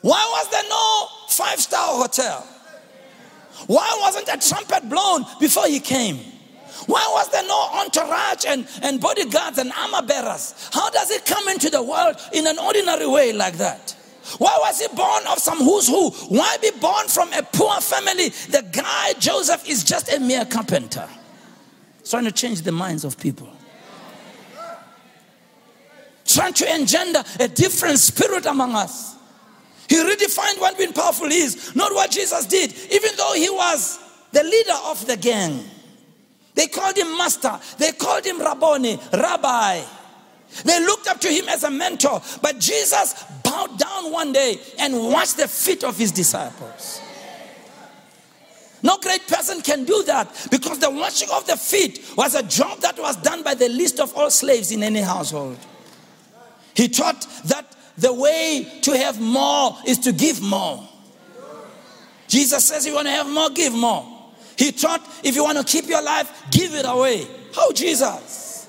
Why 0.00 0.26
was 0.30 0.50
there 0.50 0.64
no 0.66 1.06
five 1.28 1.60
star 1.60 1.94
hotel? 1.94 2.40
Why 3.66 3.98
wasn't 4.00 4.28
a 4.28 4.48
trumpet 4.48 4.88
blown 4.88 5.26
before 5.38 5.66
he 5.66 5.78
came? 5.78 6.37
Why 6.86 7.06
was 7.12 7.28
there 7.30 7.44
no 7.44 7.68
entourage 7.74 8.44
and, 8.46 8.66
and 8.82 9.00
bodyguards 9.00 9.58
and 9.58 9.72
armor 9.72 10.06
bearers? 10.06 10.54
How 10.72 10.90
does 10.90 11.10
it 11.10 11.24
come 11.24 11.48
into 11.48 11.70
the 11.70 11.82
world 11.82 12.16
in 12.32 12.46
an 12.46 12.58
ordinary 12.58 13.06
way 13.06 13.32
like 13.32 13.54
that? 13.58 13.96
Why 14.36 14.56
was 14.60 14.78
he 14.78 14.88
born 14.94 15.26
of 15.26 15.38
some 15.38 15.58
who's 15.58 15.88
who? 15.88 16.10
Why 16.10 16.56
be 16.60 16.70
born 16.80 17.08
from 17.08 17.32
a 17.32 17.42
poor 17.42 17.80
family? 17.80 18.28
The 18.28 18.68
guy, 18.72 19.14
Joseph, 19.18 19.68
is 19.68 19.82
just 19.84 20.12
a 20.12 20.20
mere 20.20 20.44
carpenter. 20.44 21.08
Trying 22.04 22.24
to 22.24 22.32
change 22.32 22.62
the 22.62 22.72
minds 22.72 23.04
of 23.04 23.18
people. 23.18 23.48
Trying 26.26 26.52
to 26.54 26.74
engender 26.74 27.24
a 27.40 27.48
different 27.48 27.98
spirit 27.98 28.44
among 28.44 28.74
us. 28.74 29.16
He 29.88 29.96
redefined 29.96 30.60
what 30.60 30.76
being 30.76 30.92
powerful 30.92 31.28
is, 31.28 31.74
not 31.74 31.94
what 31.94 32.10
Jesus 32.10 32.44
did, 32.44 32.74
even 32.92 33.16
though 33.16 33.32
he 33.32 33.48
was 33.48 33.98
the 34.32 34.42
leader 34.42 34.76
of 34.84 35.06
the 35.06 35.16
gang. 35.16 35.64
They 36.58 36.66
called 36.66 36.98
him 36.98 37.16
master, 37.16 37.56
they 37.78 37.92
called 37.92 38.26
him 38.26 38.40
Rabboni, 38.40 38.98
rabbi. 39.12 39.80
They 40.64 40.80
looked 40.80 41.06
up 41.06 41.20
to 41.20 41.28
him 41.28 41.48
as 41.48 41.62
a 41.62 41.70
mentor, 41.70 42.20
but 42.42 42.58
Jesus 42.58 43.22
bowed 43.44 43.78
down 43.78 44.10
one 44.10 44.32
day 44.32 44.58
and 44.76 44.92
washed 45.04 45.36
the 45.36 45.46
feet 45.46 45.84
of 45.84 45.96
his 45.96 46.10
disciples. 46.10 47.00
No 48.82 48.98
great 48.98 49.24
person 49.28 49.60
can 49.60 49.84
do 49.84 50.02
that 50.06 50.48
because 50.50 50.80
the 50.80 50.90
washing 50.90 51.28
of 51.32 51.46
the 51.46 51.56
feet 51.56 52.04
was 52.16 52.34
a 52.34 52.42
job 52.42 52.80
that 52.80 52.98
was 52.98 53.14
done 53.18 53.44
by 53.44 53.54
the 53.54 53.68
least 53.68 54.00
of 54.00 54.12
all 54.16 54.28
slaves 54.28 54.72
in 54.72 54.82
any 54.82 55.00
household. 55.00 55.58
He 56.74 56.88
taught 56.88 57.24
that 57.44 57.72
the 57.96 58.12
way 58.12 58.66
to 58.82 58.98
have 58.98 59.20
more 59.20 59.78
is 59.86 59.98
to 59.98 60.10
give 60.10 60.42
more. 60.42 60.88
Jesus 62.26 62.64
says, 62.64 62.84
You 62.84 62.94
want 62.94 63.06
to 63.06 63.12
have 63.12 63.28
more, 63.28 63.50
give 63.50 63.72
more. 63.72 64.17
He 64.58 64.72
taught, 64.72 65.00
if 65.22 65.36
you 65.36 65.44
want 65.44 65.56
to 65.56 65.64
keep 65.64 65.88
your 65.88 66.02
life, 66.02 66.50
give 66.50 66.74
it 66.74 66.84
away. 66.84 67.28
How 67.54 67.70
Jesus? 67.70 68.68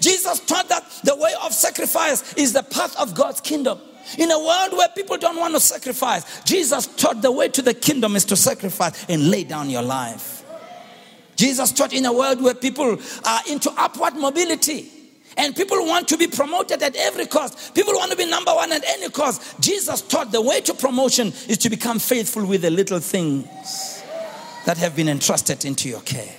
Jesus 0.00 0.40
taught 0.40 0.68
that 0.68 0.84
the 1.04 1.14
way 1.14 1.32
of 1.44 1.52
sacrifice 1.54 2.34
is 2.34 2.52
the 2.52 2.64
path 2.64 2.98
of 2.98 3.14
God's 3.14 3.40
kingdom. 3.40 3.78
In 4.18 4.30
a 4.30 4.38
world 4.38 4.72
where 4.72 4.88
people 4.88 5.16
don't 5.16 5.36
want 5.36 5.54
to 5.54 5.60
sacrifice, 5.60 6.42
Jesus 6.42 6.86
taught 6.96 7.22
the 7.22 7.30
way 7.30 7.48
to 7.48 7.62
the 7.62 7.74
kingdom 7.74 8.16
is 8.16 8.24
to 8.26 8.36
sacrifice 8.36 9.06
and 9.08 9.30
lay 9.30 9.44
down 9.44 9.70
your 9.70 9.82
life. 9.82 10.44
Jesus 11.36 11.70
taught 11.70 11.92
in 11.92 12.04
a 12.04 12.12
world 12.12 12.42
where 12.42 12.54
people 12.54 12.98
are 13.24 13.40
into 13.48 13.70
upward 13.76 14.16
mobility. 14.16 14.90
And 15.36 15.54
people 15.54 15.78
want 15.86 16.08
to 16.08 16.16
be 16.16 16.26
promoted 16.26 16.82
at 16.82 16.96
every 16.96 17.26
cost. 17.26 17.72
People 17.72 17.94
want 17.94 18.10
to 18.10 18.16
be 18.16 18.28
number 18.28 18.52
one 18.52 18.72
at 18.72 18.82
any 18.88 19.08
cost. 19.10 19.60
Jesus 19.60 20.02
taught 20.02 20.32
the 20.32 20.42
way 20.42 20.60
to 20.62 20.74
promotion 20.74 21.28
is 21.46 21.58
to 21.58 21.70
become 21.70 22.00
faithful 22.00 22.44
with 22.44 22.62
the 22.62 22.70
little 22.70 22.98
things 22.98 23.97
that 24.68 24.76
have 24.76 24.94
been 24.94 25.08
entrusted 25.08 25.64
into 25.64 25.88
your 25.88 26.02
care. 26.02 26.34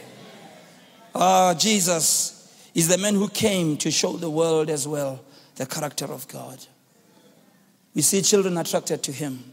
Oh, 1.15 1.51
Jesus 1.55 2.69
is 2.75 2.87
the 2.87 2.99
man 2.99 3.15
who 3.15 3.27
came 3.27 3.75
to 3.77 3.89
show 3.89 4.17
the 4.17 4.29
world 4.29 4.69
as 4.69 4.87
well 4.87 5.25
the 5.55 5.65
character 5.65 6.05
of 6.05 6.27
God. 6.27 6.63
We 7.95 8.03
see 8.03 8.21
children 8.21 8.55
attracted 8.59 9.01
to 9.01 9.11
him. 9.11 9.43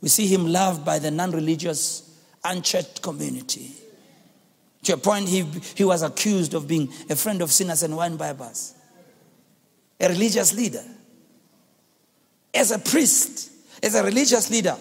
We 0.00 0.08
see 0.08 0.28
him 0.28 0.46
loved 0.46 0.84
by 0.84 1.00
the 1.00 1.10
non 1.10 1.32
religious, 1.32 2.16
unchurched 2.44 3.02
community. 3.02 3.72
To 4.84 4.92
a 4.92 4.98
point, 4.98 5.28
he, 5.28 5.42
he 5.74 5.82
was 5.82 6.04
accused 6.04 6.54
of 6.54 6.68
being 6.68 6.92
a 7.10 7.16
friend 7.16 7.42
of 7.42 7.50
sinners 7.50 7.82
and 7.82 7.96
wine 7.96 8.16
bibbers, 8.16 8.74
a 9.98 10.08
religious 10.08 10.54
leader. 10.54 10.84
As 12.54 12.70
a 12.70 12.78
priest, 12.78 13.50
as 13.82 13.96
a 13.96 14.04
religious 14.04 14.48
leader, 14.48 14.76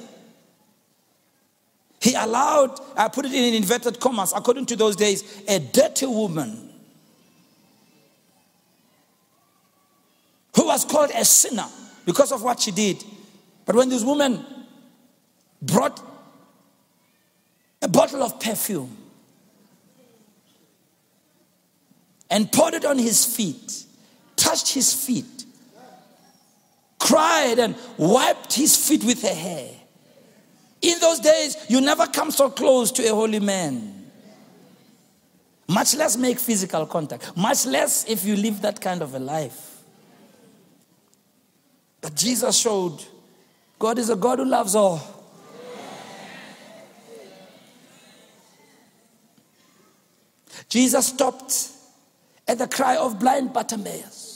he 2.01 2.13
allowed, 2.13 2.79
I 2.95 3.07
put 3.07 3.25
it 3.25 3.33
in 3.33 3.53
inverted 3.55 3.99
commas, 3.99 4.33
according 4.35 4.67
to 4.67 4.75
those 4.75 4.95
days, 4.95 5.43
a 5.47 5.59
dirty 5.59 6.05
woman 6.05 6.69
who 10.55 10.65
was 10.65 10.85
called 10.85 11.11
a 11.15 11.25
sinner 11.25 11.67
because 12.05 12.31
of 12.31 12.43
what 12.43 12.59
she 12.59 12.71
did. 12.71 13.03
But 13.65 13.75
when 13.75 13.89
this 13.89 14.03
woman 14.03 14.45
brought 15.61 16.01
a 17.81 17.87
bottle 17.87 18.23
of 18.23 18.39
perfume 18.39 18.95
and 22.29 22.51
poured 22.51 22.75
it 22.75 22.85
on 22.85 22.97
his 22.97 23.25
feet, 23.25 23.83
touched 24.35 24.73
his 24.73 24.93
feet, 24.93 25.45
cried 26.99 27.59
and 27.59 27.75
wiped 27.97 28.53
his 28.53 28.75
feet 28.87 29.03
with 29.03 29.21
her 29.23 29.33
hair. 29.33 29.69
In 30.81 30.99
those 30.99 31.19
days, 31.19 31.57
you 31.69 31.81
never 31.81 32.05
come 32.07 32.31
so 32.31 32.49
close 32.49 32.91
to 32.93 33.03
a 33.09 33.13
holy 33.13 33.39
man. 33.39 33.93
Much 35.67 35.95
less 35.95 36.15
make 36.15 36.39
physical 36.39 36.85
contact, 36.85 37.35
much 37.35 37.65
less 37.65 38.05
if 38.07 38.23
you 38.23 38.35
live 38.35 38.61
that 38.61 38.79
kind 38.79 39.01
of 39.01 39.13
a 39.15 39.19
life. 39.19 39.83
But 41.99 42.15
Jesus 42.15 42.57
showed 42.57 43.03
God 43.79 43.97
is 43.99 44.09
a 44.09 44.15
God 44.15 44.39
who 44.39 44.45
loves 44.45 44.75
all. 44.75 45.01
Jesus 50.69 51.07
stopped 51.07 51.69
at 52.47 52.57
the 52.57 52.67
cry 52.67 52.97
of 52.97 53.19
blind 53.19 53.53
Bartimaeus. 53.53 54.26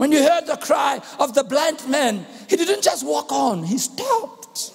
When 0.00 0.12
you 0.12 0.22
heard 0.22 0.46
the 0.46 0.56
cry 0.56 0.98
of 1.18 1.34
the 1.34 1.44
blind 1.44 1.86
man, 1.86 2.24
he 2.48 2.56
didn't 2.56 2.82
just 2.82 3.04
walk 3.04 3.30
on, 3.30 3.62
he 3.62 3.76
stopped. 3.76 4.72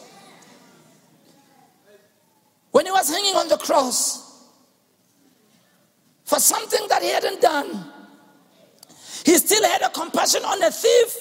When 2.69 2.85
he 2.85 2.91
was 2.91 3.09
hanging 3.09 3.33
on 3.33 3.47
the 3.47 3.57
cross 3.57 4.45
for 6.25 6.39
something 6.39 6.87
that 6.89 7.01
he 7.01 7.09
hadn't 7.09 7.41
done, 7.41 7.91
he 9.25 9.35
still 9.37 9.67
had 9.67 9.81
a 9.81 9.89
compassion 9.89 10.43
on 10.43 10.61
a 10.61 10.69
thief 10.69 11.17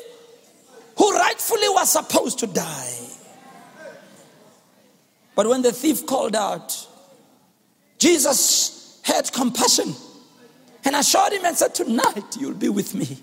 who 0.99 1.11
rightfully 1.17 1.71
was 1.71 1.91
supposed 1.91 2.41
to 2.41 2.47
die. 2.47 2.99
But 5.35 5.47
when 5.47 5.63
the 5.63 5.73
thief 5.73 6.05
called 6.05 6.37
out, 6.37 6.89
Jesus 7.97 9.01
had 9.03 9.33
compassion 9.33 9.95
and 10.85 10.95
assured 10.95 11.33
him 11.33 11.47
and 11.47 11.57
said, 11.57 11.75
Tonight 11.75 12.37
you'll 12.39 12.53
be 12.53 12.69
with 12.69 12.95
me 12.95 13.19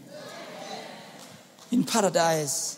in 1.71 1.83
paradise. 1.83 2.77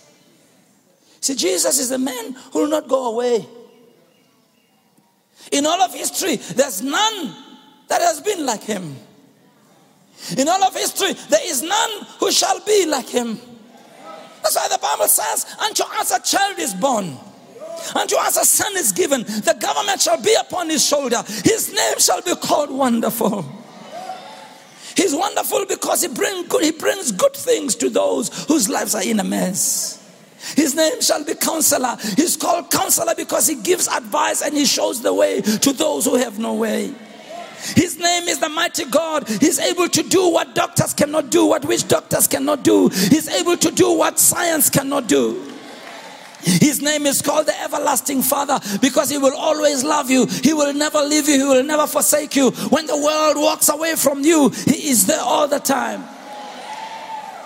See, 1.22 1.36
Jesus 1.36 1.80
is 1.80 1.91
a 1.91 1.98
man 1.98 2.34
who 2.52 2.60
will 2.60 2.68
not 2.68 2.88
go 2.88 3.08
away. 3.14 3.46
In 5.52 5.66
all 5.66 5.82
of 5.82 5.94
history, 5.94 6.36
there's 6.36 6.82
none 6.82 7.36
that 7.88 8.02
has 8.02 8.22
been 8.22 8.46
like 8.46 8.64
him. 8.64 8.96
In 10.38 10.48
all 10.48 10.64
of 10.64 10.74
history, 10.74 11.14
there 11.30 11.46
is 11.46 11.64
none 11.64 11.91
who 12.20 12.32
shall 12.32 12.60
be 12.66 12.86
like 12.86 13.08
him. 13.08 13.39
That's 14.41 14.56
why 14.56 14.68
the 14.68 14.80
Bible 14.80 15.08
says, 15.08 15.46
Unto 15.60 15.84
us 15.84 16.12
a 16.12 16.22
child 16.22 16.60
is 16.60 16.74
born. 16.74 17.18
Unto 17.96 18.16
us 18.18 18.38
a 18.38 18.46
son 18.46 18.76
is 18.78 18.91
given. 18.91 19.24
The 19.24 19.56
government 19.60 20.02
shall 20.02 20.22
be 20.22 20.36
upon 20.39 20.70
his 20.70 20.86
shoulder. 20.86 21.24
His 21.44 21.74
name 21.74 22.00
shall 22.00 22.22
be 22.22 22.36
called 22.36 22.70
Wonderful. 22.70 23.46
He's 24.96 25.16
wonderful 25.16 25.66
because 25.66 26.02
he, 26.02 26.08
bring 26.08 26.48
good, 26.48 26.64
he 26.64 26.72
brings 26.72 27.12
good 27.12 27.34
things 27.34 27.76
to 27.76 27.89
those 27.89 28.46
whose 28.46 28.70
lives 28.70 28.96
are 28.96 29.04
in 29.04 29.20
a 29.20 29.24
mess. 29.24 30.00
His 30.56 30.76
name 30.76 31.02
shall 31.02 31.24
be 31.24 31.36
counselor. 31.36 31.98
He's 32.16 32.36
called 32.36 32.70
counselor 32.70 33.16
because 33.16 33.48
he 33.48 33.56
gives 33.56 33.88
advice 33.88 34.41
and 34.41 34.54
he 34.54 34.66
shows 34.66 35.02
the 35.02 35.14
way 35.14 35.41
to 35.41 35.74
those 35.74 36.06
who 36.06 36.16
have 36.16 36.38
no 36.38 36.54
way. 36.56 36.94
His 37.76 37.98
name 37.98 38.24
is 38.24 38.39
the 38.39 38.50
mighty 38.50 38.86
God. 38.86 39.28
He's 39.28 39.58
able 39.58 39.88
to 39.88 40.04
do 40.04 40.28
what 40.28 40.54
doctors 40.54 40.94
cannot 40.94 41.30
do, 41.30 41.46
what 41.46 41.64
witch 41.66 41.88
doctors 41.88 42.28
cannot 42.28 42.64
do. 42.64 42.89
He's 42.89 43.30
able 43.30 43.56
to 43.56 43.72
do 43.72 43.94
what 43.94 44.20
science 44.20 44.70
cannot 44.70 45.08
do. 45.08 45.53
His 46.44 46.82
name 46.82 47.06
is 47.06 47.22
called 47.22 47.48
the 47.48 47.62
everlasting 47.62 48.22
Father 48.22 48.60
because 48.82 49.10
He 49.10 49.18
will 49.18 49.36
always 49.36 49.84
love 49.84 50.10
you. 50.10 50.26
He 50.26 50.54
will 50.54 50.74
never 50.74 51.02
leave 51.02 51.28
you. 51.28 51.36
He 51.36 51.44
will 51.44 51.64
never 51.64 51.88
forsake 51.88 52.36
you. 52.36 52.52
When 52.52 52.86
the 52.86 52.98
world 52.98 53.38
walks 53.38 53.70
away 53.70 53.96
from 53.96 54.22
you, 54.22 54.50
He 54.50 54.89
is 54.89 55.06
there 55.06 55.22
all 55.22 55.48
the 55.48 55.60
time. 55.60 56.04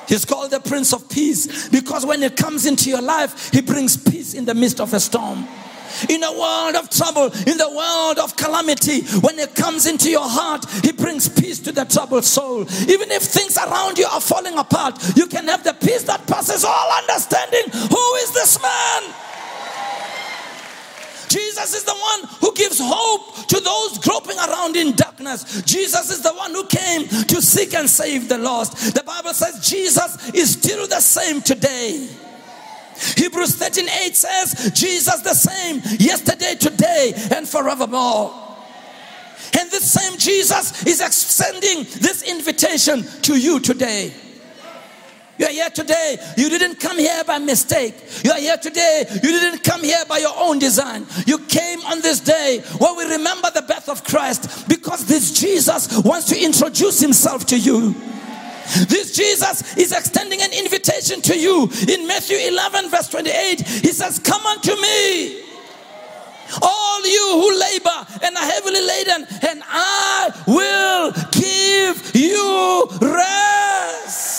He's 0.07 0.23
called 0.23 0.51
the 0.51 0.61
Prince 0.61 0.93
of 0.93 1.09
Peace 1.09 1.67
because 1.69 2.05
when 2.05 2.21
He 2.21 2.29
comes 2.29 2.65
into 2.65 2.89
your 2.89 3.01
life, 3.01 3.51
He 3.51 3.61
brings 3.61 3.97
peace 3.97 4.33
in 4.33 4.45
the 4.45 4.53
midst 4.53 4.79
of 4.79 4.93
a 4.93 4.99
storm 4.99 5.47
in 6.09 6.23
a 6.23 6.31
world 6.31 6.75
of 6.75 6.89
trouble, 6.89 7.31
in 7.45 7.57
the 7.57 7.69
world 7.69 8.19
of 8.19 8.35
calamity, 8.35 9.01
when 9.19 9.39
it 9.39 9.55
comes 9.55 9.85
into 9.85 10.09
your 10.09 10.27
heart, 10.27 10.65
He 10.83 10.91
brings 10.91 11.27
peace 11.29 11.59
to 11.59 11.71
the 11.71 11.85
troubled 11.85 12.25
soul. 12.25 12.61
Even 12.87 13.11
if 13.11 13.23
things 13.23 13.57
around 13.57 13.97
you 13.97 14.05
are 14.05 14.21
falling 14.21 14.57
apart, 14.57 15.01
you 15.15 15.27
can 15.27 15.47
have 15.47 15.63
the 15.63 15.73
peace 15.73 16.03
that 16.03 16.25
passes 16.27 16.63
all 16.63 16.91
understanding. 16.99 17.63
Who 17.71 18.13
is 18.15 18.33
this 18.33 18.61
man? 18.61 19.13
Jesus 21.29 21.75
is 21.75 21.83
the 21.83 21.93
one 21.93 22.29
who 22.39 22.53
gives 22.55 22.79
hope 22.81 23.47
to 23.47 23.59
those 23.59 23.97
groping 23.99 24.37
around 24.37 24.75
in 24.75 24.95
darkness. 24.95 25.61
Jesus 25.63 26.09
is 26.09 26.21
the 26.21 26.33
one 26.33 26.51
who 26.51 26.65
came 26.65 27.07
to 27.07 27.41
seek 27.41 27.73
and 27.73 27.89
save 27.89 28.29
the 28.29 28.37
lost. 28.37 28.93
The 28.95 29.03
Bible 29.03 29.33
says 29.33 29.67
Jesus 29.67 30.29
is 30.29 30.53
still 30.53 30.87
the 30.87 30.99
same 30.99 31.41
today. 31.41 32.07
Hebrews 33.15 33.55
13 33.55 33.87
8 33.87 34.15
says, 34.15 34.71
Jesus 34.73 35.21
the 35.21 35.33
same 35.33 35.81
yesterday, 35.99 36.55
today, 36.55 37.13
and 37.35 37.47
forevermore. 37.47 38.33
And 39.57 39.71
this 39.71 39.91
same 39.91 40.17
Jesus 40.17 40.85
is 40.85 41.01
extending 41.01 41.83
this 41.99 42.23
invitation 42.23 43.03
to 43.23 43.37
you 43.37 43.59
today. 43.59 44.13
You 45.37 45.45
are 45.45 45.51
here 45.51 45.69
today. 45.69 46.17
You 46.35 46.49
didn't 46.49 46.79
come 46.79 46.97
here 46.97 47.23
by 47.23 47.37
mistake. 47.37 47.93
You 48.23 48.31
are 48.31 48.39
here 48.39 48.57
today. 48.57 49.05
You 49.11 49.31
didn't 49.39 49.63
come 49.63 49.83
here 49.83 50.03
by 50.07 50.17
your 50.17 50.33
own 50.35 50.57
design. 50.57 51.05
You 51.27 51.37
came 51.39 51.79
on 51.81 52.01
this 52.01 52.19
day 52.19 52.61
where 52.79 52.95
we 52.95 53.03
remember 53.15 53.51
the 53.51 53.61
birth 53.61 53.87
of 53.87 54.03
Christ 54.03 54.67
because 54.67 55.05
this 55.05 55.39
Jesus 55.39 55.95
wants 56.03 56.27
to 56.29 56.43
introduce 56.43 56.99
himself 56.99 57.45
to 57.47 57.57
you. 57.57 57.93
This 58.87 59.15
Jesus 59.15 59.77
is 59.77 59.91
extending 59.91 60.41
an 60.41 60.53
invitation 60.53 61.21
to 61.21 61.37
you. 61.37 61.69
In 61.87 62.07
Matthew 62.07 62.37
11, 62.37 62.89
verse 62.89 63.09
28, 63.09 63.61
he 63.61 63.91
says, 63.91 64.19
Come 64.19 64.45
unto 64.45 64.75
me, 64.75 65.43
all 66.61 67.01
you 67.05 67.29
who 67.33 67.59
labor 67.59 68.07
and 68.23 68.35
are 68.35 68.45
heavily 68.45 68.81
laden, 68.81 69.27
and 69.49 69.63
I 69.65 70.31
will 70.47 71.11
give 71.31 72.15
you 72.15 72.87
rest. 73.01 74.36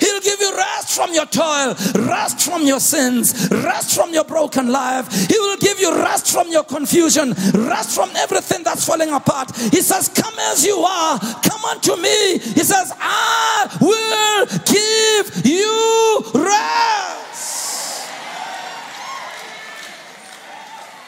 He'll 0.00 0.20
give 0.20 0.40
you 0.40 0.56
rest 0.56 0.96
from 0.96 1.12
your 1.12 1.26
toil, 1.26 1.74
rest 2.06 2.40
from 2.40 2.62
your 2.62 2.80
sins, 2.80 3.48
rest 3.50 3.94
from 3.94 4.12
your 4.12 4.24
broken 4.24 4.70
life. 4.70 5.10
He 5.28 5.38
will 5.38 5.56
give 5.56 5.80
you 5.80 5.94
rest 5.96 6.32
from 6.32 6.48
your 6.48 6.64
confusion, 6.64 7.34
rest 7.54 7.94
from 7.94 8.10
everything 8.16 8.62
that's 8.62 8.84
falling 8.84 9.10
apart. 9.10 9.56
He 9.56 9.80
says, 9.80 10.08
Come 10.08 10.34
as 10.50 10.64
you 10.64 10.76
are, 10.78 11.18
come 11.18 11.64
unto 11.64 11.96
me. 11.96 12.38
He 12.38 12.62
says, 12.64 12.92
I 12.98 13.68
will 13.80 14.46
give 14.64 15.46
you 15.46 16.42
rest. 16.42 17.53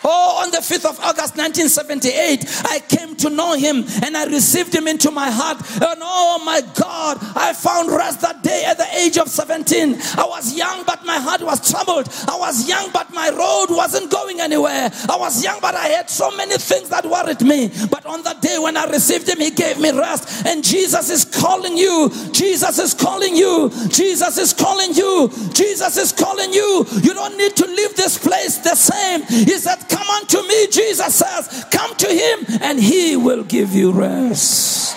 Oh, 0.08 0.42
on 0.44 0.52
the 0.52 0.58
5th 0.58 0.86
of 0.86 1.00
August 1.00 1.36
1978, 1.36 2.46
I 2.64 2.78
came 2.86 3.16
to 3.16 3.28
know 3.28 3.54
him 3.54 3.84
and 4.04 4.16
I 4.16 4.26
received 4.26 4.72
him 4.72 4.86
into 4.86 5.10
my 5.10 5.28
heart. 5.28 5.58
And 5.58 6.00
oh 6.00 6.40
my 6.44 6.60
God, 6.78 7.18
I 7.34 7.52
found 7.52 7.90
rest 7.90 8.20
that 8.20 8.42
day 8.44 8.64
at 8.64 8.78
the 8.78 8.86
age 8.94 9.18
of 9.18 9.28
17. 9.28 9.98
I 10.16 10.24
was 10.24 10.56
young, 10.56 10.84
but 10.86 11.04
my 11.04 11.18
heart 11.18 11.42
was 11.42 11.58
troubled. 11.68 12.08
I 12.28 12.38
was 12.38 12.68
young, 12.68 12.90
but 12.92 13.12
my 13.12 13.30
road 13.30 13.74
wasn't 13.74 14.12
going 14.12 14.40
anywhere. 14.40 14.90
I 15.10 15.16
was 15.18 15.42
young, 15.42 15.58
but 15.60 15.74
I 15.74 15.88
had 15.88 16.08
so 16.08 16.30
many 16.36 16.56
things 16.56 16.88
that 16.90 17.04
worried 17.04 17.42
me. 17.42 17.72
But 17.90 18.06
on 18.06 18.22
that 18.22 18.40
day 18.40 18.58
when 18.58 18.76
I 18.76 18.86
received 18.86 19.28
him, 19.28 19.40
he 19.40 19.50
gave 19.50 19.80
me 19.80 19.90
rest. 19.90 20.46
And 20.46 20.62
Jesus 20.62 21.10
is 21.10 21.24
calling 21.24 21.76
you. 21.76 22.10
Jesus 22.30 22.78
is 22.78 22.94
calling 22.94 23.34
you. 23.34 23.70
Jesus 23.88 24.38
is 24.38 24.52
calling 24.52 24.94
you. 24.94 25.30
Jesus 25.52 25.96
is 25.96 26.12
calling 26.12 26.52
you. 26.52 26.86
You 27.02 27.12
don't 27.12 27.36
need 27.36 27.56
to 27.56 27.66
leave 27.66 27.96
this 27.96 28.18
place 28.18 28.58
the 28.58 28.76
same. 28.76 29.22
He 29.22 29.58
said, 29.58 29.78
Come 29.96 30.10
unto 30.10 30.42
me, 30.46 30.66
Jesus 30.66 31.14
says. 31.14 31.64
Come 31.70 31.96
to 31.96 32.06
him 32.06 32.60
and 32.60 32.78
he 32.78 33.16
will 33.16 33.44
give 33.44 33.72
you 33.72 33.92
rest. 33.92 34.94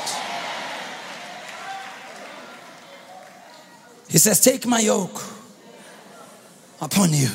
He 4.10 4.18
says, 4.18 4.42
Take 4.42 4.66
my 4.66 4.82
yoke 4.82 5.24
upon 6.82 7.14
you 7.14 7.30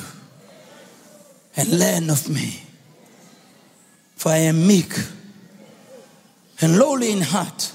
and 1.57 1.79
learn 1.79 2.11
of 2.11 2.29
me. 2.29 2.61
For 4.15 4.29
I 4.29 4.37
am 4.37 4.67
meek 4.67 4.93
and 6.61 6.77
lowly 6.77 7.11
in 7.11 7.21
heart, 7.21 7.71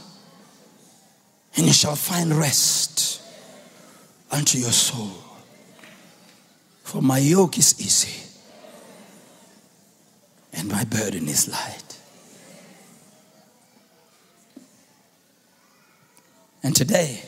and 1.56 1.66
you 1.66 1.72
shall 1.72 1.96
find 1.96 2.32
rest 2.32 3.20
unto 4.30 4.56
your 4.56 4.70
soul. 4.70 5.10
For 6.84 7.02
my 7.02 7.18
yoke 7.18 7.58
is 7.58 7.80
easy 7.80 8.29
and 10.52 10.68
my 10.68 10.84
burden 10.84 11.28
is 11.28 11.48
light. 11.48 11.98
And 16.62 16.76
today, 16.76 17.22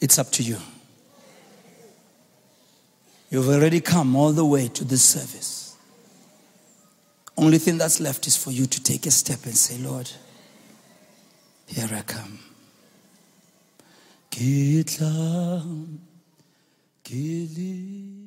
it's 0.00 0.18
up 0.18 0.30
to 0.32 0.42
you. 0.42 0.58
You've 3.30 3.48
already 3.48 3.80
come 3.80 4.16
all 4.16 4.32
the 4.32 4.44
way 4.44 4.68
to 4.68 4.84
this 4.84 5.02
service. 5.02 5.76
Only 7.36 7.58
thing 7.58 7.78
that's 7.78 8.00
left 8.00 8.26
is 8.26 8.36
for 8.36 8.50
you 8.50 8.66
to 8.66 8.82
take 8.82 9.06
a 9.06 9.10
step 9.10 9.44
and 9.44 9.56
say, 9.56 9.78
Lord, 9.78 10.10
here 11.66 11.88
I 11.92 12.00
come. 12.02 12.38
Kitlam, 14.30 15.98
kili. 17.04 18.17